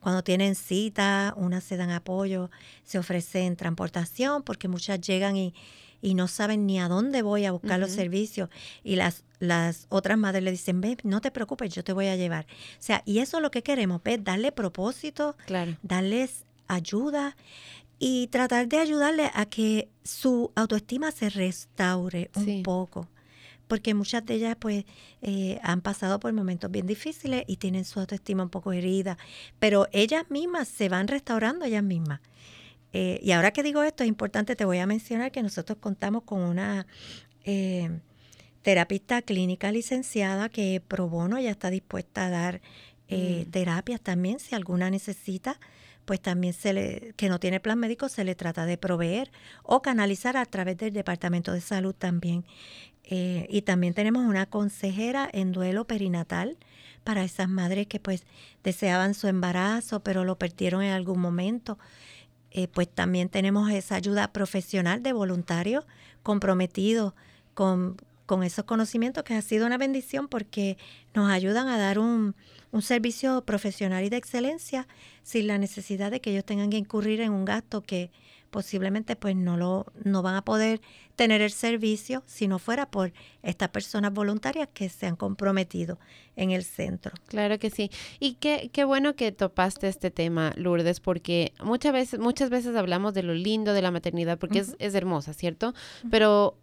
cuando 0.00 0.24
tienen 0.24 0.54
cita, 0.54 1.34
unas 1.36 1.64
se 1.64 1.76
dan 1.76 1.90
apoyo, 1.90 2.50
se 2.84 2.98
ofrecen 2.98 3.56
transportación, 3.56 4.42
porque 4.42 4.68
muchas 4.68 5.00
llegan 5.00 5.36
y, 5.36 5.54
y 6.02 6.14
no 6.14 6.28
saben 6.28 6.66
ni 6.66 6.80
a 6.80 6.88
dónde 6.88 7.22
voy 7.22 7.46
a 7.46 7.52
buscar 7.52 7.78
los 7.78 7.92
servicios. 7.92 8.50
Y 8.82 8.96
las, 8.96 9.24
las 9.38 9.86
otras 9.88 10.18
madres 10.18 10.42
le 10.42 10.50
dicen, 10.50 10.80
ve, 10.80 10.98
no 11.04 11.20
te 11.20 11.30
preocupes, 11.30 11.72
yo 11.72 11.84
te 11.84 11.92
voy 11.92 12.08
a 12.08 12.16
llevar. 12.16 12.44
O 12.44 12.82
sea, 12.82 13.02
y 13.06 13.20
eso 13.20 13.38
es 13.38 13.42
lo 13.42 13.52
que 13.52 13.62
queremos, 13.62 14.02
¿ves? 14.02 14.22
Darle 14.22 14.50
propósito, 14.52 15.36
darles 15.82 16.44
ayuda 16.66 17.36
y 18.00 18.26
tratar 18.26 18.66
de 18.66 18.78
ayudarle 18.78 19.30
a 19.32 19.46
que 19.46 19.88
su 20.02 20.50
autoestima 20.56 21.12
se 21.12 21.30
restaure 21.30 22.30
un 22.34 22.64
poco. 22.64 23.08
Porque 23.68 23.94
muchas 23.94 24.26
de 24.26 24.34
ellas 24.34 24.56
pues 24.58 24.84
eh, 25.22 25.60
han 25.62 25.80
pasado 25.80 26.18
por 26.18 26.32
momentos 26.32 26.68
bien 26.70 26.86
difíciles 26.86 27.44
y 27.46 27.56
tienen 27.56 27.84
su 27.84 28.00
autoestima 28.00 28.42
un 28.42 28.50
poco 28.50 28.72
herida. 28.72 29.18
Pero 29.60 29.86
ellas 29.92 30.24
mismas 30.30 30.66
se 30.66 30.88
van 30.88 31.06
restaurando 31.06 31.64
ellas 31.64 31.84
mismas. 31.84 32.20
Eh, 32.92 33.20
y 33.22 33.32
ahora 33.32 33.52
que 33.52 33.62
digo 33.62 33.82
esto, 33.82 34.02
es 34.04 34.08
importante, 34.08 34.56
te 34.56 34.64
voy 34.64 34.78
a 34.78 34.86
mencionar 34.86 35.32
que 35.32 35.42
nosotros 35.42 35.78
contamos 35.80 36.24
con 36.24 36.40
una 36.40 36.86
eh, 37.44 38.00
terapista 38.62 39.22
clínica 39.22 39.72
licenciada 39.72 40.48
que 40.48 40.82
pro 40.86 41.08
bono 41.08 41.38
ya 41.40 41.50
está 41.50 41.70
dispuesta 41.70 42.26
a 42.26 42.30
dar 42.30 42.60
eh, 43.08 43.44
mm. 43.46 43.50
terapias 43.50 44.00
también, 44.00 44.38
si 44.40 44.54
alguna 44.54 44.90
necesita, 44.90 45.58
pues 46.04 46.20
también 46.20 46.52
se 46.52 46.72
le, 46.72 47.14
que 47.16 47.28
no 47.28 47.40
tiene 47.40 47.60
plan 47.60 47.78
médico, 47.78 48.08
se 48.08 48.24
le 48.24 48.34
trata 48.34 48.66
de 48.66 48.76
proveer 48.76 49.30
o 49.62 49.80
canalizar 49.82 50.36
a 50.36 50.44
través 50.44 50.76
del 50.76 50.92
Departamento 50.92 51.52
de 51.52 51.60
Salud 51.60 51.94
también. 51.94 52.44
y 53.04 53.62
también 53.62 53.94
tenemos 53.94 54.24
una 54.24 54.46
consejera 54.46 55.28
en 55.32 55.52
duelo 55.52 55.86
perinatal 55.86 56.56
para 57.04 57.24
esas 57.24 57.48
madres 57.48 57.86
que 57.86 58.00
pues 58.00 58.24
deseaban 58.64 59.14
su 59.14 59.28
embarazo, 59.28 60.00
pero 60.00 60.24
lo 60.24 60.38
perdieron 60.38 60.82
en 60.82 60.92
algún 60.92 61.20
momento. 61.20 61.78
Eh, 62.54 62.68
pues 62.68 62.86
también 62.88 63.30
tenemos 63.30 63.70
esa 63.70 63.94
ayuda 63.94 64.30
profesional 64.32 65.02
de 65.02 65.14
voluntarios 65.14 65.86
comprometidos 66.22 67.14
con, 67.54 67.96
esos 68.44 68.64
conocimientos 68.64 69.24
que 69.24 69.34
ha 69.34 69.42
sido 69.42 69.66
una 69.66 69.76
bendición 69.76 70.26
porque 70.26 70.78
nos 71.14 71.30
ayudan 71.30 71.68
a 71.68 71.76
dar 71.76 71.98
un, 71.98 72.34
un, 72.70 72.80
servicio 72.80 73.42
profesional 73.44 74.04
y 74.04 74.08
de 74.08 74.16
excelencia 74.16 74.88
sin 75.22 75.46
la 75.46 75.58
necesidad 75.58 76.10
de 76.10 76.20
que 76.20 76.30
ellos 76.30 76.44
tengan 76.46 76.70
que 76.70 76.78
incurrir 76.78 77.20
en 77.20 77.32
un 77.32 77.44
gasto 77.44 77.82
que 77.82 78.10
posiblemente 78.52 79.16
pues 79.16 79.34
no 79.34 79.56
lo 79.56 79.86
no 80.04 80.22
van 80.22 80.36
a 80.36 80.44
poder 80.44 80.80
tener 81.16 81.40
el 81.40 81.50
servicio 81.50 82.22
si 82.26 82.46
no 82.46 82.58
fuera 82.58 82.90
por 82.90 83.12
estas 83.42 83.70
personas 83.70 84.12
voluntarias 84.12 84.68
que 84.72 84.88
se 84.88 85.06
han 85.06 85.16
comprometido 85.16 85.98
en 86.36 86.52
el 86.52 86.62
centro. 86.62 87.12
Claro 87.26 87.58
que 87.58 87.70
sí. 87.70 87.90
Y 88.20 88.34
qué, 88.34 88.70
qué 88.72 88.84
bueno 88.84 89.16
que 89.16 89.32
topaste 89.32 89.88
este 89.88 90.10
tema, 90.10 90.52
Lourdes, 90.56 91.00
porque 91.00 91.52
muchas 91.62 91.92
veces, 91.92 92.20
muchas 92.20 92.50
veces 92.50 92.76
hablamos 92.76 93.14
de 93.14 93.22
lo 93.22 93.34
lindo 93.34 93.72
de 93.72 93.82
la 93.82 93.90
maternidad, 93.90 94.38
porque 94.38 94.60
es, 94.60 94.76
es, 94.78 94.94
hermosa, 94.94 95.32
¿cierto? 95.32 95.74
Pero 96.10 96.56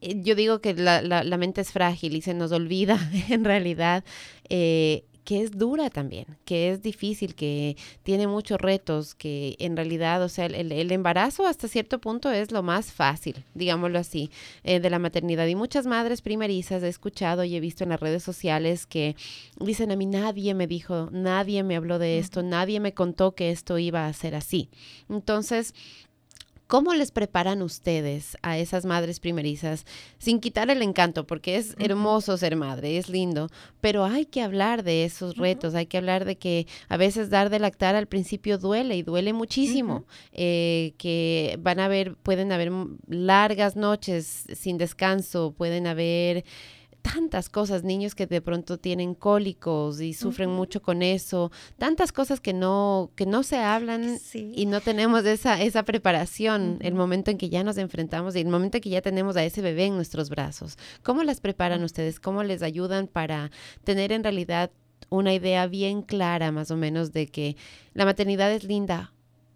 eh, 0.00 0.20
yo 0.22 0.34
digo 0.34 0.60
que 0.60 0.74
la, 0.74 1.02
la, 1.02 1.22
la, 1.22 1.36
mente 1.36 1.60
es 1.60 1.70
frágil 1.70 2.16
y 2.16 2.22
se 2.22 2.34
nos 2.34 2.52
olvida 2.52 2.98
en 3.28 3.44
realidad 3.44 4.04
eh, 4.48 5.04
que 5.26 5.42
es 5.42 5.50
dura 5.58 5.90
también, 5.90 6.38
que 6.44 6.70
es 6.70 6.82
difícil, 6.82 7.34
que 7.34 7.76
tiene 8.04 8.28
muchos 8.28 8.60
retos, 8.60 9.16
que 9.16 9.56
en 9.58 9.76
realidad, 9.76 10.22
o 10.22 10.28
sea, 10.28 10.46
el, 10.46 10.92
embarazo 10.92 11.48
hasta 11.48 11.66
cierto 11.66 11.98
punto 12.00 12.30
es 12.30 12.52
lo 12.52 12.62
más 12.62 12.92
fácil, 12.92 13.44
digámoslo 13.52 13.98
así, 13.98 14.30
eh, 14.62 14.78
de 14.78 14.88
la 14.88 15.00
maternidad. 15.00 15.48
Y 15.48 15.56
muchas 15.56 15.84
madres 15.84 16.22
primerizas 16.22 16.80
he 16.84 16.88
escuchado 16.88 17.42
y 17.42 17.56
he 17.56 17.60
visto 17.60 17.82
en 17.82 17.90
las 17.90 17.98
redes 17.98 18.22
sociales 18.22 18.86
que 18.86 19.16
dicen 19.58 19.90
a 19.90 19.96
mí, 19.96 20.06
nadie 20.06 20.54
me 20.54 20.68
dijo, 20.68 21.08
nadie 21.10 21.64
me 21.64 21.74
habló 21.74 21.98
de 21.98 22.18
esto, 22.18 22.44
nadie 22.44 22.78
me 22.78 22.94
contó 22.94 23.34
que 23.34 23.50
esto 23.50 23.78
iba 23.78 24.06
a 24.06 24.12
ser 24.12 24.36
así. 24.36 24.70
Entonces, 25.08 25.74
¿Cómo 26.66 26.94
les 26.94 27.12
preparan 27.12 27.62
ustedes 27.62 28.36
a 28.42 28.58
esas 28.58 28.84
madres 28.84 29.20
primerizas 29.20 29.86
sin 30.18 30.40
quitar 30.40 30.68
el 30.68 30.82
encanto? 30.82 31.24
Porque 31.24 31.56
es 31.56 31.76
hermoso 31.78 32.36
ser 32.36 32.56
madre, 32.56 32.98
es 32.98 33.08
lindo, 33.08 33.48
pero 33.80 34.04
hay 34.04 34.26
que 34.26 34.42
hablar 34.42 34.82
de 34.82 35.04
esos 35.04 35.36
retos, 35.36 35.76
hay 35.76 35.86
que 35.86 35.98
hablar 35.98 36.24
de 36.24 36.38
que 36.38 36.66
a 36.88 36.96
veces 36.96 37.30
dar 37.30 37.50
de 37.50 37.60
lactar 37.60 37.94
al 37.94 38.08
principio 38.08 38.58
duele 38.58 38.96
y 38.96 39.04
duele 39.04 39.32
muchísimo, 39.32 40.06
eh, 40.32 40.94
que 40.98 41.56
van 41.60 41.78
a 41.78 41.84
haber, 41.84 42.16
pueden 42.16 42.50
haber 42.50 42.72
largas 43.06 43.76
noches 43.76 44.46
sin 44.52 44.76
descanso, 44.76 45.54
pueden 45.56 45.86
haber 45.86 46.44
tantas 47.12 47.48
cosas, 47.48 47.84
niños 47.84 48.16
que 48.16 48.26
de 48.26 48.40
pronto 48.40 48.78
tienen 48.78 49.14
cólicos 49.14 50.00
y 50.00 50.12
sufren 50.12 50.50
mucho 50.50 50.82
con 50.82 51.02
eso, 51.02 51.52
tantas 51.78 52.10
cosas 52.10 52.40
que 52.40 52.52
no, 52.52 53.12
que 53.14 53.26
no 53.26 53.44
se 53.44 53.58
hablan 53.58 54.18
y 54.34 54.66
no 54.66 54.80
tenemos 54.80 55.24
esa, 55.24 55.62
esa 55.62 55.84
preparación, 55.84 56.78
el 56.80 56.94
momento 56.94 57.30
en 57.30 57.38
que 57.38 57.48
ya 57.48 57.62
nos 57.62 57.78
enfrentamos 57.78 58.34
y 58.34 58.40
el 58.40 58.48
momento 58.48 58.78
en 58.78 58.80
que 58.80 58.90
ya 58.90 59.02
tenemos 59.02 59.36
a 59.36 59.44
ese 59.44 59.62
bebé 59.62 59.84
en 59.84 59.94
nuestros 59.94 60.30
brazos. 60.30 60.78
¿Cómo 61.04 61.22
las 61.22 61.40
preparan 61.40 61.84
ustedes? 61.84 62.18
¿Cómo 62.18 62.42
les 62.42 62.62
ayudan 62.62 63.06
para 63.06 63.52
tener 63.84 64.10
en 64.10 64.24
realidad 64.24 64.72
una 65.08 65.32
idea 65.32 65.68
bien 65.68 66.02
clara 66.02 66.50
más 66.50 66.72
o 66.72 66.76
menos 66.76 67.12
de 67.12 67.28
que 67.28 67.56
la 67.94 68.04
maternidad 68.04 68.52
es 68.52 68.64
linda, 68.64 69.12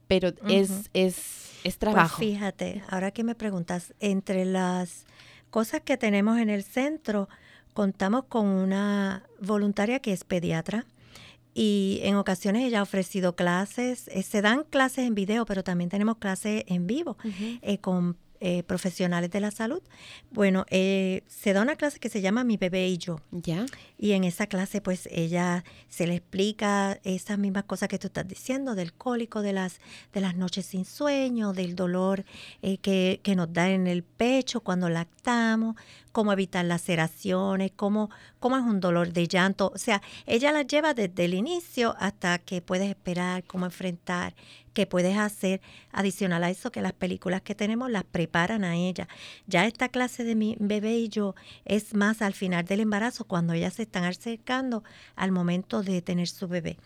pero 0.07 0.29
es, 0.49 0.71
es, 0.93 0.93
es 0.93 1.51
pues 1.65 1.79
trabajo? 1.79 2.19
fíjate, 2.19 2.85
ahora 2.89 3.11
que 3.11 3.25
me 3.25 3.35
preguntas, 3.35 3.93
entre 3.99 4.45
las 4.45 5.05
cosas 5.51 5.83
que 5.83 5.97
tenemos 5.97 6.39
en 6.39 6.51
el 6.51 6.65
centro, 6.65 7.29
contamos 7.75 8.25
con 8.25 8.47
una 8.47 9.25
voluntaria 9.41 10.01
que 10.01 10.13
es 10.13 10.25
pediatra 10.25 10.87
y 11.55 12.01
en 12.03 12.17
ocasiones 12.17 12.65
ella 12.65 12.81
ha 12.81 12.83
ofrecido 12.83 13.35
clases, 13.35 14.09
eh, 14.09 14.23
se 14.23 14.41
dan 14.41 14.65
clases 14.65 15.07
en 15.07 15.15
video, 15.15 15.45
pero 15.47 15.65
también 15.65 15.91
tenemos 15.91 16.17
clases 16.19 16.65
en 16.67 16.87
vivo 16.87 17.17
eh, 17.63 17.79
con 17.79 18.17
eh, 18.43 18.63
profesionales 18.63 19.31
de 19.31 19.39
la 19.41 19.51
salud. 19.51 19.83
Bueno, 20.31 20.65
eh, 20.71 21.23
se 21.29 21.53
da 21.53 21.61
una 21.61 21.77
clase 21.77 21.99
que 21.99 22.09
se 22.09 22.23
llama 22.23 22.43
Mi 22.43 22.57
bebé 22.57 22.89
y 22.89 22.97
yo. 22.97 23.21
Ya. 23.33 23.67
Y 23.99 24.13
en 24.13 24.25
esa 24.25 24.47
clase, 24.47 24.81
pues 24.81 25.09
ella 25.13 25.63
se 25.89 26.07
le 26.07 26.15
explica 26.15 26.99
esas 27.05 27.39
mismas 27.39 27.65
cosas 27.65 27.91
que 27.91 27.99
tú 27.99 28.07
estás 28.07 28.27
diciendo, 28.27 28.75
del 28.75 28.95
cólico, 28.95 29.43
de 29.43 29.53
las, 29.53 29.79
de 30.15 30.23
las 30.23 30.37
noches 30.37 30.65
sin 30.65 30.87
sueño, 30.87 31.53
del 31.53 31.77
dolor 31.77 32.25
eh, 32.63 32.79
que, 32.79 33.21
que 33.23 33.37
nos 33.37 33.53
da 33.53 33.69
en 33.69 33.87
el 33.87 34.03
pecho 34.03 34.61
cuando 34.61 34.89
lactamos, 34.89 35.77
cómo 36.13 36.33
evitar 36.33 36.65
laceraciones, 36.65 37.73
cómo, 37.77 38.11
cómo 38.39 38.57
es 38.57 38.63
un 38.63 38.81
dolor 38.81 39.13
de 39.13 39.29
llanto. 39.29 39.71
O 39.75 39.79
sea, 39.79 40.01
ella 40.27 40.51
la 40.51 40.63
lleva 40.63 40.95
desde 40.95 41.27
el 41.27 41.35
inicio 41.35 41.95
hasta 41.99 42.39
que 42.39 42.63
puedes 42.63 42.89
esperar, 42.89 43.45
cómo 43.45 43.67
enfrentar 43.67 44.35
que 44.73 44.87
puedes 44.87 45.17
hacer 45.17 45.61
adicional 45.93 46.45
a 46.45 46.51
eso 46.51 46.71
que 46.71 46.83
las 46.83 46.93
películas 46.93 47.43
que 47.43 47.55
tenemos 47.55 47.91
las 47.91 48.05
preparan 48.05 48.65
a 48.65 48.77
ella. 48.77 49.09
Ya 49.47 49.67
esta 49.67 49.89
clase 49.89 50.25
de 50.25 50.35
mi 50.35 50.57
bebé 50.59 50.97
y 50.97 51.09
yo 51.09 51.35
es 51.65 51.95
más 51.95 52.23
al 52.23 52.35
final 52.35 52.65
del 52.65 52.81
embarazo 52.81 53.25
cuando 53.25 53.53
ellas 53.53 53.75
se 53.75 53.83
están 53.83 54.05
acercando 54.05 54.85
al 55.17 55.33
momento 55.33 55.83
de 55.83 56.03
tener 56.03 56.29
su 56.29 56.49
bebé. 56.49 56.77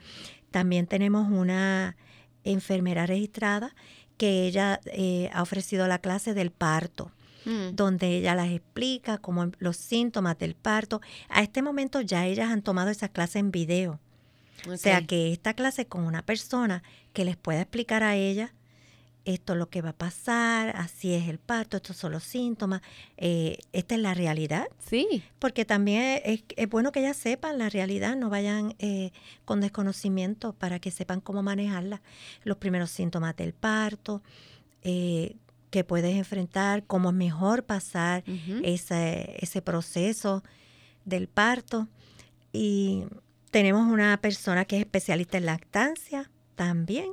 También 0.50 0.86
tenemos 0.86 1.30
una 1.30 1.96
enfermera 2.44 3.06
registrada 3.06 3.74
que 4.16 4.46
ella 4.46 4.80
eh, 4.86 5.30
ha 5.32 5.42
ofrecido 5.42 5.88
la 5.88 5.98
clase 5.98 6.34
del 6.34 6.50
parto. 6.50 7.10
Mm. 7.46 7.74
donde 7.74 8.16
ella 8.16 8.34
las 8.34 8.48
explica 8.48 9.18
como 9.18 9.50
los 9.58 9.76
síntomas 9.76 10.38
del 10.38 10.54
parto. 10.54 11.02
A 11.28 11.42
este 11.42 11.60
momento 11.60 12.00
ya 12.00 12.24
ellas 12.24 12.50
han 12.50 12.62
tomado 12.62 12.88
esa 12.88 13.10
clase 13.10 13.38
en 13.38 13.50
video. 13.50 14.00
O 14.68 14.76
sea 14.76 15.06
que 15.06 15.32
esta 15.32 15.54
clase 15.54 15.86
con 15.86 16.04
una 16.04 16.22
persona 16.22 16.82
que 17.12 17.24
les 17.24 17.36
pueda 17.36 17.62
explicar 17.62 18.02
a 18.02 18.16
ella 18.16 18.52
esto 19.24 19.54
es 19.54 19.58
lo 19.58 19.70
que 19.70 19.80
va 19.80 19.90
a 19.90 19.96
pasar, 19.96 20.76
así 20.76 21.14
es 21.14 21.28
el 21.28 21.38
parto, 21.38 21.78
estos 21.78 21.96
son 21.96 22.12
los 22.12 22.24
síntomas, 22.24 22.82
eh, 23.16 23.58
esta 23.72 23.94
es 23.94 24.00
la 24.00 24.14
realidad. 24.14 24.66
Sí. 24.78 25.22
Porque 25.38 25.64
también 25.64 26.20
es, 26.24 26.42
bueno 26.68 26.92
que 26.92 27.00
ellas 27.00 27.16
sepan 27.16 27.58
la 27.58 27.70
realidad, 27.70 28.16
no 28.16 28.28
vayan 28.28 28.74
eh, 28.78 29.12
con 29.44 29.60
desconocimiento 29.60 30.52
para 30.52 30.78
que 30.78 30.90
sepan 30.90 31.20
cómo 31.20 31.42
manejarla, 31.42 32.02
los 32.42 32.58
primeros 32.58 32.90
síntomas 32.90 33.34
del 33.36 33.54
parto, 33.54 34.22
eh, 34.82 35.36
que 35.70 35.84
puedes 35.84 36.14
enfrentar, 36.14 36.84
cómo 36.84 37.08
es 37.08 37.16
mejor 37.16 37.64
pasar 37.64 38.22
ese, 38.62 39.36
ese 39.40 39.60
proceso 39.60 40.44
del 41.04 41.26
parto. 41.26 41.88
Y 42.52 43.04
tenemos 43.54 43.86
una 43.86 44.16
persona 44.16 44.64
que 44.64 44.74
es 44.74 44.80
especialista 44.82 45.38
en 45.38 45.46
lactancia 45.46 46.28
también, 46.56 47.12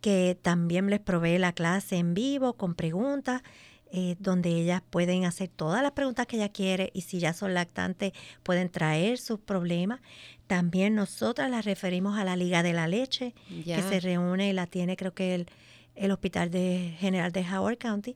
que 0.00 0.38
también 0.40 0.88
les 0.88 1.00
provee 1.00 1.36
la 1.36 1.52
clase 1.52 1.96
en 1.96 2.14
vivo 2.14 2.52
con 2.52 2.76
preguntas, 2.76 3.42
eh, 3.90 4.14
donde 4.20 4.50
ellas 4.50 4.82
pueden 4.88 5.24
hacer 5.24 5.48
todas 5.48 5.82
las 5.82 5.90
preguntas 5.90 6.28
que 6.28 6.36
ella 6.36 6.50
quiere 6.50 6.92
y 6.94 7.00
si 7.00 7.18
ya 7.18 7.32
son 7.32 7.54
lactantes 7.54 8.12
pueden 8.44 8.70
traer 8.70 9.18
sus 9.18 9.40
problemas. 9.40 9.98
También 10.46 10.94
nosotras 10.94 11.50
las 11.50 11.64
referimos 11.64 12.16
a 12.20 12.22
la 12.22 12.36
Liga 12.36 12.62
de 12.62 12.72
la 12.72 12.86
Leche, 12.86 13.34
que 13.64 13.82
se 13.82 13.98
reúne 13.98 14.50
y 14.50 14.52
la 14.52 14.68
tiene 14.68 14.96
creo 14.96 15.12
que 15.12 15.34
el, 15.34 15.48
el 15.96 16.12
Hospital 16.12 16.52
de 16.52 16.94
General 17.00 17.32
de 17.32 17.44
Howard 17.52 17.78
County. 17.78 18.14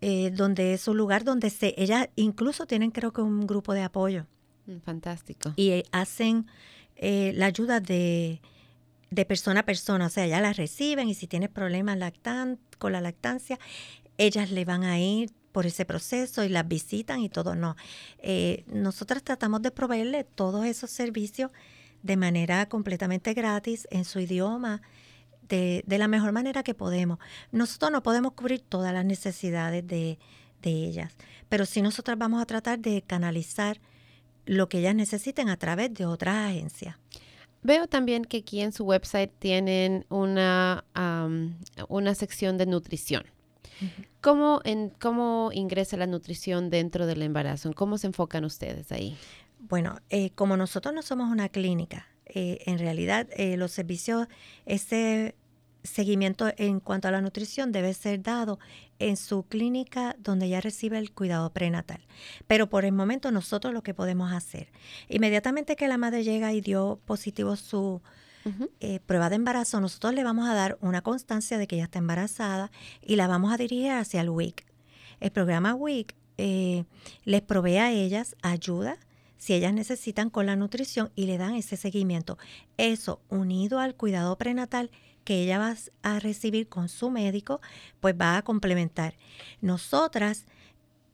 Eh, 0.00 0.30
donde 0.30 0.72
es 0.72 0.88
un 0.88 0.96
lugar 0.96 1.24
donde 1.24 1.50
se, 1.50 1.74
ellas 1.76 2.08
incluso 2.16 2.64
tienen 2.64 2.90
creo 2.90 3.12
que 3.12 3.20
un 3.20 3.46
grupo 3.46 3.74
de 3.74 3.82
apoyo 3.82 4.24
fantástico. 4.78 5.52
Y 5.56 5.70
eh, 5.70 5.84
hacen 5.90 6.46
eh, 6.96 7.32
la 7.34 7.46
ayuda 7.46 7.80
de, 7.80 8.40
de, 9.10 9.24
persona 9.24 9.60
a 9.60 9.64
persona, 9.64 10.06
o 10.06 10.10
sea, 10.10 10.26
ya 10.26 10.40
la 10.40 10.52
reciben 10.52 11.08
y 11.08 11.14
si 11.14 11.26
tienes 11.26 11.48
problemas 11.48 11.98
lactan 11.98 12.58
con 12.78 12.92
la 12.92 13.00
lactancia, 13.00 13.58
ellas 14.18 14.50
le 14.50 14.64
van 14.64 14.84
a 14.84 15.00
ir 15.00 15.32
por 15.50 15.66
ese 15.66 15.84
proceso 15.84 16.44
y 16.44 16.48
las 16.48 16.68
visitan 16.68 17.20
y 17.20 17.28
todo. 17.28 17.54
No, 17.54 17.76
eh, 18.18 18.64
nosotras 18.68 19.22
tratamos 19.22 19.62
de 19.62 19.70
proveerle 19.70 20.24
todos 20.24 20.64
esos 20.66 20.90
servicios 20.90 21.50
de 22.02 22.16
manera 22.16 22.68
completamente 22.68 23.34
gratis 23.34 23.88
en 23.90 24.04
su 24.04 24.20
idioma. 24.20 24.82
De, 25.48 25.82
de 25.84 25.98
la 25.98 26.06
mejor 26.06 26.30
manera 26.30 26.62
que 26.62 26.74
podemos. 26.74 27.18
Nosotros 27.50 27.90
no 27.90 28.04
podemos 28.04 28.34
cubrir 28.34 28.60
todas 28.60 28.94
las 28.94 29.04
necesidades 29.04 29.84
de, 29.84 30.16
de 30.62 30.70
ellas, 30.70 31.16
pero 31.48 31.66
sí 31.66 31.82
nosotras 31.82 32.16
vamos 32.16 32.40
a 32.40 32.46
tratar 32.46 32.78
de 32.78 33.02
canalizar 33.02 33.80
lo 34.46 34.68
que 34.68 34.78
ellas 34.78 34.94
necesiten 34.94 35.48
a 35.48 35.56
través 35.56 35.92
de 35.94 36.06
otras 36.06 36.50
agencias. 36.50 36.96
Veo 37.62 37.86
también 37.86 38.24
que 38.24 38.38
aquí 38.38 38.60
en 38.60 38.72
su 38.72 38.84
website 38.84 39.30
tienen 39.38 40.06
una, 40.08 40.84
una 41.88 42.14
sección 42.14 42.56
de 42.56 42.66
nutrición. 42.66 43.24
¿Cómo, 44.20 44.60
en, 44.64 44.90
¿Cómo 44.90 45.50
ingresa 45.52 45.96
la 45.96 46.06
nutrición 46.06 46.70
dentro 46.70 47.06
del 47.06 47.22
embarazo? 47.22 47.72
¿Cómo 47.74 47.98
se 47.98 48.08
enfocan 48.08 48.44
ustedes 48.44 48.92
ahí? 48.92 49.16
Bueno, 49.58 49.98
eh, 50.10 50.30
como 50.34 50.56
nosotros 50.56 50.94
no 50.94 51.02
somos 51.02 51.30
una 51.30 51.48
clínica, 51.48 52.06
eh, 52.26 52.58
en 52.66 52.78
realidad 52.78 53.28
eh, 53.36 53.56
los 53.56 53.72
servicios, 53.72 54.28
ese 54.66 55.34
seguimiento 55.82 56.52
en 56.56 56.80
cuanto 56.80 57.08
a 57.08 57.10
la 57.10 57.20
nutrición 57.20 57.72
debe 57.72 57.94
ser 57.94 58.22
dado 58.22 58.58
en 58.98 59.16
su 59.16 59.44
clínica 59.44 60.16
donde 60.18 60.46
ella 60.46 60.60
recibe 60.60 60.98
el 60.98 61.12
cuidado 61.12 61.50
prenatal. 61.52 62.00
Pero 62.46 62.68
por 62.68 62.84
el 62.84 62.92
momento 62.92 63.30
nosotros 63.30 63.72
lo 63.72 63.82
que 63.82 63.94
podemos 63.94 64.32
hacer, 64.32 64.68
inmediatamente 65.08 65.76
que 65.76 65.88
la 65.88 65.98
madre 65.98 66.22
llega 66.24 66.52
y 66.52 66.60
dio 66.60 67.00
positivo 67.06 67.56
su 67.56 68.02
eh, 68.80 69.00
prueba 69.04 69.28
de 69.28 69.36
embarazo, 69.36 69.80
nosotros 69.80 70.14
le 70.14 70.24
vamos 70.24 70.48
a 70.48 70.54
dar 70.54 70.78
una 70.80 71.02
constancia 71.02 71.58
de 71.58 71.66
que 71.66 71.76
ella 71.76 71.84
está 71.84 71.98
embarazada 71.98 72.70
y 73.02 73.16
la 73.16 73.26
vamos 73.26 73.52
a 73.52 73.56
dirigir 73.56 73.92
hacia 73.92 74.20
el 74.20 74.30
WIC. 74.30 74.66
El 75.20 75.30
programa 75.30 75.74
WIC 75.74 76.14
eh, 76.38 76.84
les 77.24 77.42
provee 77.42 77.76
a 77.76 77.92
ellas 77.92 78.36
ayuda 78.42 78.96
si 79.36 79.54
ellas 79.54 79.72
necesitan 79.72 80.28
con 80.28 80.44
la 80.46 80.54
nutrición 80.54 81.10
y 81.14 81.24
le 81.26 81.38
dan 81.38 81.54
ese 81.54 81.76
seguimiento. 81.76 82.38
Eso 82.76 83.20
unido 83.30 83.78
al 83.78 83.94
cuidado 83.94 84.36
prenatal 84.36 84.90
que 85.30 85.44
ella 85.44 85.60
va 85.60 85.76
a 86.02 86.18
recibir 86.18 86.68
con 86.68 86.88
su 86.88 87.08
médico, 87.08 87.60
pues 88.00 88.16
va 88.20 88.36
a 88.36 88.42
complementar. 88.42 89.14
Nosotras 89.60 90.44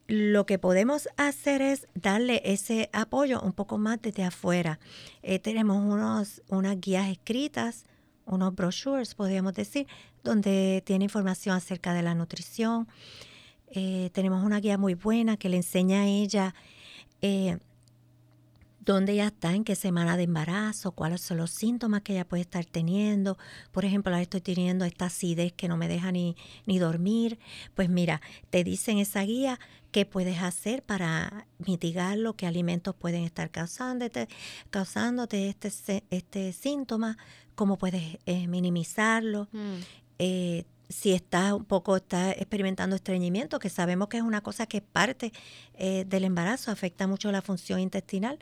lo 0.07 0.47
que 0.47 0.59
podemos 0.59 1.11
hacer 1.19 1.61
es 1.61 1.87
darle 1.93 2.41
ese 2.47 2.89
apoyo 2.95 3.43
un 3.43 3.53
poco 3.53 3.77
más 3.77 4.01
desde 4.01 4.25
afuera. 4.25 4.81
Eh, 5.23 5.39
tenemos 5.39 5.77
unos, 5.85 6.41
unas 6.49 6.81
guías 6.81 7.11
escritas, 7.11 7.85
unos 8.25 8.55
brochures, 8.55 9.15
podríamos 9.15 9.53
decir, 9.53 9.87
donde 10.25 10.83
tiene 10.87 11.05
información 11.05 11.55
acerca 11.55 11.93
de 11.93 12.01
la 12.01 12.15
nutrición. 12.15 12.89
Eh, 13.69 14.09
tenemos 14.15 14.43
una 14.43 14.61
guía 14.61 14.79
muy 14.79 14.95
buena 14.95 15.37
que 15.37 15.51
le 15.51 15.59
enseña 15.59 16.01
a 16.01 16.07
ella 16.07 16.55
eh, 17.21 17.59
dónde 18.87 19.13
ella 19.13 19.27
está, 19.27 19.53
en 19.53 19.65
qué 19.65 19.75
semana 19.75 20.17
de 20.17 20.23
embarazo, 20.23 20.93
cuáles 20.93 21.21
son 21.21 21.39
los 21.39 21.51
síntomas 21.51 22.03
que 22.03 22.13
ella 22.13 22.27
puede 22.27 22.43
estar 22.43 22.65
teniendo. 22.65 23.37
Por 23.73 23.85
ejemplo, 23.85 24.13
ahora 24.13 24.23
estoy 24.23 24.41
teniendo 24.41 24.85
esta 24.85 25.07
acidez 25.07 25.53
que 25.53 25.69
no 25.69 25.77
me 25.77 25.89
deja 25.89 26.13
ni, 26.13 26.37
ni 26.65 26.79
dormir. 26.79 27.39
Pues 27.75 27.91
mira, 27.91 28.23
te 28.49 28.65
dicen 28.65 28.99
esa 28.99 29.23
guía 29.23 29.59
qué 29.91 30.07
puedes 30.07 30.41
hacer 30.41 30.83
para 30.83 31.47
mitigarlo, 31.59 32.37
qué 32.37 32.47
alimentos 32.47 32.95
pueden 32.95 33.25
estar 33.25 33.51
causándote, 33.51 34.29
causándote 34.71 35.49
este, 35.49 36.05
este 36.11 36.53
síntoma, 36.53 37.19
cómo 37.57 37.77
puedes 37.79 38.19
eh, 38.25 38.47
minimizarlo. 38.47 39.49
Mm. 39.53 39.75
Eh, 40.21 40.65
si 40.89 41.13
estás 41.13 41.53
un 41.53 41.65
poco 41.65 41.97
está 41.97 42.31
experimentando 42.33 42.97
estreñimiento, 42.97 43.59
que 43.59 43.69
sabemos 43.69 44.09
que 44.09 44.19
es 44.19 44.23
una 44.23 44.41
cosa 44.41 44.67
que 44.67 44.79
es 44.79 44.83
parte 44.83 45.33
eh, 45.75 46.05
del 46.07 46.25
embarazo, 46.25 46.71
afecta 46.71 47.07
mucho 47.07 47.33
la 47.33 47.43
función 47.43 47.81
intestinal, 47.81 48.39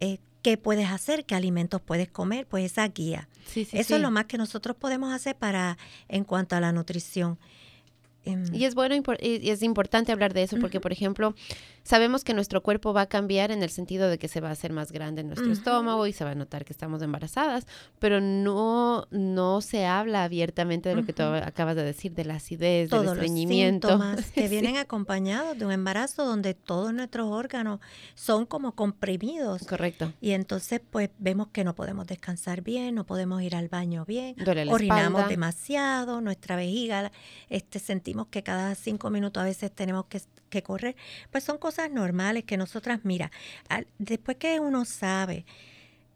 eh, 0.00 0.18
qué 0.42 0.56
puedes 0.56 0.88
hacer, 0.88 1.24
qué 1.24 1.34
alimentos 1.34 1.80
puedes 1.80 2.08
comer, 2.08 2.46
pues 2.46 2.64
esa 2.64 2.86
guía. 2.88 3.28
Eso 3.54 3.96
es 3.96 4.00
lo 4.00 4.10
más 4.10 4.26
que 4.26 4.38
nosotros 4.38 4.76
podemos 4.76 5.12
hacer 5.12 5.36
para 5.36 5.78
en 6.08 6.24
cuanto 6.24 6.56
a 6.56 6.60
la 6.60 6.72
nutrición. 6.72 7.38
Em, 8.28 8.54
y 8.54 8.64
es 8.64 8.74
bueno 8.74 8.94
y 8.94 9.50
es 9.50 9.62
importante 9.62 10.12
hablar 10.12 10.34
de 10.34 10.42
eso 10.42 10.58
porque, 10.60 10.80
por 10.80 10.92
ejemplo, 10.92 11.34
sabemos 11.82 12.24
que 12.24 12.34
nuestro 12.34 12.62
cuerpo 12.62 12.92
va 12.92 13.02
a 13.02 13.06
cambiar 13.06 13.50
en 13.50 13.62
el 13.62 13.70
sentido 13.70 14.10
de 14.10 14.18
que 14.18 14.28
se 14.28 14.40
va 14.40 14.50
a 14.50 14.52
hacer 14.52 14.72
más 14.72 14.92
grande 14.92 15.22
en 15.22 15.28
nuestro 15.28 15.50
estómago 15.50 16.06
y 16.06 16.12
se 16.12 16.24
va 16.24 16.32
a 16.32 16.34
notar 16.34 16.66
que 16.66 16.72
estamos 16.72 17.00
embarazadas, 17.00 17.66
pero 17.98 18.20
no, 18.20 19.06
no 19.10 19.62
se 19.62 19.86
habla 19.86 20.24
abiertamente 20.24 20.90
de 20.90 20.96
lo 20.96 21.06
que 21.06 21.14
tú 21.14 21.22
acabas 21.22 21.76
de 21.76 21.84
decir, 21.84 22.12
de 22.12 22.26
la 22.26 22.34
acidez, 22.34 22.90
del 22.90 23.06
estreñimiento. 23.06 23.88
Los 23.88 23.98
síntomas 23.98 24.30
que 24.32 24.48
vienen 24.48 24.76
acompañados 24.76 25.58
de 25.58 25.64
un 25.64 25.72
embarazo 25.72 26.26
donde 26.26 26.52
todos 26.52 26.92
nuestros 26.92 27.30
órganos 27.30 27.80
son 28.14 28.44
como 28.44 28.72
comprimidos. 28.72 29.66
Correcto. 29.66 30.12
Y 30.20 30.32
entonces, 30.32 30.82
pues, 30.90 31.08
vemos 31.18 31.48
que 31.48 31.64
no 31.64 31.74
podemos 31.74 32.06
descansar 32.06 32.62
bien, 32.62 32.94
no 32.94 33.04
podemos 33.04 33.40
ir 33.42 33.56
al 33.56 33.68
baño 33.68 34.04
bien, 34.04 34.36
orinamos 34.70 35.28
demasiado, 35.28 36.20
nuestra 36.20 36.56
vejiga, 36.56 37.10
este, 37.48 37.78
sentimos 37.78 38.17
que 38.26 38.42
cada 38.42 38.74
cinco 38.74 39.10
minutos 39.10 39.40
a 39.40 39.46
veces 39.46 39.70
tenemos 39.72 40.06
que, 40.06 40.20
que 40.50 40.62
correr. 40.62 40.96
Pues 41.30 41.44
son 41.44 41.58
cosas 41.58 41.90
normales 41.90 42.44
que 42.44 42.56
nosotras, 42.56 43.00
mira, 43.04 43.30
después 43.98 44.36
que 44.36 44.60
uno 44.60 44.84
sabe 44.84 45.46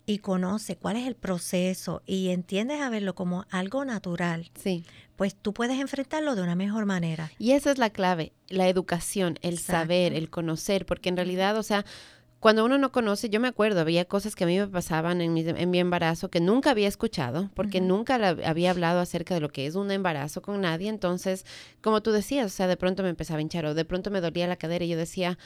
y 0.07 0.19
conoce 0.19 0.77
cuál 0.77 0.97
es 0.97 1.07
el 1.07 1.15
proceso 1.15 2.03
y 2.07 2.31
entiendes 2.31 2.81
a 2.81 2.91
verlo 2.91 3.15
como 3.15 3.47
algo 3.51 3.85
natural, 3.85 4.51
sí. 4.55 4.85
pues 5.17 5.35
tú 5.35 5.53
puedes 5.53 5.81
enfrentarlo 5.81 6.35
de 6.35 6.43
una 6.43 6.57
mejor 6.57 6.87
manera. 6.87 7.31
Y 7.39 7.53
esa 7.53 7.71
es 7.71 7.79
la 7.79 7.91
clave, 7.91 8.33
la 8.49 8.69
educación, 8.69 9.39
el 9.43 9.59
saber, 9.59 10.13
el 10.13 10.29
conocer, 10.29 10.87
porque 10.87 11.09
en 11.09 11.17
realidad, 11.17 11.57
o 11.57 11.63
sea, 11.63 11.85
cuando 12.43 12.65
uno 12.65 12.77
no 12.77 12.91
conoce, 12.91 13.31
yo 13.31 13.39
me 13.39 13.47
acuerdo, 13.47 13.81
había 13.81 14.05
cosas 14.05 14.35
que 14.35 14.43
a 14.43 14.49
mí 14.49 14.59
me 14.59 14.67
pasaban 14.67 15.21
en 15.21 15.33
mi, 15.33 15.43
en 15.47 15.71
mi 15.71 15.79
embarazo 15.79 16.29
que 16.29 16.41
nunca 16.41 16.73
había 16.73 16.89
escuchado, 16.89 17.51
porque 17.55 17.81
nunca 17.81 18.17
había 18.45 18.73
hablado 18.73 18.99
acerca 18.99 19.33
de 19.33 19.41
lo 19.41 19.49
que 19.49 19.65
es 19.65 19.77
un 19.77 19.93
embarazo 19.93 20.43
con 20.43 20.61
nadie. 20.61 20.89
Entonces, 20.89 21.47
como 21.83 22.03
tú 22.03 22.11
decías, 22.11 22.47
o 22.47 22.49
sea, 22.49 22.67
de 22.67 22.77
pronto 22.77 23.05
me 23.05 23.11
empezaba 23.11 23.39
a 23.39 23.43
hinchar 23.43 23.65
o 23.67 23.75
de 23.75 23.85
pronto 23.85 24.11
me 24.11 24.21
dolía 24.21 24.49
la 24.49 24.57
cadera 24.57 24.85
y 24.85 24.89
yo 24.89 24.97
decía, 24.97 25.39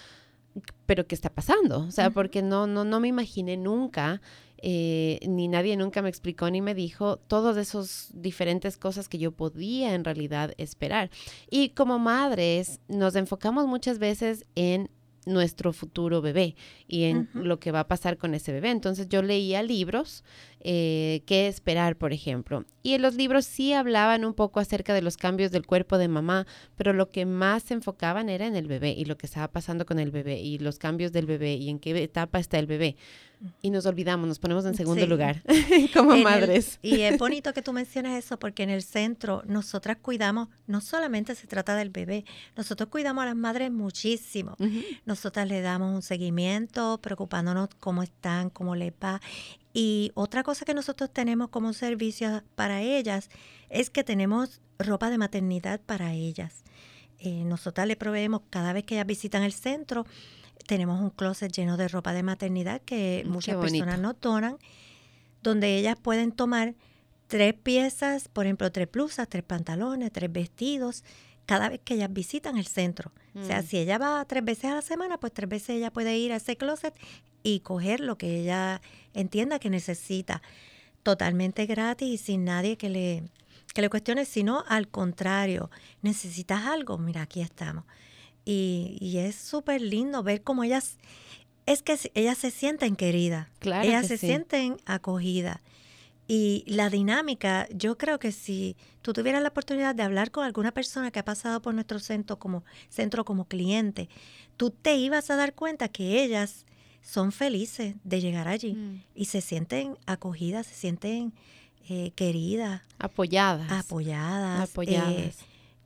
pero 0.86 1.06
¿qué 1.06 1.14
está 1.14 1.28
pasando? 1.28 1.80
O 1.80 1.90
sea, 1.90 2.08
porque 2.08 2.40
no, 2.40 2.66
no, 2.66 2.86
no 2.86 2.98
me 2.98 3.08
imaginé 3.08 3.58
nunca, 3.58 4.22
eh, 4.56 5.20
ni 5.28 5.48
nadie 5.48 5.76
nunca 5.76 6.00
me 6.00 6.08
explicó 6.08 6.50
ni 6.50 6.62
me 6.62 6.74
dijo 6.74 7.18
todas 7.18 7.58
esas 7.58 8.10
diferentes 8.14 8.78
cosas 8.78 9.06
que 9.10 9.18
yo 9.18 9.32
podía 9.32 9.94
en 9.94 10.02
realidad 10.02 10.54
esperar. 10.56 11.10
Y 11.50 11.68
como 11.70 11.98
madres 11.98 12.80
nos 12.88 13.16
enfocamos 13.16 13.66
muchas 13.66 13.98
veces 13.98 14.46
en 14.54 14.88
nuestro 15.26 15.72
futuro 15.72 16.22
bebé 16.22 16.56
y 16.88 17.04
en 17.04 17.28
lo 17.34 17.58
que 17.58 17.72
va 17.72 17.80
a 17.80 17.88
pasar 17.88 18.16
con 18.16 18.34
ese 18.34 18.52
bebé. 18.52 18.70
Entonces 18.70 19.08
yo 19.08 19.20
leía 19.22 19.62
libros, 19.62 20.24
eh, 20.68 21.22
qué 21.26 21.46
esperar, 21.46 21.94
por 21.94 22.12
ejemplo. 22.12 22.64
Y 22.82 22.94
en 22.94 23.02
los 23.02 23.14
libros 23.14 23.44
sí 23.44 23.72
hablaban 23.72 24.24
un 24.24 24.34
poco 24.34 24.58
acerca 24.58 24.94
de 24.94 25.00
los 25.00 25.16
cambios 25.16 25.52
del 25.52 25.64
cuerpo 25.64 25.96
de 25.96 26.08
mamá, 26.08 26.44
pero 26.74 26.92
lo 26.92 27.08
que 27.08 27.24
más 27.24 27.62
se 27.62 27.74
enfocaban 27.74 28.28
era 28.28 28.48
en 28.48 28.56
el 28.56 28.66
bebé 28.66 28.90
y 28.90 29.04
lo 29.04 29.16
que 29.16 29.26
estaba 29.26 29.46
pasando 29.46 29.86
con 29.86 30.00
el 30.00 30.10
bebé 30.10 30.40
y 30.40 30.58
los 30.58 30.80
cambios 30.80 31.12
del 31.12 31.26
bebé 31.26 31.54
y 31.54 31.70
en 31.70 31.78
qué 31.78 32.02
etapa 32.02 32.40
está 32.40 32.58
el 32.58 32.66
bebé 32.66 32.96
y 33.60 33.70
nos 33.70 33.86
olvidamos, 33.86 34.26
nos 34.26 34.38
ponemos 34.38 34.64
en 34.64 34.74
segundo 34.74 35.06
lugar 35.06 35.42
como 35.94 36.16
madres. 36.16 36.78
y 36.82 37.02
es 37.02 37.18
bonito 37.18 37.52
que 37.52 37.62
tú 37.62 37.72
menciones 37.72 38.24
eso 38.24 38.38
porque 38.38 38.62
en 38.62 38.70
el 38.70 38.82
centro 38.82 39.42
nosotras 39.46 39.98
cuidamos, 40.00 40.48
no 40.66 40.80
solamente 40.80 41.34
se 41.34 41.46
trata 41.46 41.76
del 41.76 41.90
bebé, 41.90 42.24
nosotros 42.56 42.88
cuidamos 42.88 43.22
a 43.22 43.26
las 43.26 43.36
madres 43.36 43.70
muchísimo. 43.70 44.56
Nosotras 45.04 45.48
le 45.48 45.60
damos 45.60 45.94
un 45.94 46.02
seguimiento, 46.02 46.98
preocupándonos 47.00 47.68
cómo 47.78 48.02
están, 48.02 48.50
cómo 48.50 48.74
les 48.74 48.92
va. 48.92 49.20
Y 49.78 50.10
otra 50.14 50.42
cosa 50.42 50.64
que 50.64 50.72
nosotros 50.72 51.12
tenemos 51.12 51.50
como 51.50 51.74
servicio 51.74 52.42
para 52.54 52.80
ellas 52.80 53.28
es 53.68 53.90
que 53.90 54.04
tenemos 54.04 54.62
ropa 54.78 55.10
de 55.10 55.18
maternidad 55.18 55.82
para 55.84 56.14
ellas. 56.14 56.64
Eh, 57.18 57.44
nosotras 57.44 57.86
le 57.86 57.94
proveemos 57.94 58.40
cada 58.48 58.72
vez 58.72 58.84
que 58.84 58.94
ellas 58.94 59.06
visitan 59.06 59.42
el 59.42 59.52
centro, 59.52 60.06
tenemos 60.66 60.98
un 60.98 61.10
closet 61.10 61.52
lleno 61.52 61.76
de 61.76 61.88
ropa 61.88 62.14
de 62.14 62.22
maternidad 62.22 62.80
que 62.86 63.22
mm, 63.26 63.28
muchas 63.28 63.56
personas 63.56 64.00
no 64.00 64.14
donan, 64.14 64.56
donde 65.42 65.76
ellas 65.76 65.96
pueden 66.00 66.32
tomar 66.32 66.74
tres 67.26 67.52
piezas, 67.52 68.28
por 68.28 68.46
ejemplo, 68.46 68.72
tres 68.72 68.90
blusas, 68.90 69.28
tres 69.28 69.42
pantalones, 69.42 70.10
tres 70.10 70.32
vestidos, 70.32 71.04
cada 71.46 71.68
vez 71.68 71.80
que 71.82 71.94
ellas 71.94 72.12
visitan 72.12 72.58
el 72.58 72.66
centro. 72.66 73.12
O 73.34 73.44
sea, 73.44 73.62
mm. 73.62 73.66
si 73.66 73.78
ella 73.78 73.98
va 73.98 74.24
tres 74.24 74.44
veces 74.44 74.66
a 74.66 74.74
la 74.74 74.82
semana, 74.82 75.18
pues 75.18 75.32
tres 75.32 75.48
veces 75.48 75.70
ella 75.70 75.92
puede 75.92 76.18
ir 76.18 76.32
a 76.32 76.36
ese 76.36 76.56
closet 76.56 76.94
y 77.42 77.60
coger 77.60 78.00
lo 78.00 78.18
que 78.18 78.40
ella 78.40 78.82
entienda 79.14 79.58
que 79.60 79.70
necesita, 79.70 80.42
totalmente 81.04 81.66
gratis 81.66 82.08
y 82.08 82.18
sin 82.18 82.44
nadie 82.44 82.76
que 82.76 82.90
le, 82.90 83.22
que 83.72 83.80
le 83.82 83.88
cuestione, 83.88 84.24
sino 84.24 84.64
al 84.66 84.88
contrario, 84.88 85.70
necesitas 86.02 86.66
algo, 86.66 86.98
mira, 86.98 87.22
aquí 87.22 87.40
estamos. 87.40 87.84
Y, 88.44 89.16
es 89.18 89.34
súper 89.34 89.80
lindo 89.80 90.22
ver 90.22 90.42
cómo 90.42 90.64
ellas, 90.64 90.98
es 91.66 91.82
que 91.82 91.98
ellas 92.14 92.38
se 92.38 92.50
sienten 92.50 92.96
queridas, 92.96 93.48
claro 93.58 93.86
ellas 93.86 94.06
se 94.06 94.18
sienten 94.18 94.78
acogidas. 94.86 95.60
Y 96.28 96.64
la 96.66 96.90
dinámica, 96.90 97.68
yo 97.70 97.96
creo 97.96 98.18
que 98.18 98.32
si 98.32 98.76
tú 99.02 99.12
tuvieras 99.12 99.42
la 99.42 99.48
oportunidad 99.48 99.94
de 99.94 100.02
hablar 100.02 100.30
con 100.30 100.44
alguna 100.44 100.72
persona 100.72 101.10
que 101.10 101.20
ha 101.20 101.24
pasado 101.24 101.62
por 101.62 101.72
nuestro 101.72 102.00
centro 102.00 102.38
como, 102.38 102.64
centro 102.88 103.24
como 103.24 103.44
cliente, 103.44 104.08
tú 104.56 104.70
te 104.70 104.96
ibas 104.96 105.30
a 105.30 105.36
dar 105.36 105.54
cuenta 105.54 105.88
que 105.88 106.24
ellas 106.24 106.66
son 107.00 107.30
felices 107.30 107.94
de 108.02 108.20
llegar 108.20 108.48
allí 108.48 108.74
mm. 108.74 109.02
y 109.14 109.26
se 109.26 109.40
sienten 109.40 109.96
acogidas, 110.06 110.66
se 110.66 110.74
sienten 110.74 111.32
eh, 111.88 112.10
queridas. 112.16 112.82
Apoyadas. 112.98 113.70
Apoyadas. 113.70 114.68
Apoyadas. 114.68 115.12
Eh, 115.12 115.32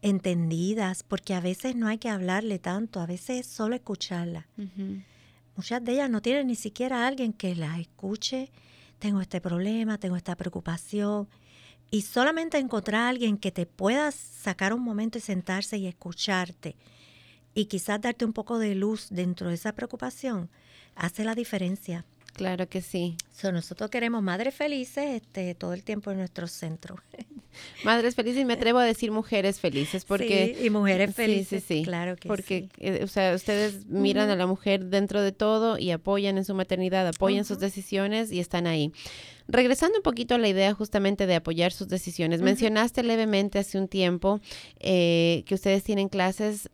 entendidas, 0.03 1.03
porque 1.03 1.35
a 1.35 1.41
veces 1.41 1.77
no 1.77 1.87
hay 1.87 1.99
que 1.99 2.09
hablarle 2.09 2.59
tanto, 2.59 3.01
a 3.01 3.07
veces 3.07 3.41
es 3.41 3.47
solo 3.47 3.75
escucharla. 3.75 4.47
Muchas 5.57 5.85
de 5.85 5.93
ellas 5.93 6.09
no 6.09 6.23
tienen 6.23 6.47
ni 6.47 6.55
siquiera 6.55 7.07
alguien 7.07 7.35
que 7.35 7.55
la 7.55 7.79
escuche, 7.79 8.51
tengo 9.01 9.21
este 9.21 9.41
problema, 9.41 9.99
tengo 9.99 10.15
esta 10.15 10.37
preocupación, 10.37 11.29
y 11.91 12.03
solamente 12.03 12.59
encontrar 12.59 13.03
a 13.03 13.09
alguien 13.09 13.37
que 13.37 13.51
te 13.51 13.67
pueda 13.67 14.13
sacar 14.13 14.73
un 14.73 14.83
momento 14.83 15.19
y 15.19 15.21
sentarse 15.21 15.77
y 15.79 15.89
escucharte, 15.89 16.77
y 17.53 17.65
quizás 17.65 18.01
darte 18.01 18.25
un 18.25 18.33
poco 18.33 18.61
de 18.61 18.77
luz 18.77 19.09
dentro 19.11 19.49
de 19.49 19.57
esa 19.57 19.73
preocupación, 19.73 20.49
hace 20.95 21.25
la 21.25 21.35
diferencia. 21.35 22.05
Claro 22.33 22.69
que 22.69 22.81
sí. 22.81 23.17
nosotros 23.43 23.91
queremos 23.91 24.23
madres 24.23 24.55
felices 24.55 25.23
este, 25.23 25.55
todo 25.55 25.73
el 25.73 25.83
tiempo 25.83 26.11
en 26.11 26.19
nuestro 26.19 26.47
centro. 26.47 26.97
Madres 27.85 28.15
felices 28.15 28.43
y 28.43 28.45
me 28.45 28.55
atrevo 28.55 28.79
a 28.79 28.85
decir 28.85 29.11
mujeres 29.11 29.59
felices 29.59 30.05
porque... 30.05 30.55
Sí, 30.57 30.67
y 30.67 30.71
mujeres 30.71 31.15
felices, 31.15 31.65
sí, 31.67 31.83
claro 31.83 32.15
que 32.17 32.29
porque, 32.29 32.69
eh, 32.79 33.01
o 33.03 33.09
sea, 33.09 33.35
ustedes 33.35 33.87
miran 33.87 34.31
a 34.31 34.37
la 34.37 34.47
mujer 34.47 34.85
dentro 34.85 35.21
de 35.21 35.33
todo 35.33 35.77
y 35.77 35.91
apoyan 35.91 36.39
en 36.39 36.45
su 36.45 36.55
maternidad, 36.55 37.07
apoyan 37.09 37.45
sus 37.45 37.59
decisiones 37.59 38.31
y 38.31 38.39
están 38.39 38.67
ahí. 38.69 38.93
Regresando 39.49 39.99
un 39.99 40.03
poquito 40.05 40.37
a 40.37 40.39
la 40.39 40.49
idea 40.49 40.73
justamente 40.75 41.27
de 41.27 41.35
apoyar 41.35 41.73
sus 41.73 41.89
decisiones, 41.89 42.41
mencionaste 42.41 43.03
levemente 43.03 43.59
hace 43.59 43.79
un 43.79 43.89
tiempo 43.89 44.41
eh, 44.79 45.43
que 45.47 45.55
ustedes 45.57 45.83
tienen 45.83 46.09
clases 46.09 46.71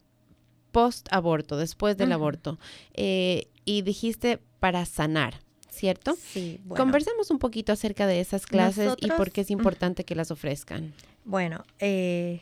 post-aborto, 0.73 1.57
después 1.57 1.97
del 1.97 2.13
aborto, 2.13 2.59
eh, 2.93 3.49
y 3.65 3.81
dijiste 3.81 4.41
para 4.61 4.85
sanar. 4.85 5.46
¿Cierto? 5.77 6.17
Sí. 6.21 6.61
Conversemos 6.69 7.31
un 7.31 7.39
poquito 7.39 7.73
acerca 7.73 8.07
de 8.07 8.21
esas 8.21 8.47
clases 8.47 8.95
y 8.99 9.09
por 9.11 9.31
qué 9.31 9.43
es 9.43 9.51
importante 9.51 10.05
que 10.05 10.15
las 10.15 10.31
ofrezcan. 10.31 10.95
Bueno, 11.25 11.65
eh, 11.79 12.41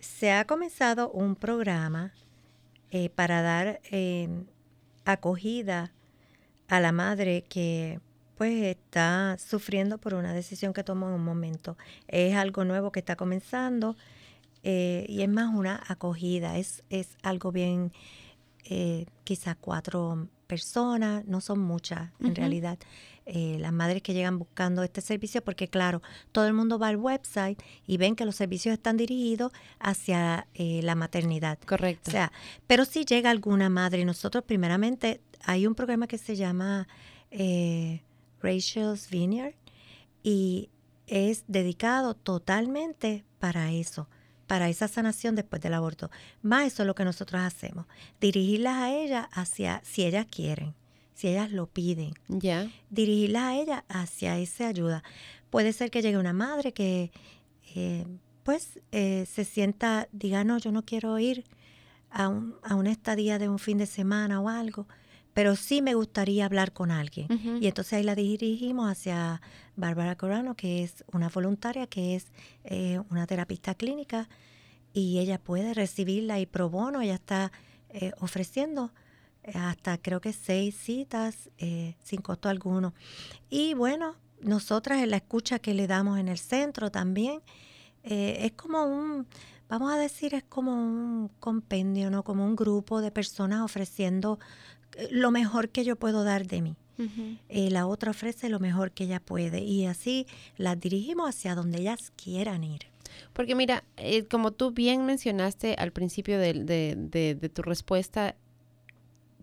se 0.00 0.32
ha 0.32 0.46
comenzado 0.46 1.10
un 1.10 1.36
programa 1.36 2.12
eh, 2.90 3.08
para 3.10 3.42
dar 3.42 3.80
eh, 3.90 4.28
acogida 5.04 5.92
a 6.68 6.80
la 6.80 6.92
madre 6.92 7.44
que 7.48 8.00
pues 8.36 8.62
está 8.64 9.36
sufriendo 9.38 9.98
por 9.98 10.14
una 10.14 10.34
decisión 10.34 10.72
que 10.72 10.82
tomó 10.82 11.08
en 11.08 11.14
un 11.14 11.24
momento. 11.24 11.76
Es 12.08 12.34
algo 12.34 12.64
nuevo 12.64 12.90
que 12.90 12.98
está 13.00 13.14
comenzando 13.14 13.96
y 14.64 15.22
es 15.22 15.28
más 15.28 15.52
una 15.52 15.82
acogida, 15.88 16.56
es, 16.56 16.84
es 16.88 17.16
algo 17.22 17.50
bien, 17.50 17.92
quizás 19.24 19.56
cuatro 19.60 20.28
personas, 20.52 21.24
no 21.24 21.40
son 21.40 21.60
muchas 21.60 22.10
en 22.20 22.34
realidad, 22.34 22.78
eh, 23.24 23.56
las 23.58 23.72
madres 23.72 24.02
que 24.02 24.12
llegan 24.12 24.38
buscando 24.38 24.82
este 24.82 25.00
servicio, 25.00 25.42
porque 25.42 25.66
claro, 25.66 26.02
todo 26.30 26.46
el 26.46 26.52
mundo 26.52 26.78
va 26.78 26.88
al 26.88 26.98
website 26.98 27.58
y 27.86 27.96
ven 27.96 28.16
que 28.16 28.26
los 28.26 28.36
servicios 28.36 28.74
están 28.74 28.98
dirigidos 28.98 29.50
hacia 29.78 30.46
eh, 30.52 30.82
la 30.82 30.94
maternidad. 30.94 31.58
Correcto. 31.66 32.10
O 32.10 32.12
sea, 32.12 32.32
pero 32.66 32.84
si 32.84 33.06
llega 33.06 33.30
alguna 33.30 33.70
madre, 33.70 34.04
nosotros 34.04 34.44
primeramente 34.44 35.22
hay 35.42 35.66
un 35.66 35.74
programa 35.74 36.06
que 36.06 36.18
se 36.18 36.36
llama 36.36 36.86
eh, 37.30 38.02
Rachel's 38.42 39.08
Vineyard 39.08 39.54
y 40.22 40.68
es 41.06 41.44
dedicado 41.48 42.12
totalmente 42.12 43.24
para 43.38 43.72
eso 43.72 44.06
para 44.52 44.68
esa 44.68 44.86
sanación 44.86 45.34
después 45.34 45.62
del 45.62 45.72
aborto. 45.72 46.10
Más 46.42 46.66
eso 46.66 46.82
es 46.82 46.86
lo 46.86 46.94
que 46.94 47.06
nosotros 47.06 47.40
hacemos, 47.40 47.86
dirigirlas 48.20 48.76
a 48.76 48.94
ellas 48.94 49.26
hacia, 49.32 49.80
si 49.82 50.04
ellas 50.04 50.26
quieren, 50.30 50.74
si 51.14 51.28
ellas 51.28 51.50
lo 51.52 51.68
piden, 51.68 52.12
ya 52.28 52.70
dirigirlas 52.90 53.44
a 53.44 53.56
ellas 53.56 53.82
hacia 53.88 54.38
esa 54.38 54.68
ayuda. 54.68 55.02
Puede 55.48 55.72
ser 55.72 55.90
que 55.90 56.02
llegue 56.02 56.18
una 56.18 56.34
madre 56.34 56.74
que, 56.74 57.12
eh, 57.74 58.04
pues 58.42 58.78
eh, 58.90 59.24
se 59.24 59.46
sienta, 59.46 60.06
diga, 60.12 60.44
no, 60.44 60.58
yo 60.58 60.70
no 60.70 60.82
quiero 60.82 61.18
ir 61.18 61.44
a, 62.10 62.28
un, 62.28 62.54
a 62.62 62.74
una 62.74 62.92
estadía 62.92 63.38
de 63.38 63.48
un 63.48 63.58
fin 63.58 63.78
de 63.78 63.86
semana 63.86 64.38
o 64.38 64.50
algo, 64.50 64.86
pero 65.34 65.56
sí 65.56 65.80
me 65.80 65.94
gustaría 65.94 66.44
hablar 66.44 66.72
con 66.72 66.90
alguien. 66.90 67.28
Y 67.60 67.66
entonces 67.66 67.94
ahí 67.94 68.02
la 68.02 68.14
dirigimos 68.14 68.90
hacia 68.90 69.40
Bárbara 69.76 70.16
Corano, 70.16 70.54
que 70.54 70.82
es 70.82 71.04
una 71.12 71.28
voluntaria, 71.28 71.86
que 71.86 72.14
es 72.14 72.32
eh, 72.64 73.00
una 73.10 73.26
terapista 73.26 73.74
clínica, 73.74 74.28
y 74.92 75.20
ella 75.20 75.38
puede 75.38 75.72
recibirla 75.72 76.38
y 76.38 76.44
pro 76.44 76.68
bono, 76.68 77.00
ella 77.00 77.14
está 77.14 77.50
eh, 77.88 78.12
ofreciendo 78.20 78.92
eh, 79.42 79.52
hasta 79.54 79.96
creo 79.96 80.20
que 80.20 80.34
seis 80.34 80.76
citas 80.76 81.50
sin 82.02 82.20
costo 82.20 82.50
alguno. 82.50 82.92
Y 83.48 83.72
bueno, 83.72 84.16
nosotras 84.42 85.02
en 85.02 85.10
la 85.10 85.16
escucha 85.16 85.58
que 85.58 85.72
le 85.72 85.86
damos 85.86 86.18
en 86.18 86.28
el 86.28 86.38
centro 86.38 86.90
también, 86.90 87.40
es 88.02 88.52
como 88.52 88.84
un, 88.84 89.28
vamos 89.68 89.92
a 89.92 89.96
decir, 89.96 90.34
es 90.34 90.42
como 90.42 90.74
un 90.74 91.30
compendio, 91.40 92.10
¿no? 92.10 92.24
Como 92.24 92.44
un 92.44 92.56
grupo 92.56 93.00
de 93.00 93.10
personas 93.12 93.62
ofreciendo 93.62 94.38
lo 95.10 95.30
mejor 95.30 95.68
que 95.70 95.84
yo 95.84 95.96
puedo 95.96 96.24
dar 96.24 96.46
de 96.46 96.62
mí. 96.62 96.76
Eh, 97.48 97.68
la 97.70 97.86
otra 97.88 98.12
ofrece 98.12 98.48
lo 98.48 98.60
mejor 98.60 98.92
que 98.92 99.04
ella 99.04 99.18
puede 99.18 99.60
y 99.60 99.86
así 99.86 100.26
las 100.56 100.78
dirigimos 100.78 101.30
hacia 101.30 101.56
donde 101.56 101.80
ellas 101.80 102.12
quieran 102.14 102.62
ir. 102.62 102.82
Porque 103.32 103.54
mira, 103.54 103.82
eh, 103.96 104.24
como 104.26 104.52
tú 104.52 104.70
bien 104.70 105.04
mencionaste 105.04 105.74
al 105.78 105.92
principio 105.92 106.38
de, 106.38 106.54
de, 106.54 107.48
tu 107.48 107.62
respuesta, 107.62 108.36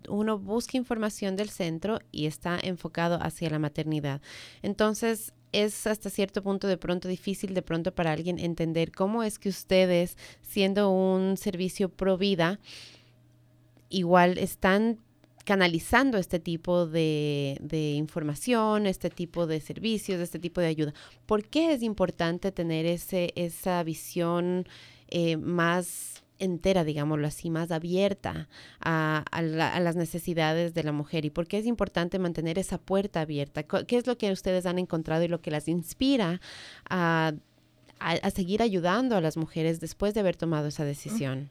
uno 0.08 0.40
busca 0.40 0.78
información 0.78 1.36
del 1.36 1.50
centro 1.50 2.00
y 2.12 2.28
está 2.28 2.58
enfocado 2.62 3.22
hacia 3.22 3.50
la 3.50 3.60
maternidad. 3.60 4.22
Entonces, 4.62 5.34
es 5.52 5.88
hasta 5.88 6.10
cierto 6.10 6.44
punto 6.44 6.68
de 6.68 6.78
pronto 6.78 7.08
difícil 7.08 7.54
de 7.54 7.62
pronto 7.62 7.94
para 7.94 8.12
alguien 8.12 8.40
entender 8.40 8.92
cómo 8.92 9.24
es 9.24 9.40
que 9.40 9.50
ustedes, 9.50 10.18
siendo 10.42 10.92
un 10.92 11.36
servicio 11.38 11.90
pro 11.90 12.18
vida, 12.18 12.60
igual 13.90 14.38
están 14.38 15.00
canalizando 15.46 16.18
este 16.18 16.40
tipo 16.40 16.86
de, 16.86 17.58
información, 17.98 18.86
este 18.86 19.10
tipo 19.10 19.48
de 19.48 19.62
servicios, 19.62 20.20
este 20.20 20.40
tipo 20.40 20.62
de 20.62 20.68
ayuda. 20.68 20.94
¿Por 21.26 21.46
qué 21.46 21.74
es 21.74 21.84
importante 21.84 22.52
tener 22.52 22.86
ese, 22.86 23.32
esa 23.36 23.84
visión 23.84 24.68
eh, 25.08 25.38
más 25.38 26.24
entera, 26.40 26.84
digámoslo 26.84 27.28
así, 27.28 27.50
más 27.50 27.72
abierta 27.72 28.48
a, 28.80 29.24
las 29.42 29.96
necesidades 29.96 30.74
de 30.74 30.84
la 30.84 30.92
mujer 30.92 31.26
y 31.26 31.30
por 31.30 31.48
qué 31.48 31.58
es 31.58 31.66
importante 31.66 32.18
mantener 32.18 32.58
esa 32.58 32.78
puerta 32.78 33.22
abierta. 33.22 33.64
¿Qué 33.64 33.98
es 33.98 34.08
lo 34.08 34.18
que 34.18 34.32
ustedes 34.32 34.66
han 34.66 34.80
encontrado 34.80 35.24
y 35.24 35.28
lo 35.28 35.42
que 35.42 35.52
las 35.52 35.68
inspira 35.68 36.40
a, 36.90 37.34
a 38.00 38.32
seguir 38.32 38.62
ayudando 38.62 39.16
a 39.18 39.22
las 39.22 39.38
mujeres 39.38 39.80
después 39.80 40.14
de 40.14 40.22
haber 40.22 40.38
tomado 40.38 40.68
esa 40.68 40.86
decisión? 40.86 41.50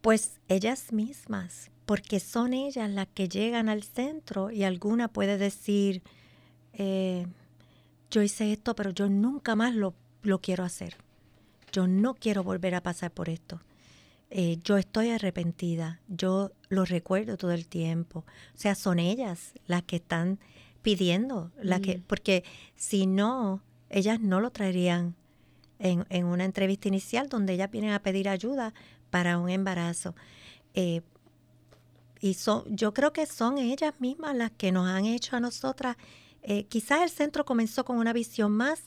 Pues 0.00 0.38
ellas 0.48 0.92
mismas, 0.92 1.70
porque 1.86 2.18
son 2.18 2.52
ellas 2.52 2.90
las 2.90 3.06
que 3.06 3.28
llegan 3.28 3.68
al 3.68 3.84
centro 3.84 4.50
y 4.50 4.64
alguna 4.64 5.08
puede 5.08 5.38
decir, 5.38 6.02
eh, 6.72 7.26
yo 8.10 8.22
hice 8.22 8.52
esto, 8.52 8.74
pero 8.74 8.90
yo 8.90 9.08
nunca 9.08 9.54
más 9.54 9.74
lo, 9.74 9.94
lo, 10.22 10.40
quiero 10.40 10.64
hacer. 10.64 10.96
Yo 11.72 11.86
no 11.86 12.14
quiero 12.14 12.42
volver 12.42 12.74
a 12.74 12.82
pasar 12.82 13.12
por 13.12 13.28
esto. 13.28 13.60
Eh, 14.30 14.58
yo 14.64 14.76
estoy 14.76 15.10
arrepentida, 15.10 16.00
yo 16.08 16.50
lo 16.68 16.84
recuerdo 16.84 17.36
todo 17.36 17.52
el 17.52 17.68
tiempo. 17.68 18.24
O 18.54 18.58
sea, 18.58 18.74
son 18.74 18.98
ellas 18.98 19.52
las 19.68 19.84
que 19.84 19.96
están 19.96 20.40
pidiendo, 20.82 21.52
la 21.62 21.80
que, 21.80 21.98
mm. 21.98 22.02
porque 22.08 22.42
si 22.74 23.06
no, 23.06 23.62
ellas 23.90 24.20
no 24.20 24.40
lo 24.40 24.50
traerían 24.50 25.14
en, 25.78 26.04
en, 26.10 26.26
una 26.26 26.44
entrevista 26.44 26.88
inicial 26.88 27.28
donde 27.28 27.52
ellas 27.52 27.70
vienen 27.70 27.92
a 27.92 28.02
pedir 28.02 28.28
ayuda 28.28 28.74
para 29.10 29.38
un 29.38 29.50
embarazo. 29.50 30.16
Eh, 30.74 31.02
y 32.20 32.34
son, 32.34 32.64
yo 32.66 32.94
creo 32.94 33.12
que 33.12 33.26
son 33.26 33.58
ellas 33.58 33.94
mismas 33.98 34.36
las 34.36 34.52
que 34.52 34.70
nos 34.72 34.88
han 34.88 35.06
hecho 35.06 35.36
a 35.36 35.40
nosotras. 35.40 35.96
Eh, 36.42 36.64
quizás 36.64 37.02
el 37.02 37.10
centro 37.10 37.44
comenzó 37.44 37.84
con 37.84 37.98
una 37.98 38.12
visión 38.12 38.52
más 38.52 38.84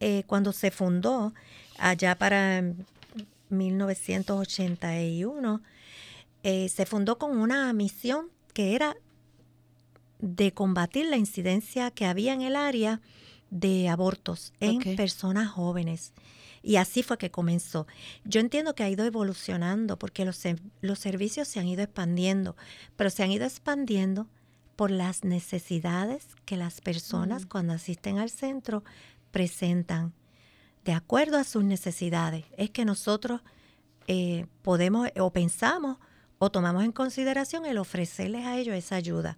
eh, 0.00 0.24
cuando 0.26 0.52
se 0.52 0.70
fundó 0.70 1.32
allá 1.78 2.16
para 2.16 2.62
1981. 3.50 5.60
Eh, 6.42 6.68
se 6.68 6.86
fundó 6.86 7.18
con 7.18 7.38
una 7.38 7.72
misión 7.72 8.28
que 8.52 8.74
era 8.74 8.96
de 10.18 10.52
combatir 10.52 11.06
la 11.06 11.16
incidencia 11.16 11.90
que 11.90 12.06
había 12.06 12.32
en 12.32 12.42
el 12.42 12.56
área 12.56 13.00
de 13.50 13.88
abortos 13.88 14.52
en 14.60 14.96
personas 14.96 15.48
jóvenes. 15.48 16.12
Y 16.66 16.76
así 16.76 17.02
fue 17.02 17.18
que 17.18 17.30
comenzó. 17.30 17.86
Yo 18.24 18.40
entiendo 18.40 18.74
que 18.74 18.82
ha 18.82 18.88
ido 18.88 19.04
evolucionando 19.04 19.98
porque 19.98 20.24
los, 20.24 20.40
los 20.80 20.98
servicios 20.98 21.46
se 21.46 21.60
han 21.60 21.68
ido 21.68 21.82
expandiendo, 21.82 22.56
pero 22.96 23.10
se 23.10 23.22
han 23.22 23.30
ido 23.30 23.44
expandiendo 23.44 24.28
por 24.74 24.90
las 24.90 25.24
necesidades 25.24 26.26
que 26.46 26.56
las 26.56 26.80
personas 26.80 27.44
cuando 27.44 27.74
asisten 27.74 28.18
al 28.18 28.30
centro 28.30 28.82
presentan. 29.30 30.14
De 30.84 30.92
acuerdo 30.92 31.36
a 31.36 31.44
sus 31.44 31.64
necesidades, 31.64 32.46
es 32.56 32.70
que 32.70 32.86
nosotros 32.86 33.42
eh, 34.06 34.46
podemos 34.62 35.10
o 35.20 35.30
pensamos 35.32 35.98
o 36.38 36.50
tomamos 36.50 36.84
en 36.84 36.92
consideración 36.92 37.64
el 37.66 37.78
ofrecerles 37.78 38.44
a 38.44 38.58
ellos 38.58 38.74
esa 38.74 38.96
ayuda. 38.96 39.36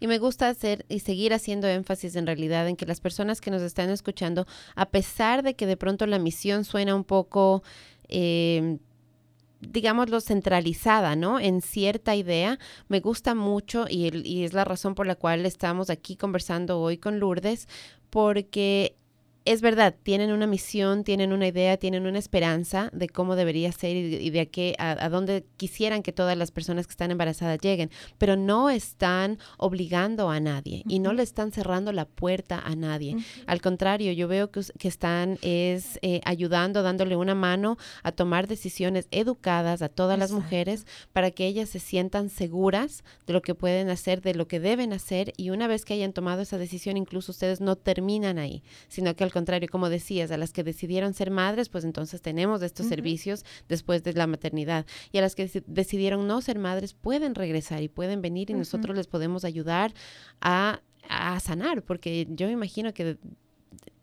Y 0.00 0.06
me 0.06 0.18
gusta 0.18 0.48
hacer 0.48 0.84
y 0.88 1.00
seguir 1.00 1.34
haciendo 1.34 1.68
énfasis 1.68 2.16
en 2.16 2.26
realidad 2.26 2.68
en 2.68 2.76
que 2.76 2.86
las 2.86 3.00
personas 3.00 3.40
que 3.40 3.50
nos 3.50 3.62
están 3.62 3.90
escuchando, 3.90 4.46
a 4.74 4.86
pesar 4.86 5.42
de 5.42 5.54
que 5.54 5.66
de 5.66 5.76
pronto 5.76 6.06
la 6.06 6.18
misión 6.18 6.64
suena 6.64 6.94
un 6.94 7.04
poco... 7.04 7.62
Eh, 8.08 8.78
digámoslo, 9.60 10.20
centralizada, 10.20 11.14
¿no? 11.14 11.38
En 11.38 11.62
cierta 11.62 12.16
idea. 12.16 12.58
Me 12.88 12.98
gusta 12.98 13.36
mucho 13.36 13.86
y, 13.88 14.10
y, 14.26 14.42
es 14.42 14.54
la 14.54 14.64
razón 14.64 14.96
por 14.96 15.06
la 15.06 15.14
cual 15.14 15.46
estamos 15.46 15.88
aquí 15.88 16.16
conversando 16.16 16.80
hoy 16.80 16.98
con 16.98 17.20
Lourdes, 17.20 17.68
porque 18.10 18.96
es 19.44 19.60
verdad, 19.60 19.94
tienen 20.02 20.30
una 20.30 20.46
misión, 20.46 21.02
tienen 21.02 21.32
una 21.32 21.48
idea, 21.48 21.76
tienen 21.76 22.06
una 22.06 22.18
esperanza 22.18 22.90
de 22.92 23.08
cómo 23.08 23.34
debería 23.34 23.72
ser 23.72 23.96
y 23.96 24.30
de, 24.30 24.40
a, 24.40 24.46
qué, 24.46 24.74
a, 24.78 25.08
dónde 25.08 25.44
quisieran 25.56 26.02
que 26.02 26.12
todas 26.12 26.36
las 26.36 26.52
personas 26.52 26.86
que 26.86 26.92
están 26.92 27.10
embarazadas 27.10 27.58
lleguen, 27.58 27.90
pero 28.18 28.36
no 28.36 28.70
están 28.70 29.38
obligando 29.58 30.30
a 30.30 30.38
nadie 30.38 30.84
y 30.86 31.00
no 31.00 31.12
le 31.12 31.24
están 31.24 31.50
cerrando 31.50 31.92
la 31.92 32.04
puerta 32.04 32.60
a 32.60 32.76
nadie. 32.76 33.16
Al 33.46 33.60
contrario, 33.60 34.12
yo 34.12 34.28
veo 34.28 34.50
que, 34.50 34.60
que 34.78 34.88
están 34.88 35.38
es 35.42 35.98
eh, 36.02 36.20
ayudando, 36.24 36.82
dándole 36.82 37.16
una 37.16 37.34
mano 37.34 37.78
a 38.04 38.12
tomar 38.12 38.46
decisiones 38.46 39.08
educadas 39.10 39.82
a 39.82 39.88
todas 39.88 40.18
las 40.18 40.30
mujeres 40.30 40.86
para 41.12 41.32
que 41.32 41.46
ellas 41.46 41.68
se 41.68 41.80
sientan 41.80 42.30
seguras 42.30 43.02
de 43.26 43.32
lo 43.32 43.42
que 43.42 43.56
pueden 43.56 43.90
hacer, 43.90 44.22
de 44.22 44.34
lo 44.34 44.46
que 44.46 44.60
deben 44.60 44.92
hacer 44.92 45.32
y 45.36 45.50
una 45.50 45.66
vez 45.66 45.84
que 45.84 45.94
hayan 45.94 46.12
tomado 46.12 46.42
esa 46.42 46.58
decisión, 46.58 46.96
incluso 46.96 47.32
ustedes 47.32 47.60
no 47.60 47.74
terminan 47.74 48.38
ahí, 48.38 48.62
sino 48.88 49.16
que 49.16 49.24
al 49.24 49.31
contrario, 49.32 49.68
como 49.70 49.88
decías, 49.88 50.30
a 50.30 50.36
las 50.36 50.52
que 50.52 50.62
decidieron 50.62 51.14
ser 51.14 51.30
madres, 51.30 51.68
pues 51.68 51.84
entonces 51.84 52.22
tenemos 52.22 52.62
estos 52.62 52.86
servicios 52.86 53.44
después 53.68 54.02
de 54.02 54.12
la 54.12 54.26
maternidad. 54.26 54.86
Y 55.10 55.18
a 55.18 55.20
las 55.22 55.34
que 55.34 55.50
decidieron 55.66 56.26
no 56.26 56.40
ser 56.40 56.58
madres, 56.58 56.94
pueden 56.94 57.34
regresar 57.34 57.82
y 57.82 57.88
pueden 57.88 58.22
venir 58.22 58.50
y 58.50 58.54
nosotros 58.54 58.96
les 58.96 59.06
podemos 59.06 59.44
ayudar 59.44 59.92
a, 60.40 60.80
a 61.08 61.40
sanar, 61.40 61.82
porque 61.82 62.26
yo 62.30 62.48
imagino 62.48 62.94
que 62.94 63.18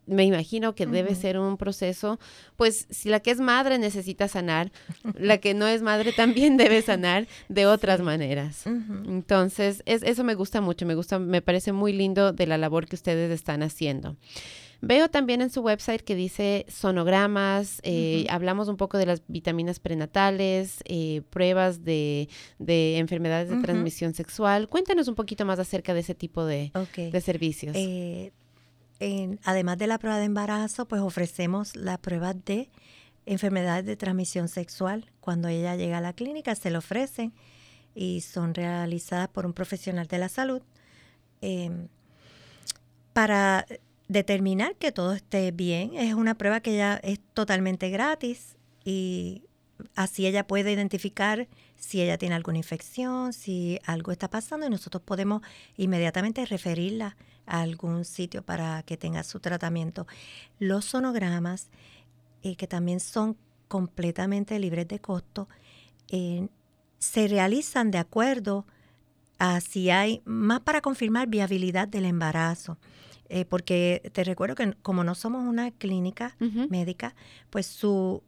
me 0.10 0.24
imagino 0.24 0.74
que 0.74 0.88
debe 0.88 1.14
ser 1.14 1.38
un 1.38 1.58
proceso, 1.58 2.20
pues 2.56 2.88
si 2.90 3.10
la 3.10 3.20
que 3.20 3.32
es 3.32 3.40
madre 3.40 3.78
necesita 3.78 4.28
sanar, 4.28 4.72
la 5.14 5.38
que 5.38 5.54
no 5.54 5.68
es 5.68 5.82
madre 5.82 6.12
también 6.14 6.58
debe 6.58 6.82
sanar 6.82 7.28
de 7.48 7.68
otras 7.68 8.02
maneras. 8.02 8.66
Entonces, 8.66 9.84
es, 9.86 10.02
eso 10.04 10.24
me 10.24 10.34
gusta 10.34 10.62
mucho, 10.62 10.86
me 10.86 10.96
gusta, 10.96 11.20
me 11.20 11.42
parece 11.42 11.72
muy 11.74 11.94
lindo 11.94 12.34
de 12.34 12.48
la 12.48 12.58
labor 12.58 12.88
que 12.88 12.96
ustedes 12.96 13.32
están 13.32 13.62
haciendo. 13.62 14.16
Veo 14.82 15.10
también 15.10 15.42
en 15.42 15.50
su 15.50 15.62
website 15.62 16.02
que 16.02 16.16
dice 16.16 16.66
sonogramas, 16.70 17.82
eh, 17.84 18.26
hablamos 18.30 18.70
un 18.70 18.78
poco 18.78 18.98
de 18.98 19.06
las 19.06 19.22
vitaminas 19.28 19.80
prenatales, 19.80 20.80
eh, 20.86 21.22
pruebas 21.30 21.84
de, 21.84 22.30
enfermedades 22.60 23.50
de 23.50 23.58
transmisión 23.58 24.14
sexual. 24.14 24.70
Cuéntanos 24.70 25.10
un 25.10 25.16
poquito 25.16 25.46
más 25.46 25.60
acerca 25.60 25.94
de 25.94 26.00
ese 26.00 26.16
tipo 26.16 26.46
de, 26.46 26.72
servicios. 27.22 27.76
Eh, 27.78 28.32
además 29.44 29.78
de 29.78 29.88
la 29.88 29.98
prueba 29.98 30.18
de 30.18 30.26
embarazo, 30.26 30.88
pues 30.88 31.02
ofrecemos 31.02 31.76
la 31.76 31.98
prueba 31.98 32.34
de 32.34 32.70
enfermedades 33.26 33.86
de 33.86 33.98
transmisión 33.98 34.48
sexual. 34.48 35.12
Cuando 35.20 35.50
ella 35.50 35.76
llega 35.76 35.98
a 35.98 36.02
la 36.02 36.14
clínica 36.14 36.56
se 36.56 36.72
le 36.72 36.78
ofrecen 36.78 37.34
y 37.96 38.22
son 38.22 38.54
realizadas 38.54 39.28
por 39.28 39.46
un 39.46 39.54
profesional 39.54 40.08
de 40.08 40.18
la 40.20 40.30
salud. 40.30 40.62
Em, 41.42 41.88
para 43.14 43.66
determinar 44.10 44.76
que 44.76 44.92
todo 44.92 45.14
esté 45.14 45.52
bien. 45.52 45.96
Es 45.96 46.14
una 46.14 46.36
prueba 46.36 46.60
que 46.60 46.76
ya 46.76 46.96
es 46.96 47.20
totalmente 47.34 47.90
gratis 47.90 48.58
y 48.84 49.44
así 49.96 50.28
ella 50.28 50.46
puede 50.46 50.74
identificar 50.74 51.48
si 51.78 52.02
ella 52.02 52.18
tiene 52.18 52.36
alguna 52.36 52.58
infección, 52.58 53.32
si 53.32 53.80
algo 53.86 54.12
está 54.12 54.30
pasando 54.30 54.66
y 54.66 54.70
nosotros 54.70 55.02
podemos 55.04 55.42
inmediatamente 55.78 56.46
referirla 56.46 57.16
a 57.46 57.62
algún 57.62 58.04
sitio 58.04 58.44
para 58.44 58.84
que 58.84 58.98
tenga 58.98 59.24
su 59.24 59.40
tratamiento. 59.40 60.08
Los 60.58 60.86
sonogramas 60.86 61.70
eh, 62.42 62.56
que 62.56 62.68
también 62.68 63.00
son 63.00 63.38
completamente 63.68 64.58
libres 64.60 64.88
de 64.88 65.00
costo, 65.00 65.48
eh, 66.10 66.48
se 66.98 67.28
realizan 67.28 67.92
de 67.92 68.00
acuerdo 68.00 68.66
a 69.38 69.62
si 69.62 69.90
hay, 69.90 70.22
más 70.26 70.62
para 70.62 70.82
confirmar 70.82 71.28
viabilidad 71.28 71.88
del 71.88 72.06
embarazo. 72.06 72.78
Eh, 73.30 73.46
porque 73.46 74.10
te 74.12 74.24
recuerdo 74.24 74.56
que 74.56 74.74
como 74.82 75.04
no 75.04 75.14
somos 75.16 75.48
una 75.48 75.72
clínica 75.72 76.36
médica, 76.70 77.16
pues 77.50 77.68
su 77.68 78.24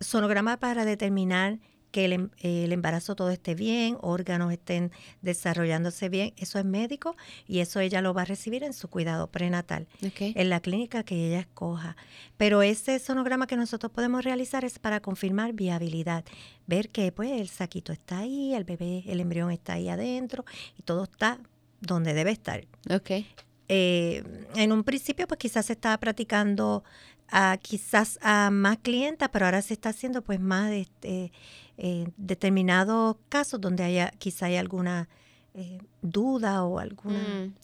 sonograma 0.00 0.56
para 0.58 0.86
determinar 0.86 1.58
que 1.90 2.04
em, 2.04 2.30
el, 2.38 2.72
embarazo 2.72 3.14
todo 3.14 3.30
esté 3.30 3.54
bien, 3.54 3.96
órganos 4.00 4.52
estén 4.52 4.92
desarrollándose 5.22 6.08
bien, 6.08 6.32
eso 6.36 6.58
es 6.58 6.64
médico 6.64 7.16
y 7.46 7.60
eso 7.60 7.80
ella 7.80 8.00
lo 8.00 8.14
va 8.14 8.22
a 8.22 8.24
recibir 8.24 8.62
en 8.62 8.72
su 8.72 8.88
cuidado 8.88 9.26
prenatal, 9.26 9.88
en 10.00 10.48
la 10.48 10.60
clínica 10.60 11.02
que 11.02 11.26
ella 11.26 11.40
escoja. 11.40 11.96
Pero 12.36 12.62
ese 12.62 12.98
sonograma 12.98 13.46
que 13.46 13.56
nosotros 13.56 13.92
podemos 13.92 14.24
realizar 14.24 14.64
es 14.64 14.78
para 14.78 15.00
confirmar 15.00 15.52
viabilidad, 15.52 16.24
ver 16.66 16.90
que 16.90 17.12
pues 17.12 17.32
el 17.32 17.48
saquito 17.48 17.92
está 17.92 18.20
ahí, 18.20 18.54
el 18.54 18.64
bebé, 18.64 19.04
el 19.06 19.20
embrión 19.20 19.50
está 19.50 19.74
ahí 19.74 19.88
adentro 19.88 20.44
y 20.78 20.82
todo 20.82 21.04
está 21.04 21.38
donde 21.80 22.14
debe 22.14 22.30
estar. 22.30 22.64
Okay. 22.88 23.26
Eh, 23.72 24.24
en 24.56 24.72
un 24.72 24.82
principio 24.82 25.28
pues 25.28 25.38
quizás 25.38 25.66
se 25.66 25.74
estaba 25.74 25.96
practicando 25.98 26.82
a, 27.28 27.56
quizás 27.62 28.18
a 28.20 28.50
más 28.50 28.78
clientas, 28.78 29.28
pero 29.32 29.44
ahora 29.44 29.62
se 29.62 29.74
está 29.74 29.90
haciendo 29.90 30.22
pues 30.22 30.40
más 30.40 30.72
este, 30.72 31.30
eh, 31.78 32.08
determinados 32.16 33.16
casos 33.28 33.60
donde 33.60 33.84
haya 33.84 34.10
quizá 34.18 34.46
hay 34.46 34.56
alguna 34.56 35.08
eh, 35.54 35.78
duda 36.02 36.64
o 36.64 36.80
alguna 36.80 37.18
mm, 37.18 37.54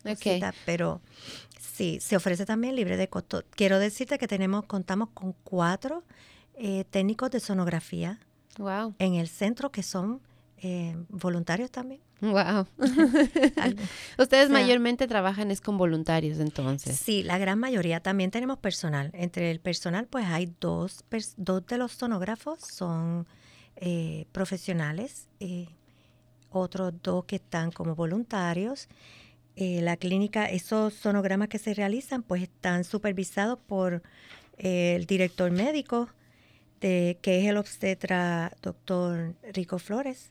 pero 0.65 1.01
sí, 1.59 1.99
se 2.01 2.15
ofrece 2.15 2.47
también 2.47 2.77
libre 2.77 2.97
de 2.97 3.09
costo. 3.09 3.43
Quiero 3.51 3.81
decirte 3.81 4.17
que 4.17 4.29
tenemos, 4.29 4.65
contamos 4.65 5.09
con 5.13 5.35
cuatro 5.43 6.05
eh, 6.55 6.85
técnicos 6.91 7.33
de 7.33 7.41
sonografía 7.41 8.21
wow. 8.59 8.95
en 9.01 9.15
el 9.15 9.27
centro 9.27 9.73
que 9.73 9.83
son 9.83 10.21
eh, 10.59 10.97
voluntarios 11.09 11.71
también. 11.71 12.01
Wow. 12.21 12.67
Ustedes 14.19 14.49
mayormente 14.49 15.07
trabajan 15.07 15.51
es 15.51 15.61
con 15.61 15.77
voluntarios 15.77 16.39
entonces. 16.39 16.97
Sí, 16.97 17.23
la 17.23 17.37
gran 17.37 17.59
mayoría. 17.59 18.01
También 18.01 18.31
tenemos 18.31 18.59
personal. 18.59 19.11
Entre 19.13 19.51
el 19.51 19.61
personal 19.61 20.07
pues 20.07 20.25
hay 20.27 20.53
dos, 20.61 21.05
dos 21.37 21.67
de 21.67 21.79
los 21.79 21.93
sonógrafos 21.93 22.61
son 22.61 23.27
eh, 23.77 24.25
profesionales, 24.33 25.29
eh, 25.41 25.69
otros 26.51 26.95
dos 27.03 27.27
que 27.27 27.37
están 27.37 27.71
como 27.71 27.95
voluntarios. 27.95 28.89
la 29.57 29.97
clínica, 29.97 30.47
esos 30.47 30.95
sonogramas 30.95 31.49
que 31.49 31.59
se 31.59 31.75
realizan 31.75 32.23
pues 32.23 32.43
están 32.43 32.85
supervisados 32.85 33.59
por 33.59 34.03
el 34.59 35.05
director 35.07 35.51
médico, 35.51 36.09
de, 36.81 37.19
que 37.21 37.41
es 37.41 37.47
el 37.47 37.59
obstetra 37.59 38.53
doctor 38.63 39.35
Rico 39.53 39.79
Flores. 39.79 40.31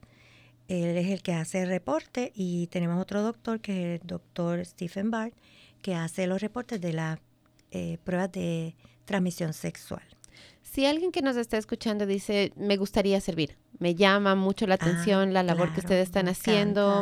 Él 0.68 0.98
es 0.98 1.08
el 1.08 1.22
que 1.22 1.34
hace 1.34 1.62
el 1.62 1.70
reporte 1.70 2.32
y 2.36 2.68
tenemos 2.68 3.00
otro 3.02 3.22
doctor 3.22 3.60
que 3.62 3.96
es 3.96 4.02
el 4.02 4.08
doctor 4.08 4.66
Stephen 4.66 5.12
Bart, 5.12 5.34
que 5.82 5.94
hace 5.94 6.26
los 6.26 6.42
reportes 6.42 6.82
de 6.82 6.94
las 6.94 7.20
eh, 7.72 7.98
pruebas 8.04 8.32
de 8.32 8.76
transmisión 9.06 9.54
sexual. 9.54 10.15
Si 10.76 10.86
alguien 10.86 11.14
que 11.14 11.22
nos 11.22 11.38
está 11.38 11.58
escuchando 11.58 12.06
dice, 12.06 12.52
me 12.58 12.76
gustaría 12.76 13.22
servir, 13.22 13.56
me 13.80 13.96
llama 13.96 14.36
mucho 14.36 14.68
la 14.68 14.76
atención 14.76 15.32
la 15.32 15.42
labor 15.42 15.74
que 15.74 15.80
ustedes 15.80 16.06
están 16.06 16.28
haciendo, 16.28 17.02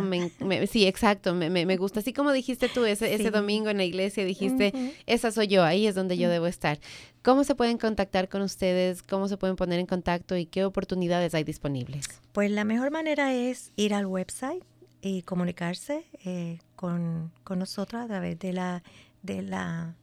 sí, 0.69 0.85
exacto, 0.85 1.33
me, 1.33 1.77
gusta. 1.77 2.01
Así 2.01 2.13
como 2.13 2.31
dijiste 2.33 2.69
tú 2.69 2.85
ese, 2.85 3.15
ese 3.15 3.31
domingo 3.31 3.71
en 3.71 3.77
la 3.77 3.83
iglesia, 3.83 4.25
dijiste, 4.25 4.93
esa 5.07 5.31
soy 5.31 5.47
yo, 5.47 5.63
ahí 5.63 5.87
es 5.87 5.95
donde 5.95 6.19
yo 6.19 6.29
debo 6.29 6.45
estar. 6.45 6.77
¿Cómo 7.23 7.43
se 7.43 7.55
pueden 7.55 7.79
contactar 7.79 8.29
con 8.29 8.43
ustedes? 8.43 9.01
¿Cómo 9.01 9.27
se 9.27 9.37
pueden 9.37 9.55
poner 9.55 9.79
en 9.79 9.87
contacto 9.87 10.37
y 10.37 10.45
qué 10.45 10.65
oportunidades 10.65 11.33
hay 11.33 11.43
disponibles? 11.43 12.05
Pues 12.31 12.51
la 12.51 12.65
mejor 12.65 12.91
manera 12.91 13.33
es 13.33 13.71
ir 13.75 13.95
al 13.95 14.05
website 14.05 14.63
y 15.01 15.23
comunicarse 15.23 16.05
eh, 16.25 16.59
con, 16.75 17.31
nosotros 17.49 18.03
a 18.03 18.05
través 18.05 18.37
de 18.37 18.53
la, 18.53 18.83
de 19.23 19.41
la 19.41 19.95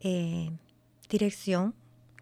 eh, 0.00 0.50
dirección 1.08 1.74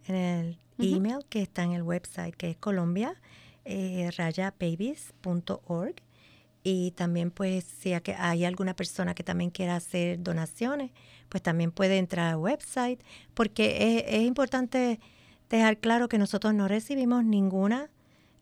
en 0.08 0.14
el 0.14 0.58
email 0.78 1.24
que 1.28 1.42
está 1.42 1.62
en 1.64 1.72
el 1.72 1.82
website, 1.82 2.34
que 2.34 2.50
es 2.50 2.56
colombia 2.56 3.14
eh, 3.64 4.10
rayababies.org. 4.16 5.94
Y 6.64 6.92
también, 6.92 7.30
pues, 7.32 7.64
si 7.64 7.92
hay 7.92 8.44
alguna 8.44 8.74
persona 8.74 9.14
que 9.14 9.24
también 9.24 9.50
quiera 9.50 9.76
hacer 9.76 10.22
donaciones, 10.22 10.92
pues 11.28 11.42
también 11.42 11.72
puede 11.72 11.98
entrar 11.98 12.28
al 12.32 12.36
website, 12.36 13.00
porque 13.34 14.04
es, 14.08 14.22
importante 14.22 15.00
dejar 15.50 15.78
claro 15.78 16.08
que 16.08 16.18
nosotros 16.18 16.54
no 16.54 16.68
recibimos 16.68 17.24
ninguna 17.24 17.90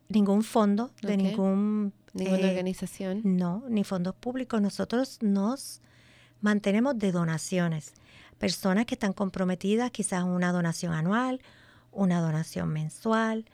ningún 0.08 0.42
fondo 0.42 0.90
de 1.02 1.16
ningún 1.16 1.92
ninguna 2.12 2.40
eh, 2.40 2.50
organización. 2.50 3.20
No, 3.24 3.62
ni 3.68 3.84
fondos 3.84 4.14
públicos. 4.14 4.60
Nosotros 4.60 5.18
nos 5.22 5.80
mantenemos 6.40 6.98
de 6.98 7.12
donaciones. 7.12 7.94
Personas 8.40 8.86
que 8.86 8.96
están 8.96 9.12
comprometidas, 9.12 9.92
quizás 9.92 10.24
una 10.24 10.50
donación 10.50 10.92
anual 10.92 11.40
una 11.92 12.20
donación 12.20 12.68
mensual. 12.68 13.44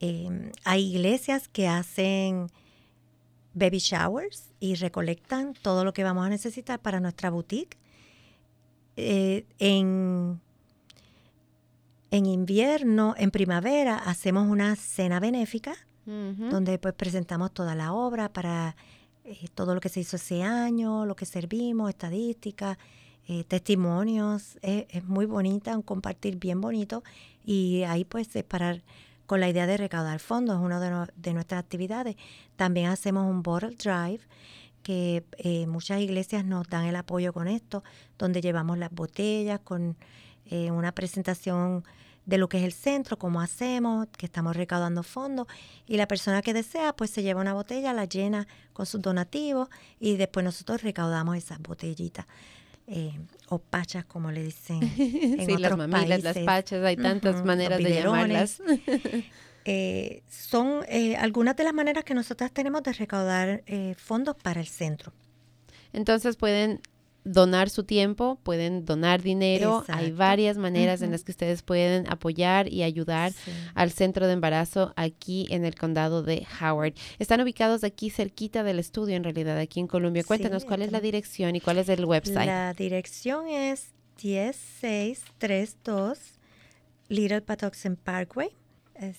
Em, 0.00 0.50
hay 0.64 0.90
iglesias 0.90 1.48
que 1.48 1.68
hacen 1.68 2.48
baby 3.54 3.78
showers 3.78 4.50
y 4.60 4.74
recolectan 4.76 5.54
todo 5.54 5.84
lo 5.84 5.92
que 5.92 6.04
vamos 6.04 6.26
a 6.26 6.28
necesitar 6.28 6.80
para 6.80 7.00
nuestra 7.00 7.30
boutique. 7.30 7.76
Eh, 8.96 9.46
en, 9.58 10.40
en 12.10 12.26
invierno, 12.26 13.14
en 13.16 13.30
primavera, 13.30 13.96
hacemos 13.96 14.48
una 14.48 14.76
cena 14.76 15.20
benéfica 15.20 15.74
donde 16.04 16.80
pues 16.80 16.94
presentamos 16.94 17.54
toda 17.54 17.76
la 17.76 17.92
obra 17.92 18.32
para 18.32 18.74
eh, 19.22 19.46
todo 19.54 19.72
lo 19.72 19.80
que 19.80 19.88
se 19.88 20.00
hizo 20.00 20.16
ese 20.16 20.42
año, 20.42 21.06
lo 21.06 21.14
que 21.14 21.26
servimos, 21.26 21.90
estadísticas, 21.90 22.76
eh, 23.28 23.44
testimonios. 23.44 24.58
es 24.62 25.04
muy 25.04 25.26
bonita, 25.26 25.76
un 25.76 25.82
compartir 25.82 26.36
bien 26.36 26.60
bonito 26.60 27.02
y 27.44 27.82
ahí 27.84 28.04
pues 28.04 28.28
parar 28.48 28.82
con 29.32 29.40
la 29.40 29.48
idea 29.48 29.66
de 29.66 29.78
recaudar 29.78 30.18
fondos, 30.18 30.58
es 30.58 30.62
una 30.62 31.08
de, 31.16 31.32
nuestras 31.32 31.58
actividades. 31.58 32.16
También 32.56 32.88
hacemos 32.88 33.28
un 33.30 33.42
bottle 33.42 33.74
drive 33.76 34.20
que 34.82 35.24
eh, 35.38 35.66
muchas 35.66 36.00
iglesias 36.00 36.44
nos 36.44 36.68
dan 36.68 36.84
el 36.84 36.96
apoyo 36.96 37.32
con 37.32 37.48
esto, 37.48 37.82
donde 38.18 38.42
llevamos 38.42 38.76
las 38.76 38.90
botellas 38.90 39.60
con 39.60 39.96
eh, 40.50 40.70
una 40.70 40.92
presentación 40.92 41.82
de 42.26 42.36
lo 42.36 42.48
que 42.48 42.58
es 42.58 42.64
el 42.64 42.72
centro, 42.72 43.18
cómo 43.18 43.40
hacemos, 43.40 44.06
que 44.18 44.26
estamos 44.26 44.54
recaudando 44.54 45.02
fondos 45.02 45.46
y 45.86 45.96
la 45.96 46.06
persona 46.06 46.42
que 46.42 46.52
desea 46.52 46.92
pues 46.92 47.10
se 47.10 47.22
lleva 47.22 47.40
una 47.40 47.54
botella, 47.54 47.94
la 47.94 48.04
llena 48.04 48.46
con 48.74 48.84
sus 48.84 49.00
donativos 49.00 49.68
y 49.98 50.16
después 50.18 50.44
nosotros 50.44 50.82
recaudamos 50.82 51.36
esas 51.36 51.58
botellitas 51.58 52.26
eh, 52.86 53.18
o 53.48 53.58
pachas, 53.58 54.04
como 54.04 54.30
le 54.30 54.42
dicen 54.42 54.82
en 54.98 55.46
sí, 55.46 55.56
las 55.56 55.76
mamilas, 55.76 56.22
las 56.22 56.38
pachas, 56.38 56.84
hay 56.84 56.96
tantas 56.96 57.44
maneras 57.44 57.78
de 57.78 57.94
llamarlas. 57.94 58.62
eh, 59.64 60.22
son 60.28 60.84
eh, 60.88 61.16
algunas 61.16 61.56
de 61.56 61.64
las 61.64 61.74
maneras 61.74 62.04
que 62.04 62.14
nosotras 62.14 62.52
tenemos 62.52 62.82
de 62.82 62.92
recaudar 62.92 63.62
eh, 63.66 63.94
fondos 63.96 64.36
para 64.36 64.60
el 64.60 64.66
centro. 64.66 65.12
Entonces 65.92 66.36
pueden 66.36 66.80
donar 67.24 67.70
su 67.70 67.84
tiempo, 67.84 68.38
pueden 68.42 68.84
donar 68.84 69.22
dinero. 69.22 69.84
Hay 69.88 70.12
varias 70.12 70.58
maneras 70.58 71.00
en 71.02 71.12
las 71.12 71.24
que 71.24 71.32
ustedes 71.32 71.62
pueden 71.62 72.10
apoyar 72.10 72.72
y 72.72 72.82
ayudar 72.82 73.32
al 73.74 73.90
centro 73.92 74.26
de 74.26 74.32
embarazo 74.32 74.92
aquí 74.96 75.46
en 75.50 75.64
el 75.64 75.74
condado 75.74 76.22
de 76.22 76.46
Howard. 76.60 76.94
Están 77.18 77.40
ubicados 77.40 77.84
aquí 77.84 78.10
cerquita 78.10 78.62
del 78.62 78.78
estudio, 78.78 79.16
en 79.16 79.24
realidad, 79.24 79.58
aquí 79.58 79.80
en 79.80 79.86
Colombia. 79.86 80.24
Cuéntanos 80.24 80.64
cuál 80.64 80.82
es 80.82 80.92
la 80.92 81.00
dirección 81.00 81.56
y 81.56 81.60
cuál 81.60 81.78
es 81.78 81.88
el 81.88 82.04
website. 82.04 82.46
La 82.46 82.74
dirección 82.74 83.48
es 83.48 83.92
10632 84.16 86.18
Little 87.08 87.40
Patuxent 87.42 87.98
Parkway. 87.98 88.50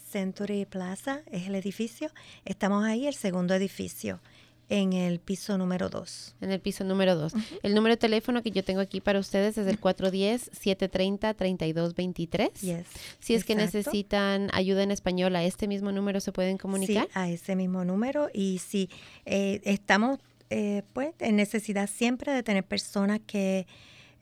Century 0.10 0.66
Plaza 0.66 1.24
es 1.32 1.48
el 1.48 1.56
edificio. 1.56 2.10
Estamos 2.46 2.86
ahí, 2.86 3.06
el 3.06 3.16
segundo 3.16 3.54
edificio 3.54 4.22
en 4.70 4.94
el 4.94 5.20
piso 5.20 5.58
número 5.58 5.90
2. 5.90 6.36
En 6.42 6.52
el 6.52 6.60
piso 6.60 6.84
número 6.84 7.16
2. 7.16 7.34
El 7.64 7.74
número 7.76 7.94
de 7.94 7.98
teléfono 7.98 8.42
que 8.42 8.52
yo 8.52 8.64
tengo 8.64 8.82
aquí 8.82 9.02
para 9.02 9.20
ustedes 9.20 9.58
es 9.58 9.68
el 9.68 9.80
410-730-3223. 9.80 12.54
Yes, 12.62 12.88
si 13.20 13.36
es 13.36 13.44
que 13.44 13.56
necesitan 13.56 14.50
ayuda 14.54 14.84
en 14.84 14.92
español, 14.92 15.36
¿a 15.36 15.44
este 15.44 15.68
mismo 15.68 15.92
número 15.92 16.20
se 16.20 16.32
pueden 16.32 16.58
comunicar? 16.58 17.06
Sí, 17.06 17.12
a 17.14 17.30
ese 17.30 17.56
mismo 17.56 17.86
número. 17.86 18.30
Y 18.34 18.60
si 18.60 18.90
eh, 19.26 19.62
estamos 19.64 20.20
eh, 20.50 20.84
pues 20.94 21.14
en 21.20 21.36
necesidad 21.36 21.90
siempre 21.90 22.32
de 22.32 22.44
tener 22.44 22.64
personas 22.64 23.20
que 23.26 23.66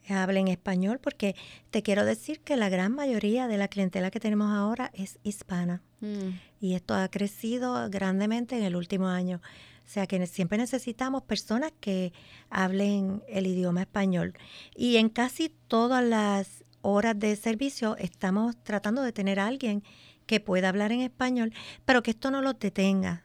hablen 0.08 0.48
español, 0.48 0.98
porque 0.98 1.36
te 1.70 1.82
quiero 1.82 2.04
decir 2.04 2.40
que 2.40 2.56
la 2.56 2.68
gran 2.68 2.94
mayoría 2.94 3.48
de 3.48 3.56
la 3.56 3.68
clientela 3.68 4.10
que 4.10 4.20
tenemos 4.20 4.50
ahora 4.50 4.90
es 4.94 5.18
hispana. 5.22 5.82
Mm. 6.00 6.38
Y 6.60 6.74
esto 6.74 6.94
ha 6.94 7.08
crecido 7.08 7.88
grandemente 7.90 8.56
en 8.56 8.64
el 8.64 8.76
último 8.76 9.08
año. 9.08 9.40
O 9.84 9.88
sea 9.92 10.06
que 10.06 10.26
siempre 10.26 10.58
necesitamos 10.58 11.22
personas 11.22 11.72
que 11.80 12.12
hablen 12.50 13.22
el 13.28 13.46
idioma 13.46 13.82
español. 13.82 14.34
Y 14.74 14.96
en 14.96 15.08
casi 15.08 15.50
todas 15.68 16.04
las 16.04 16.64
horas 16.82 17.18
de 17.18 17.36
servicio 17.36 17.96
estamos 17.98 18.56
tratando 18.62 19.02
de 19.02 19.12
tener 19.12 19.40
a 19.40 19.46
alguien 19.46 19.82
que 20.26 20.40
pueda 20.40 20.68
hablar 20.68 20.92
en 20.92 21.00
español, 21.00 21.52
pero 21.84 22.02
que 22.02 22.12
esto 22.12 22.30
no 22.30 22.42
los 22.42 22.58
detenga. 22.58 23.24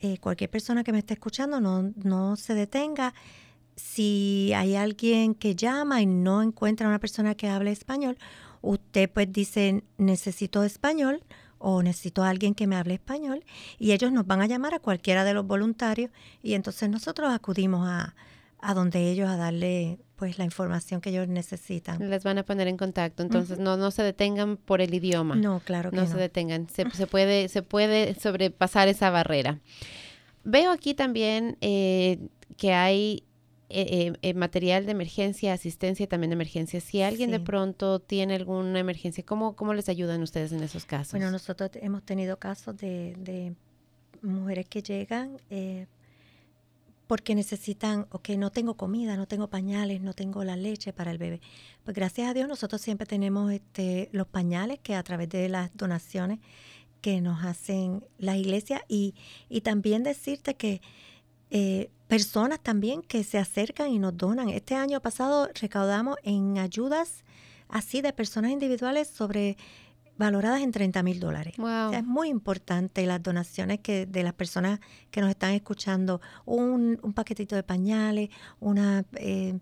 Eh, 0.00 0.18
cualquier 0.18 0.50
persona 0.50 0.84
que 0.84 0.92
me 0.92 0.98
esté 0.98 1.14
escuchando 1.14 1.60
no, 1.60 1.92
no 1.96 2.36
se 2.36 2.54
detenga. 2.54 3.14
Si 3.76 4.52
hay 4.54 4.76
alguien 4.76 5.34
que 5.34 5.54
llama 5.54 6.00
y 6.00 6.06
no 6.06 6.42
encuentra 6.42 6.88
una 6.88 7.00
persona 7.00 7.34
que 7.34 7.48
hable 7.48 7.72
español, 7.72 8.16
usted 8.60 9.10
pues 9.10 9.32
dice 9.32 9.84
necesito 9.96 10.62
español 10.64 11.22
o 11.58 11.82
necesito 11.82 12.22
a 12.22 12.28
alguien 12.30 12.54
que 12.54 12.66
me 12.66 12.76
hable 12.76 12.94
español 12.94 13.44
y 13.78 13.92
ellos 13.92 14.12
nos 14.12 14.26
van 14.26 14.40
a 14.40 14.46
llamar 14.46 14.74
a 14.74 14.78
cualquiera 14.78 15.24
de 15.24 15.34
los 15.34 15.46
voluntarios 15.46 16.10
y 16.42 16.54
entonces 16.54 16.88
nosotros 16.88 17.30
acudimos 17.32 17.88
a, 17.88 18.14
a 18.60 18.74
donde 18.74 19.10
ellos 19.10 19.28
a 19.28 19.36
darle 19.36 19.98
pues 20.16 20.36
la 20.36 20.44
información 20.44 21.00
que 21.00 21.10
ellos 21.10 21.28
necesitan. 21.28 22.10
Les 22.10 22.24
van 22.24 22.38
a 22.38 22.42
poner 22.42 22.66
en 22.66 22.76
contacto, 22.76 23.22
entonces 23.22 23.60
no, 23.60 23.76
no 23.76 23.92
se 23.92 24.02
detengan 24.02 24.56
por 24.56 24.80
el 24.80 24.92
idioma. 24.92 25.36
No, 25.36 25.60
claro 25.60 25.90
que 25.90 25.96
no. 25.96 26.02
No 26.02 26.08
se 26.08 26.16
detengan, 26.16 26.68
se, 26.68 26.90
se, 26.90 27.06
puede, 27.06 27.48
se 27.48 27.62
puede 27.62 28.14
sobrepasar 28.14 28.88
esa 28.88 29.10
barrera. 29.10 29.60
Veo 30.42 30.72
aquí 30.72 30.94
también 30.94 31.56
eh, 31.60 32.18
que 32.56 32.72
hay 32.72 33.22
eh, 33.70 34.14
eh, 34.22 34.34
material 34.34 34.86
de 34.86 34.92
emergencia, 34.92 35.52
asistencia 35.52 36.06
también 36.06 36.30
de 36.30 36.34
emergencia. 36.34 36.80
Si 36.80 37.02
alguien 37.02 37.30
de 37.30 37.40
pronto 37.40 37.98
tiene 37.98 38.34
alguna 38.34 38.78
emergencia, 38.78 39.24
¿cómo, 39.26 39.56
¿cómo 39.56 39.74
les 39.74 39.90
ayudan 39.90 40.22
ustedes 40.22 40.52
en 40.52 40.62
esos 40.62 40.86
casos? 40.86 41.12
Bueno, 41.12 41.30
nosotros 41.30 41.70
hemos 41.74 42.02
tenido 42.02 42.38
casos 42.38 42.78
de, 42.78 43.14
de 43.18 43.54
mujeres 44.22 44.66
que 44.68 44.82
llegan 44.82 45.38
eh, 45.50 45.86
porque 47.06 47.34
necesitan, 47.34 48.06
ok, 48.10 48.30
no 48.30 48.50
tengo 48.50 48.74
comida, 48.74 49.16
no 49.16 49.26
tengo 49.26 49.48
pañales, 49.48 50.00
no 50.00 50.14
tengo 50.14 50.44
la 50.44 50.56
leche 50.56 50.94
para 50.94 51.10
el 51.10 51.18
bebé. 51.18 51.40
Pues 51.84 51.94
gracias 51.94 52.30
a 52.30 52.34
Dios 52.34 52.48
nosotros 52.48 52.80
siempre 52.80 53.06
tenemos 53.06 53.52
este, 53.52 54.08
los 54.12 54.26
pañales 54.26 54.78
que 54.78 54.94
a 54.94 55.02
través 55.02 55.28
de 55.28 55.48
las 55.50 55.76
donaciones 55.76 56.38
que 57.02 57.20
nos 57.20 57.44
hacen 57.44 58.04
las 58.18 58.36
iglesias 58.36 58.80
y, 58.88 59.14
y 59.48 59.60
también 59.60 60.02
decirte 60.02 60.54
que 60.54 60.80
eh, 61.50 61.90
personas 62.08 62.58
también 62.60 63.02
que 63.02 63.22
se 63.22 63.38
acercan 63.38 63.90
y 63.90 63.98
nos 63.98 64.16
donan. 64.16 64.48
Este 64.48 64.74
año 64.74 65.00
pasado 65.00 65.48
recaudamos 65.54 66.16
en 66.24 66.58
ayudas 66.58 67.24
así 67.68 68.00
de 68.00 68.12
personas 68.12 68.50
individuales 68.50 69.08
sobre 69.08 69.56
valoradas 70.16 70.62
en 70.62 70.72
30 70.72 71.02
mil 71.04 71.20
dólares. 71.20 71.54
es 71.92 72.04
muy 72.04 72.28
importante 72.28 73.06
las 73.06 73.22
donaciones 73.22 73.78
que 73.80 74.04
de 74.04 74.22
las 74.24 74.32
personas 74.32 74.80
que 75.12 75.20
nos 75.20 75.30
están 75.30 75.52
escuchando, 75.52 76.20
un, 76.44 76.98
un 77.02 77.12
paquetito 77.12 77.54
de 77.54 77.62
pañales, 77.62 78.30
una, 78.58 79.04
eh, 79.14 79.60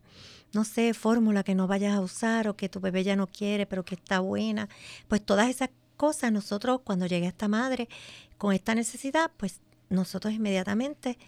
no 0.55 0.65
sé, 0.65 0.95
fórmula 0.95 1.43
que 1.43 1.55
no 1.55 1.67
vayas 1.67 1.95
a 1.95 2.01
usar 2.01 2.49
o 2.49 2.57
que 2.57 2.71
tu 2.71 2.81
bebé 2.81 3.05
ya 3.05 3.17
no 3.17 3.27
quiere, 3.27 3.67
pero 3.67 3.85
que 3.85 3.97
está 3.97 4.21
buena. 4.21 4.69
Pues 5.09 5.21
todas 5.21 5.51
esas 5.51 5.69
cosas, 5.99 6.33
nosotros 6.33 6.81
cuando 6.85 7.05
llegue 7.07 7.27
esta 7.27 7.49
madre 7.49 7.89
con 8.39 8.55
esta 8.55 8.75
necesidad, 8.75 9.31
pues 9.37 9.61
nosotros 9.91 10.33
inmediatamente 10.33 11.19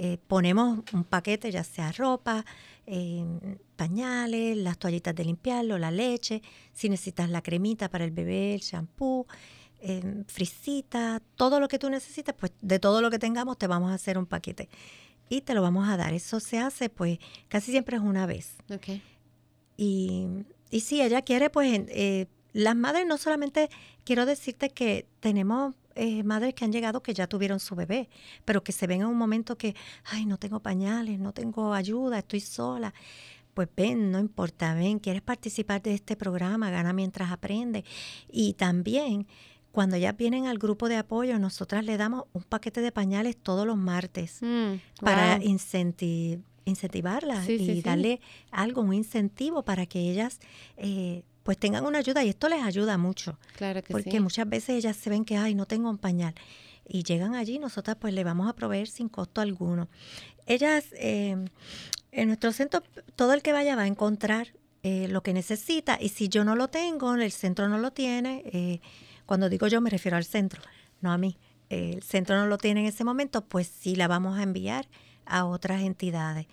eh, 0.00 0.16
ponemos 0.28 0.78
un 0.92 1.02
paquete, 1.02 1.50
ya 1.50 1.64
sea 1.64 1.90
ropa, 1.90 2.44
pañales, 3.74 4.56
las 4.56 4.78
toallitas 4.78 5.12
de 5.12 5.24
limpiarlo, 5.24 5.76
la 5.76 5.90
leche, 5.90 6.40
si 6.72 6.88
necesitas 6.88 7.28
la 7.28 7.42
cremita 7.42 7.90
para 7.90 8.04
el 8.04 8.12
bebé, 8.12 8.54
el 8.54 8.60
shampoo, 8.60 9.26
eh, 9.80 10.22
frisita, 10.28 11.20
todo 11.34 11.58
lo 11.58 11.66
que 11.66 11.80
tú 11.80 11.90
necesitas, 11.90 12.34
pues 12.38 12.52
de 12.60 12.78
todo 12.78 13.02
lo 13.02 13.10
que 13.10 13.18
tengamos 13.18 13.58
te 13.58 13.66
vamos 13.66 13.90
a 13.90 13.94
hacer 13.94 14.18
un 14.18 14.26
paquete 14.26 14.68
y 15.28 15.40
te 15.40 15.52
lo 15.52 15.62
vamos 15.62 15.88
a 15.88 15.96
dar. 15.96 16.14
Eso 16.14 16.38
se 16.38 16.60
hace 16.60 16.88
pues 16.88 17.18
casi 17.48 17.72
siempre 17.72 17.96
es 17.96 18.02
una 18.02 18.24
vez. 18.24 18.54
Okay. 18.72 19.02
Y, 19.76 20.28
y 20.70 20.80
si 20.80 21.02
ella 21.02 21.22
quiere, 21.22 21.50
pues 21.50 21.80
eh, 21.88 22.26
las 22.52 22.76
madres 22.76 23.04
no 23.04 23.18
solamente 23.18 23.68
quiero 24.04 24.26
decirte 24.26 24.70
que 24.70 25.06
tenemos 25.18 25.74
eh, 25.98 26.22
madres 26.22 26.54
que 26.54 26.64
han 26.64 26.72
llegado 26.72 27.02
que 27.02 27.12
ya 27.12 27.26
tuvieron 27.26 27.58
su 27.58 27.74
bebé, 27.74 28.08
pero 28.44 28.62
que 28.62 28.70
se 28.70 28.86
ven 28.86 29.00
en 29.00 29.08
un 29.08 29.18
momento 29.18 29.58
que, 29.58 29.74
ay, 30.04 30.26
no 30.26 30.38
tengo 30.38 30.60
pañales, 30.60 31.18
no 31.18 31.32
tengo 31.32 31.74
ayuda, 31.74 32.18
estoy 32.18 32.40
sola. 32.40 32.94
Pues 33.52 33.68
ven, 33.76 34.12
no 34.12 34.20
importa, 34.20 34.74
ven, 34.74 35.00
quieres 35.00 35.22
participar 35.22 35.82
de 35.82 35.94
este 35.94 36.14
programa, 36.14 36.70
gana 36.70 36.92
mientras 36.92 37.32
aprende. 37.32 37.84
Y 38.30 38.52
también, 38.52 39.26
cuando 39.72 39.96
ya 39.96 40.12
vienen 40.12 40.46
al 40.46 40.58
grupo 40.58 40.88
de 40.88 40.96
apoyo, 40.96 41.36
nosotras 41.40 41.84
le 41.84 41.96
damos 41.96 42.26
un 42.32 42.44
paquete 42.44 42.80
de 42.80 42.92
pañales 42.92 43.36
todos 43.36 43.66
los 43.66 43.76
martes 43.76 44.38
mm, 44.40 44.74
para 45.00 45.42
incentivarlas 45.42 47.48
y 47.48 47.82
darle 47.82 48.20
algo, 48.52 48.82
un 48.82 48.94
incentivo 48.94 49.64
para 49.64 49.86
que 49.86 50.08
ellas 50.08 50.38
eh, 50.76 51.24
pues 51.48 51.56
tengan 51.56 51.86
una 51.86 52.00
ayuda 52.00 52.22
y 52.22 52.28
esto 52.28 52.46
les 52.50 52.62
ayuda 52.62 52.98
mucho. 52.98 53.38
Claro 53.56 53.82
que 53.82 53.90
porque 53.90 54.20
muchas 54.20 54.46
veces 54.46 54.76
ellas 54.76 54.94
se 54.94 55.08
ven 55.08 55.24
que, 55.24 55.38
ay, 55.38 55.54
no 55.54 55.64
tengo 55.64 55.88
un 55.88 55.96
pañal. 55.96 56.34
Y 56.86 57.04
llegan 57.04 57.34
allí, 57.34 57.58
nosotras 57.58 57.96
pues 57.98 58.12
le 58.12 58.22
vamos 58.22 58.50
a 58.50 58.52
proveer 58.52 58.86
sin 58.86 59.08
costo 59.08 59.40
alguno. 59.40 59.88
Ellas, 60.44 60.84
eh, 60.92 61.42
en 62.12 62.26
nuestro 62.26 62.52
centro, 62.52 62.82
todo 63.16 63.32
el 63.32 63.40
que 63.40 63.54
vaya 63.54 63.76
va 63.76 63.84
a 63.84 63.86
encontrar 63.86 64.48
eh, 64.82 65.08
lo 65.08 65.22
que 65.22 65.32
necesita 65.32 65.96
y 65.98 66.10
si 66.10 66.28
yo 66.28 66.44
no 66.44 66.54
lo 66.54 66.68
tengo, 66.68 67.14
el 67.14 67.32
centro 67.32 67.66
no 67.70 67.78
lo 67.78 67.92
tiene, 67.92 68.42
eh, 68.52 68.82
cuando 69.24 69.48
digo 69.48 69.68
yo 69.68 69.80
me 69.80 69.88
refiero 69.88 70.18
al 70.18 70.26
centro, 70.26 70.60
no 71.00 71.12
a 71.12 71.16
mí. 71.16 71.38
el 71.70 72.02
centro 72.02 72.36
no 72.36 72.46
lo 72.46 72.58
tiene 72.58 72.80
en 72.80 72.86
ese 72.88 73.04
momento, 73.04 73.40
pues 73.46 73.68
sí 73.68 73.96
la 73.96 74.06
vamos 74.06 74.38
a 74.38 74.42
enviar 74.42 74.86
a 75.24 75.46
otras 75.46 75.80
entidades. 75.80 76.46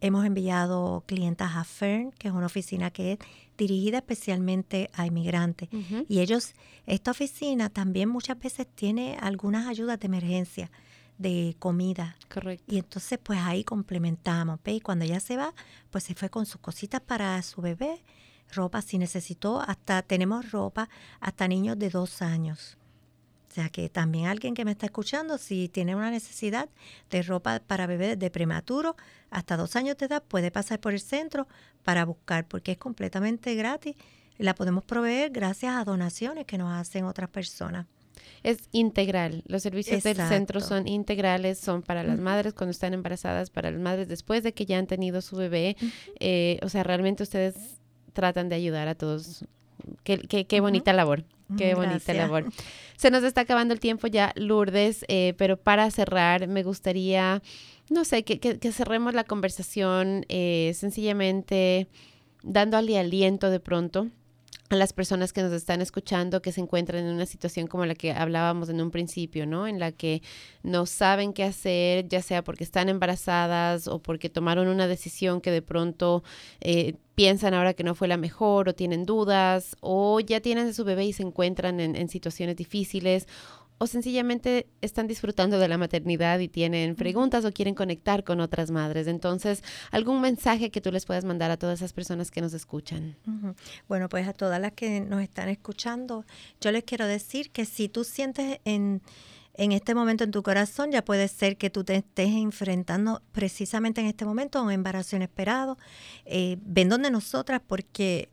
Hemos 0.00 0.24
enviado 0.24 1.02
clientas 1.06 1.56
a 1.56 1.64
Fern, 1.64 2.12
que 2.12 2.28
es 2.28 2.34
una 2.34 2.46
oficina 2.46 2.90
que 2.90 3.12
es 3.12 3.18
dirigida 3.56 3.98
especialmente 3.98 4.90
a 4.94 5.06
inmigrantes. 5.06 5.68
Y 6.08 6.20
ellos, 6.20 6.54
esta 6.86 7.10
oficina 7.10 7.70
también 7.70 8.08
muchas 8.08 8.38
veces 8.38 8.66
tiene 8.74 9.16
algunas 9.20 9.66
ayudas 9.66 9.98
de 10.00 10.06
emergencia 10.06 10.70
de 11.18 11.56
comida. 11.58 12.16
Correcto. 12.32 12.64
Y 12.66 12.78
entonces 12.78 13.18
pues 13.22 13.38
ahí 13.40 13.64
complementamos. 13.64 14.58
Y 14.64 14.80
cuando 14.80 15.04
ella 15.04 15.20
se 15.20 15.36
va, 15.36 15.54
pues 15.90 16.04
se 16.04 16.14
fue 16.14 16.30
con 16.30 16.46
sus 16.46 16.60
cositas 16.60 17.00
para 17.00 17.40
su 17.42 17.60
bebé, 17.60 18.02
ropa 18.52 18.82
si 18.82 18.98
necesitó, 18.98 19.60
hasta 19.60 20.02
tenemos 20.02 20.50
ropa 20.50 20.88
hasta 21.20 21.48
niños 21.48 21.78
de 21.78 21.90
dos 21.90 22.22
años. 22.22 22.76
O 23.54 23.60
sea 23.60 23.68
que 23.68 23.88
también 23.88 24.26
alguien 24.26 24.52
que 24.52 24.64
me 24.64 24.72
está 24.72 24.86
escuchando, 24.86 25.38
si 25.38 25.68
tiene 25.68 25.94
una 25.94 26.10
necesidad 26.10 26.68
de 27.08 27.22
ropa 27.22 27.60
para 27.64 27.86
bebé 27.86 28.16
de 28.16 28.28
prematuro 28.28 28.96
hasta 29.30 29.56
dos 29.56 29.76
años 29.76 29.96
de 29.96 30.06
edad, 30.06 30.24
puede 30.26 30.50
pasar 30.50 30.80
por 30.80 30.92
el 30.92 30.98
centro 30.98 31.46
para 31.84 32.04
buscar, 32.04 32.48
porque 32.48 32.72
es 32.72 32.78
completamente 32.78 33.54
gratis. 33.54 33.94
La 34.38 34.56
podemos 34.56 34.82
proveer 34.82 35.30
gracias 35.30 35.76
a 35.76 35.84
donaciones 35.84 36.46
que 36.46 36.58
nos 36.58 36.72
hacen 36.72 37.04
otras 37.04 37.30
personas. 37.30 37.86
Es 38.42 38.68
integral. 38.72 39.44
Los 39.46 39.62
servicios 39.62 40.02
del 40.02 40.16
centro 40.16 40.60
son 40.60 40.88
integrales, 40.88 41.56
son 41.60 41.82
para 41.82 42.02
las 42.02 42.18
madres 42.18 42.54
cuando 42.54 42.72
están 42.72 42.92
embarazadas, 42.92 43.50
para 43.50 43.70
las 43.70 43.80
madres 43.80 44.08
después 44.08 44.42
de 44.42 44.52
que 44.52 44.66
ya 44.66 44.78
han 44.78 44.88
tenido 44.88 45.22
su 45.22 45.36
bebé. 45.36 45.76
Eh, 46.18 46.58
o 46.62 46.68
sea, 46.68 46.82
realmente 46.82 47.22
ustedes 47.22 47.54
tratan 48.14 48.48
de 48.48 48.56
ayudar 48.56 48.88
a 48.88 48.96
todos. 48.96 49.44
Qué, 50.02 50.46
qué, 50.46 50.60
bonita 50.60 50.92
labor. 50.92 51.24
Qué 51.56 51.74
bonita 51.74 52.14
labor. 52.14 52.46
Se 52.96 53.10
nos 53.10 53.22
está 53.22 53.42
acabando 53.42 53.74
el 53.74 53.80
tiempo 53.80 54.06
ya, 54.06 54.32
Lourdes, 54.36 55.04
eh, 55.08 55.34
pero 55.36 55.56
para 55.56 55.90
cerrar 55.90 56.48
me 56.48 56.62
gustaría, 56.62 57.42
no 57.90 58.04
sé, 58.04 58.24
que, 58.24 58.38
que, 58.38 58.72
cerremos 58.72 59.14
la 59.14 59.24
conversación 59.24 60.24
eh, 60.28 60.72
sencillamente 60.74 61.88
dándole 62.42 62.98
aliento 62.98 63.50
de 63.50 63.60
pronto 63.60 64.08
a 64.74 64.78
las 64.78 64.92
personas 64.92 65.32
que 65.32 65.42
nos 65.42 65.52
están 65.52 65.80
escuchando 65.80 66.42
que 66.42 66.52
se 66.52 66.60
encuentran 66.60 67.04
en 67.04 67.14
una 67.14 67.26
situación 67.26 67.66
como 67.66 67.86
la 67.86 67.94
que 67.94 68.12
hablábamos 68.12 68.68
en 68.68 68.80
un 68.80 68.90
principio, 68.90 69.46
¿no? 69.46 69.66
En 69.66 69.78
la 69.78 69.92
que 69.92 70.22
no 70.62 70.86
saben 70.86 71.32
qué 71.32 71.44
hacer, 71.44 72.08
ya 72.08 72.20
sea 72.22 72.44
porque 72.44 72.64
están 72.64 72.88
embarazadas 72.88 73.88
o 73.88 74.00
porque 74.00 74.28
tomaron 74.28 74.68
una 74.68 74.86
decisión 74.86 75.40
que 75.40 75.50
de 75.50 75.62
pronto 75.62 76.22
eh, 76.60 76.94
piensan 77.14 77.54
ahora 77.54 77.74
que 77.74 77.84
no 77.84 77.94
fue 77.94 78.08
la 78.08 78.16
mejor 78.16 78.68
o 78.68 78.74
tienen 78.74 79.04
dudas 79.06 79.76
o 79.80 80.20
ya 80.20 80.40
tienen 80.40 80.68
a 80.68 80.72
su 80.72 80.84
bebé 80.84 81.04
y 81.04 81.12
se 81.12 81.22
encuentran 81.22 81.80
en, 81.80 81.96
en 81.96 82.08
situaciones 82.08 82.56
difíciles 82.56 83.26
o 83.84 83.86
sencillamente 83.86 84.66
están 84.80 85.06
disfrutando 85.06 85.58
de 85.58 85.68
la 85.68 85.76
maternidad 85.76 86.38
y 86.38 86.48
tienen 86.48 86.96
preguntas 86.96 87.44
o 87.44 87.52
quieren 87.52 87.74
conectar 87.74 88.24
con 88.24 88.40
otras 88.40 88.70
madres. 88.70 89.06
Entonces, 89.06 89.62
¿algún 89.90 90.22
mensaje 90.22 90.70
que 90.70 90.80
tú 90.80 90.90
les 90.90 91.04
puedas 91.04 91.26
mandar 91.26 91.50
a 91.50 91.58
todas 91.58 91.80
esas 91.80 91.92
personas 91.92 92.30
que 92.30 92.40
nos 92.40 92.54
escuchan? 92.54 93.14
Bueno, 93.86 94.08
pues 94.08 94.26
a 94.26 94.32
todas 94.32 94.58
las 94.58 94.72
que 94.72 95.00
nos 95.00 95.20
están 95.20 95.50
escuchando, 95.50 96.24
yo 96.62 96.72
les 96.72 96.84
quiero 96.84 97.06
decir 97.06 97.50
que 97.50 97.66
si 97.66 97.90
tú 97.90 98.04
sientes 98.04 98.58
en, 98.64 99.02
en 99.52 99.72
este 99.72 99.94
momento 99.94 100.24
en 100.24 100.30
tu 100.30 100.42
corazón, 100.42 100.90
ya 100.90 101.04
puede 101.04 101.28
ser 101.28 101.58
que 101.58 101.68
tú 101.68 101.84
te 101.84 101.96
estés 101.96 102.30
enfrentando 102.30 103.20
precisamente 103.32 104.00
en 104.00 104.06
este 104.06 104.24
momento 104.24 104.58
a 104.58 104.62
un 104.62 104.72
embarazo 104.72 105.16
inesperado. 105.16 105.76
Eh, 106.24 106.56
ven 106.62 106.88
donde 106.88 107.10
nosotras 107.10 107.60
porque 107.66 108.30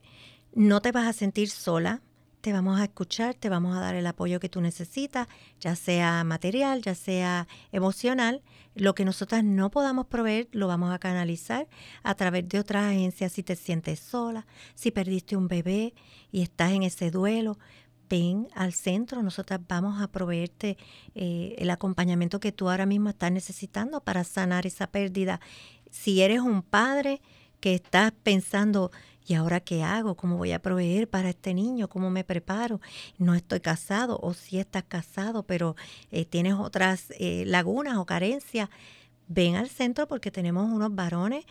no 0.54 0.82
te 0.82 0.94
vas 0.94 1.08
a 1.08 1.14
sentir 1.14 1.50
sola 1.50 2.02
te 2.42 2.52
vamos 2.52 2.80
a 2.80 2.86
escuchar, 2.86 3.36
te 3.36 3.50
vamos 3.50 3.78
a 3.78 3.80
dar 3.80 3.96
el 3.96 4.08
apoyo 4.08 4.40
que 4.40 4.50
tú 4.50 4.62
necesitas, 4.62 5.28
ya 5.60 5.76
sea 5.76 6.24
material, 6.24 6.82
ya 6.82 6.96
sea 6.96 7.48
emocional. 7.72 8.42
Lo 8.74 8.96
que 8.96 9.06
nosotras 9.06 9.44
no 9.44 9.70
podamos 9.70 10.08
proveer 10.08 10.50
lo 10.52 10.68
vamos 10.68 10.94
a 10.94 11.00
canalizar 11.00 11.68
a 12.04 12.16
través 12.16 12.50
de 12.50 12.60
otras 12.60 12.86
agencias 12.86 13.32
si 13.34 13.44
te 13.44 13.56
sientes 13.56 14.00
sola, 14.00 14.48
si 14.74 14.92
perdiste 14.92 15.38
un 15.38 15.48
bebé 15.48 15.94
y 16.32 16.42
estás 16.42 16.72
en 16.72 16.84
ese 16.84 17.12
duelo. 17.12 17.60
Ven 18.10 18.50
al 18.56 18.74
centro, 18.74 19.24
nosotras 19.24 19.62
vamos 19.70 20.02
a 20.02 20.08
proveerte 20.10 20.78
eh, 21.16 21.56
el 21.60 21.70
acompañamiento 21.70 22.42
que 22.42 22.52
tú 22.52 22.70
ahora 22.70 22.86
mismo 22.86 23.10
estás 23.10 23.32
necesitando 23.32 24.02
para 24.02 24.26
sanar 24.26 24.66
esa 24.66 24.88
pérdida. 24.88 25.40
Si 25.92 26.22
eres 26.22 26.42
un 26.42 26.62
padre 26.62 27.22
que 27.62 27.76
estás 27.76 28.12
pensando, 28.24 28.92
¿Y 29.28 29.36
ahora 29.36 29.60
qué 29.60 29.84
hago? 29.84 30.16
¿Cómo 30.16 30.38
voy 30.38 30.52
a 30.52 30.62
proveer 30.62 31.10
para 31.10 31.30
este 31.30 31.54
niño? 31.54 31.88
¿Cómo 31.88 32.10
me 32.10 32.24
preparo? 32.24 32.82
No 33.18 33.36
estoy 33.36 33.60
casado 33.60 34.20
o 34.22 34.34
si 34.34 34.60
estás 34.60 34.84
casado, 34.84 35.44
pero 35.44 35.76
eh, 36.12 36.26
tienes 36.26 36.56
otras 36.56 37.14
eh, 37.20 37.44
lagunas 37.46 37.98
o 37.98 38.06
carencias. 38.06 38.70
Ven 39.28 39.56
al 39.56 39.70
centro 39.70 40.08
porque 40.08 40.32
tenemos 40.32 40.70
unos 40.72 40.94
varones 40.94 41.46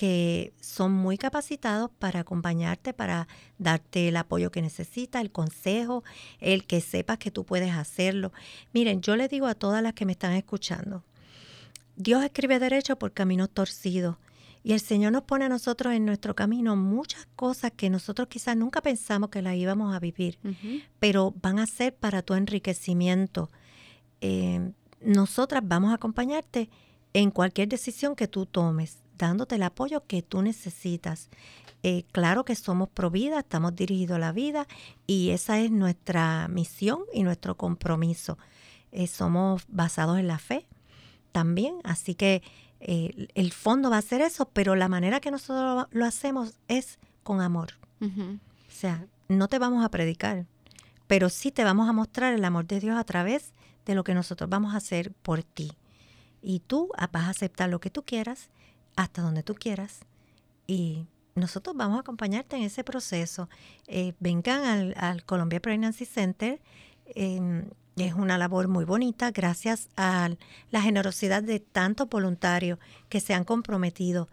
que 0.00 0.54
son 0.62 0.92
muy 0.92 1.18
capacitados 1.18 1.90
para 1.98 2.20
acompañarte, 2.20 2.94
para 2.94 3.28
darte 3.58 4.08
el 4.08 4.16
apoyo 4.16 4.50
que 4.50 4.62
necesitas, 4.62 5.20
el 5.20 5.30
consejo, 5.30 6.04
el 6.38 6.64
que 6.64 6.80
sepas 6.80 7.18
que 7.18 7.30
tú 7.30 7.44
puedes 7.44 7.74
hacerlo. 7.74 8.32
Miren, 8.72 9.02
yo 9.02 9.14
le 9.16 9.28
digo 9.28 9.46
a 9.46 9.54
todas 9.54 9.82
las 9.82 9.92
que 9.92 10.06
me 10.06 10.12
están 10.12 10.32
escuchando, 10.32 11.04
Dios 11.96 12.24
escribe 12.24 12.58
derecho 12.58 12.98
por 12.98 13.12
caminos 13.12 13.50
torcidos. 13.50 14.16
Y 14.62 14.72
el 14.72 14.80
Señor 14.80 15.12
nos 15.12 15.22
pone 15.22 15.46
a 15.46 15.48
nosotros 15.48 15.94
en 15.94 16.04
nuestro 16.04 16.34
camino 16.34 16.76
muchas 16.76 17.26
cosas 17.34 17.72
que 17.74 17.88
nosotros 17.88 18.28
quizás 18.28 18.56
nunca 18.56 18.82
pensamos 18.82 19.30
que 19.30 19.42
las 19.42 19.56
íbamos 19.56 19.94
a 19.94 20.00
vivir, 20.00 20.38
pero 20.98 21.34
van 21.40 21.58
a 21.58 21.66
ser 21.66 21.94
para 21.94 22.22
tu 22.22 22.34
enriquecimiento. 22.34 23.50
Eh, 24.20 24.72
nosotras 25.00 25.62
vamos 25.64 25.90
a 25.90 25.94
acompañarte 25.94 26.68
en 27.14 27.30
cualquier 27.30 27.68
decisión 27.68 28.14
que 28.14 28.28
tú 28.28 28.46
tomes, 28.46 28.98
dándote 29.16 29.54
el 29.54 29.62
apoyo 29.62 30.04
que 30.06 30.22
tú 30.22 30.42
necesitas. 30.42 31.30
Eh, 31.82 32.04
claro 32.12 32.44
que 32.44 32.54
somos 32.54 32.90
pro 32.90 33.10
vida, 33.10 33.38
estamos 33.38 33.74
dirigidos 33.74 34.16
a 34.16 34.20
la 34.20 34.32
vida 34.32 34.66
y 35.06 35.30
esa 35.30 35.58
es 35.58 35.70
nuestra 35.70 36.46
misión 36.48 37.00
y 37.14 37.22
nuestro 37.22 37.56
compromiso. 37.56 38.36
Eh, 38.92 39.06
somos 39.06 39.64
basados 39.68 40.18
en 40.18 40.26
la 40.26 40.38
fe 40.38 40.66
también, 41.32 41.76
así 41.84 42.14
que 42.14 42.42
el 42.80 43.52
fondo 43.52 43.90
va 43.90 43.98
a 43.98 44.02
ser 44.02 44.22
eso, 44.22 44.48
pero 44.48 44.74
la 44.74 44.88
manera 44.88 45.20
que 45.20 45.30
nosotros 45.30 45.86
lo 45.90 46.04
hacemos 46.04 46.54
es 46.68 46.98
con 47.22 47.40
amor. 47.40 47.74
O 48.00 48.72
sea, 48.72 49.06
no 49.28 49.48
te 49.48 49.58
vamos 49.58 49.84
a 49.84 49.90
predicar, 49.90 50.46
pero 51.06 51.28
sí 51.28 51.50
te 51.50 51.64
vamos 51.64 51.88
a 51.88 51.92
mostrar 51.92 52.32
el 52.32 52.44
amor 52.44 52.66
de 52.66 52.80
Dios 52.80 52.98
a 52.98 53.04
través 53.04 53.52
de 53.84 53.94
lo 53.94 54.04
que 54.04 54.14
nosotros 54.14 54.48
vamos 54.48 54.74
a 54.74 54.78
hacer 54.78 55.12
por 55.12 55.42
ti. 55.42 55.72
Y 56.42 56.60
tú 56.60 56.90
vas 57.12 57.26
a 57.26 57.30
aceptar 57.30 57.68
lo 57.68 57.80
que 57.80 57.90
tú 57.90 58.02
quieras, 58.02 58.48
hasta 58.96 59.20
donde 59.20 59.42
tú 59.42 59.54
quieras, 59.54 60.00
y 60.66 61.06
nosotros 61.34 61.76
vamos 61.76 61.98
a 61.98 62.00
acompañarte 62.00 62.56
en 62.56 62.62
ese 62.62 62.84
proceso. 62.84 63.48
Eh, 63.86 64.14
vengan 64.20 64.64
al, 64.64 64.94
al, 64.96 65.24
Columbia 65.24 65.60
Pregnancy 65.60 66.06
Center. 66.06 66.60
Es 67.96 68.14
una 68.14 68.38
labor 68.38 68.68
muy 68.68 68.84
bonita 68.84 69.30
gracias 69.30 69.88
a 69.96 70.30
la 70.70 70.80
generosidad 70.80 71.42
de 71.42 71.60
tantos 71.60 72.08
voluntarios 72.08 72.78
que 73.08 73.20
se 73.20 73.34
han 73.34 73.44
comprometido, 73.44 74.28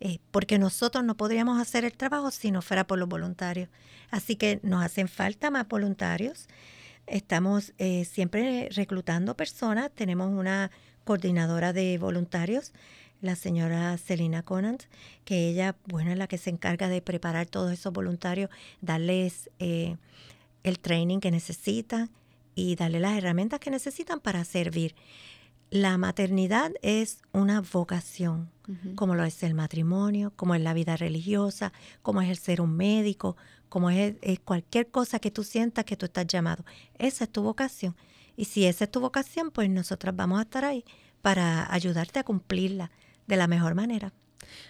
eh, 0.00 0.18
porque 0.30 0.58
nosotros 0.58 1.04
no 1.04 1.16
podríamos 1.16 1.60
hacer 1.60 1.84
el 1.84 1.92
trabajo 1.92 2.30
si 2.30 2.50
no 2.50 2.62
fuera 2.62 2.86
por 2.86 2.98
los 2.98 3.08
voluntarios. 3.08 3.68
Así 4.10 4.36
que 4.36 4.60
nos 4.62 4.84
hacen 4.84 5.08
falta 5.08 5.50
más 5.50 5.68
voluntarios. 5.68 6.48
Estamos 7.06 7.74
eh, 7.78 8.04
siempre 8.04 8.68
reclutando 8.72 9.36
personas. 9.36 9.90
Tenemos 9.94 10.28
una 10.30 10.70
coordinadora 11.04 11.72
de 11.72 11.98
voluntarios, 11.98 12.72
la 13.20 13.36
señora 13.36 13.96
Celina 13.98 14.42
Conant, 14.42 14.84
que 15.24 15.48
ella, 15.48 15.76
bueno, 15.86 16.10
es 16.10 16.18
la 16.18 16.26
que 16.26 16.38
se 16.38 16.50
encarga 16.50 16.88
de 16.88 17.02
preparar 17.02 17.46
todos 17.46 17.72
esos 17.72 17.92
voluntarios, 17.92 18.50
darles 18.80 19.50
eh, 19.58 19.96
el 20.64 20.78
training 20.78 21.20
que 21.20 21.30
necesitan 21.30 22.10
y 22.54 22.76
darle 22.76 23.00
las 23.00 23.16
herramientas 23.16 23.60
que 23.60 23.70
necesitan 23.70 24.20
para 24.20 24.44
servir. 24.44 24.94
La 25.70 25.96
maternidad 25.96 26.72
es 26.82 27.22
una 27.32 27.62
vocación, 27.62 28.50
como 28.94 29.14
lo 29.14 29.24
es 29.24 29.42
el 29.42 29.54
matrimonio, 29.54 30.32
como 30.36 30.54
es 30.54 30.60
la 30.60 30.74
vida 30.74 30.96
religiosa, 30.96 31.72
como 32.02 32.20
es 32.20 32.28
el 32.28 32.36
ser 32.36 32.60
un 32.60 32.76
médico, 32.76 33.36
como 33.70 33.88
es, 33.88 34.14
cualquier 34.44 34.90
cosa 34.90 35.18
que 35.18 35.30
tú 35.30 35.44
sientas 35.44 35.86
que 35.86 35.96
tú 35.96 36.04
estás 36.04 36.26
llamado. 36.26 36.64
Esa 36.98 37.24
es 37.24 37.30
tu 37.32 37.42
vocación. 37.42 37.96
Y 38.36 38.44
si 38.44 38.66
esa 38.66 38.84
es 38.84 38.90
tu 38.90 39.00
vocación, 39.00 39.50
pues 39.50 39.70
nosotras 39.70 40.14
vamos 40.14 40.38
a 40.38 40.42
estar 40.42 40.64
ahí 40.64 40.84
para 41.22 41.72
ayudarte 41.72 42.18
a 42.18 42.24
cumplirla 42.24 42.90
de 43.26 43.36
la 43.36 43.46
mejor 43.46 43.74
manera. 43.74 44.12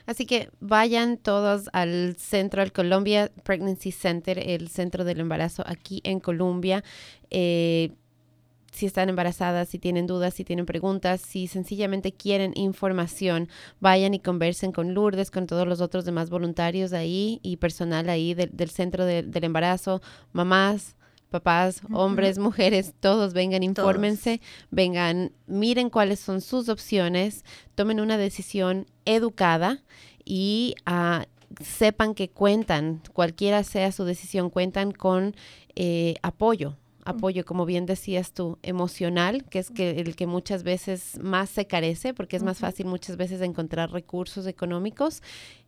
Así 0.06 0.26
que 0.26 0.50
vayan 0.60 1.16
todos 1.16 1.68
al 1.72 2.16
centro, 2.16 2.62
al 2.62 2.72
Columbia 2.72 3.30
Pregnancy 3.44 3.92
Center, 3.92 4.38
el 4.38 4.68
centro 4.68 5.04
del 5.04 5.20
embarazo 5.20 5.62
aquí 5.66 6.00
en 6.04 6.20
Colombia. 6.20 6.82
Eh, 7.30 7.92
si 8.72 8.86
están 8.86 9.10
embarazadas, 9.10 9.68
si 9.68 9.78
tienen 9.78 10.06
dudas, 10.06 10.34
si 10.34 10.44
tienen 10.44 10.64
preguntas, 10.64 11.20
si 11.20 11.46
sencillamente 11.46 12.12
quieren 12.12 12.52
información, 12.56 13.48
vayan 13.80 14.14
y 14.14 14.18
conversen 14.18 14.72
con 14.72 14.94
Lourdes, 14.94 15.30
con 15.30 15.46
todos 15.46 15.68
los 15.68 15.80
otros 15.80 16.06
demás 16.06 16.30
voluntarios 16.30 16.94
ahí 16.94 17.38
y 17.42 17.58
personal 17.58 18.08
ahí 18.08 18.32
del, 18.32 18.70
centro 18.70 19.04
del 19.04 19.44
embarazo, 19.44 20.00
mamás, 20.32 20.96
papás, 21.32 21.80
hombres, 21.92 22.38
mujeres, 22.38 22.94
todos 23.00 23.32
vengan, 23.32 23.64
infórmense, 23.64 24.40
vengan, 24.70 25.32
miren 25.46 25.90
cuáles 25.90 26.20
son 26.20 26.40
sus 26.40 26.68
opciones, 26.68 27.44
tomen 27.74 27.98
una 27.98 28.16
decisión 28.16 28.86
educada 29.04 29.82
y 30.24 30.76
ah, 30.86 31.26
sepan 31.60 32.14
que 32.14 32.28
cuentan, 32.28 33.02
cualquiera 33.12 33.64
sea 33.64 33.90
su 33.90 34.04
decisión, 34.04 34.50
cuentan 34.50 34.92
con 34.92 35.34
eh, 35.74 36.14
apoyo 36.22 36.76
apoyo, 37.04 37.44
como 37.44 37.66
bien 37.66 37.86
decías 37.86 38.32
tú, 38.32 38.58
emocional, 38.62 39.44
que 39.44 39.58
es 39.58 39.70
que 39.70 39.90
el 39.90 40.14
que 40.14 40.26
muchas 40.26 40.62
veces 40.62 41.18
más 41.20 41.50
se 41.50 41.66
carece, 41.66 42.14
porque 42.14 42.36
es 42.36 42.42
más 42.42 42.58
fácil 42.58 42.86
muchas 42.86 43.16
veces 43.16 43.40
encontrar 43.40 43.90
recursos 43.90 44.46
económicos 44.46 45.22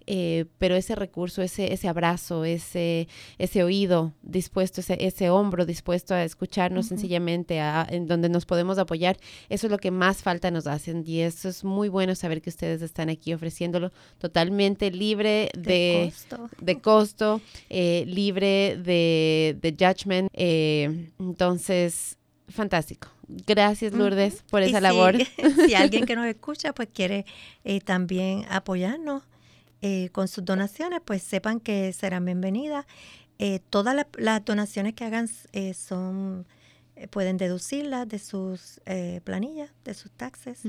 eh, 0.07 0.45
pero 0.59 0.77
ese 0.77 0.95
recurso, 0.95 1.43
ese, 1.43 1.73
ese 1.73 1.89
abrazo, 1.89 2.45
ese, 2.45 3.09
ese 3.39 3.65
oído 3.65 4.13
dispuesto, 4.23 4.81
ese, 4.81 4.99
ese 5.01 5.31
hombro 5.31 5.65
dispuesto 5.65 6.15
a 6.15 6.25
escucharnos 6.25 6.87
sencillamente, 6.87 7.61
a, 7.61 7.87
en 7.89 8.07
donde 8.07 8.29
nos 8.29 8.45
podemos 8.45 8.79
apoyar, 8.79 9.17
eso 9.49 9.67
es 9.67 9.71
lo 9.71 9.79
que 9.79 9.91
más 9.91 10.23
falta 10.23 10.51
nos 10.51 10.67
hacen 10.67 11.05
y 11.07 11.21
eso 11.21 11.49
es 11.49 11.65
muy 11.65 11.89
bueno 11.89 12.15
saber 12.15 12.43
que 12.43 12.51
ustedes 12.51 12.83
están 12.83 13.09
aquí 13.09 13.33
ofreciéndolo 13.33 13.93
totalmente 14.19 14.91
libre 14.91 15.51
de, 15.57 16.13
de 16.61 16.81
costo, 16.81 17.41
eh, 17.71 18.05
libre 18.07 18.77
de, 18.77 19.57
de 19.61 19.73
judgment. 19.73 20.29
Eh, 20.35 21.11
entonces, 21.19 22.19
fantástico. 22.49 23.09
Gracias, 23.27 23.95
Lourdes, 23.95 24.43
por 24.51 24.63
esa 24.63 24.81
labor. 24.81 25.17
si 25.67 25.75
alguien 25.75 26.05
que 26.07 26.15
nos 26.15 26.27
escucha, 26.27 26.75
pues 26.75 26.89
quiere 26.93 27.25
también 27.85 28.45
apoyarnos, 28.51 29.23
eh, 29.87 30.09
con 30.13 30.29
sus 30.29 30.43
donaciones, 30.47 31.03
pues 31.05 31.23
sepan 31.23 31.61
que 31.61 31.93
serán 31.93 32.25
bienvenidas. 32.25 32.87
Eh, 33.39 33.61
todas 33.69 33.95
las 34.17 34.43
donaciones 34.43 34.95
que 34.95 35.05
hagan 35.05 35.29
eh, 35.53 35.75
son 35.75 36.47
pueden 37.11 37.37
deducirlas 37.37 38.09
de 38.09 38.19
sus 38.19 38.81
planillas, 39.25 39.69
de 39.85 39.93
sus 39.93 40.11
taxes, 40.13 40.61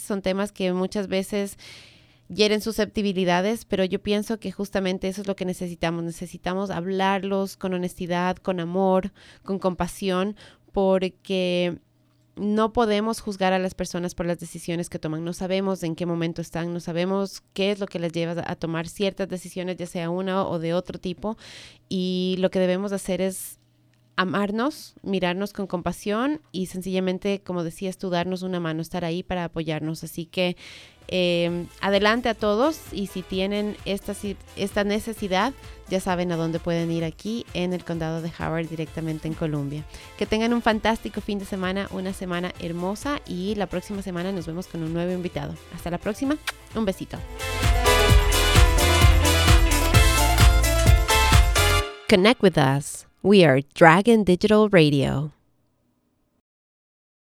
son 0.00 0.22
temas 0.22 0.52
que 0.52 0.72
muchas 0.72 1.08
veces 1.08 1.58
hieren 2.28 2.60
susceptibilidades, 2.60 3.64
pero 3.64 3.84
yo 3.84 4.02
pienso 4.02 4.38
que 4.38 4.52
justamente 4.52 5.08
eso 5.08 5.20
es 5.20 5.26
lo 5.26 5.36
que 5.36 5.44
necesitamos. 5.44 6.04
Necesitamos 6.04 6.70
hablarlos 6.70 7.56
con 7.56 7.74
honestidad, 7.74 8.36
con 8.36 8.60
amor, 8.60 9.12
con 9.44 9.58
compasión, 9.58 10.36
porque 10.72 11.78
no 12.36 12.72
podemos 12.72 13.20
juzgar 13.20 13.52
a 13.52 13.58
las 13.58 13.74
personas 13.74 14.14
por 14.14 14.26
las 14.26 14.38
decisiones 14.38 14.88
que 14.88 14.98
toman. 14.98 15.24
No 15.24 15.32
sabemos 15.32 15.82
en 15.82 15.94
qué 15.94 16.06
momento 16.06 16.40
están, 16.40 16.72
no 16.72 16.80
sabemos 16.80 17.42
qué 17.52 17.70
es 17.70 17.78
lo 17.78 17.86
que 17.86 17.98
les 17.98 18.12
lleva 18.12 18.42
a 18.46 18.56
tomar 18.56 18.88
ciertas 18.88 19.28
decisiones, 19.28 19.76
ya 19.76 19.86
sea 19.86 20.10
una 20.10 20.46
o 20.46 20.58
de 20.58 20.74
otro 20.74 20.98
tipo. 20.98 21.36
Y 21.88 22.36
lo 22.38 22.50
que 22.50 22.58
debemos 22.58 22.92
hacer 22.92 23.20
es 23.20 23.58
amarnos, 24.16 24.94
mirarnos 25.02 25.52
con 25.52 25.66
compasión 25.66 26.40
y 26.52 26.66
sencillamente, 26.66 27.40
como 27.40 27.64
decías 27.64 27.98
tú, 27.98 28.10
darnos 28.10 28.42
una 28.42 28.60
mano, 28.60 28.82
estar 28.82 29.04
ahí 29.04 29.22
para 29.22 29.44
apoyarnos. 29.44 30.04
Así 30.04 30.26
que 30.26 30.56
em, 31.08 31.66
adelante 31.80 32.28
a 32.28 32.34
todos 32.34 32.80
y 32.92 33.06
si 33.08 33.22
tienen 33.22 33.76
esta, 33.84 34.14
esta 34.56 34.84
necesidad, 34.84 35.52
ya 35.88 36.00
saben 36.00 36.32
a 36.32 36.36
dónde 36.36 36.58
pueden 36.58 36.90
ir 36.90 37.04
aquí 37.04 37.46
en 37.54 37.72
el 37.72 37.84
condado 37.84 38.22
de 38.22 38.32
Howard 38.38 38.68
directamente 38.68 39.28
en 39.28 39.34
Columbia. 39.34 39.84
Que 40.18 40.26
tengan 40.26 40.52
un 40.52 40.62
fantástico 40.62 41.20
fin 41.20 41.38
de 41.38 41.44
semana, 41.44 41.88
una 41.90 42.12
semana 42.12 42.52
hermosa 42.60 43.20
y 43.26 43.54
la 43.56 43.66
próxima 43.66 44.02
semana 44.02 44.32
nos 44.32 44.46
vemos 44.46 44.66
con 44.66 44.82
un 44.82 44.92
nuevo 44.92 45.12
invitado. 45.12 45.54
Hasta 45.74 45.90
la 45.90 45.98
próxima, 45.98 46.36
un 46.74 46.84
besito. 46.84 47.18
Connect 52.08 52.42
with 52.42 52.58
us. 52.58 53.11
We 53.24 53.44
are 53.44 53.60
Dragon 53.74 54.24
Digital 54.24 54.68
Radio. 54.70 55.32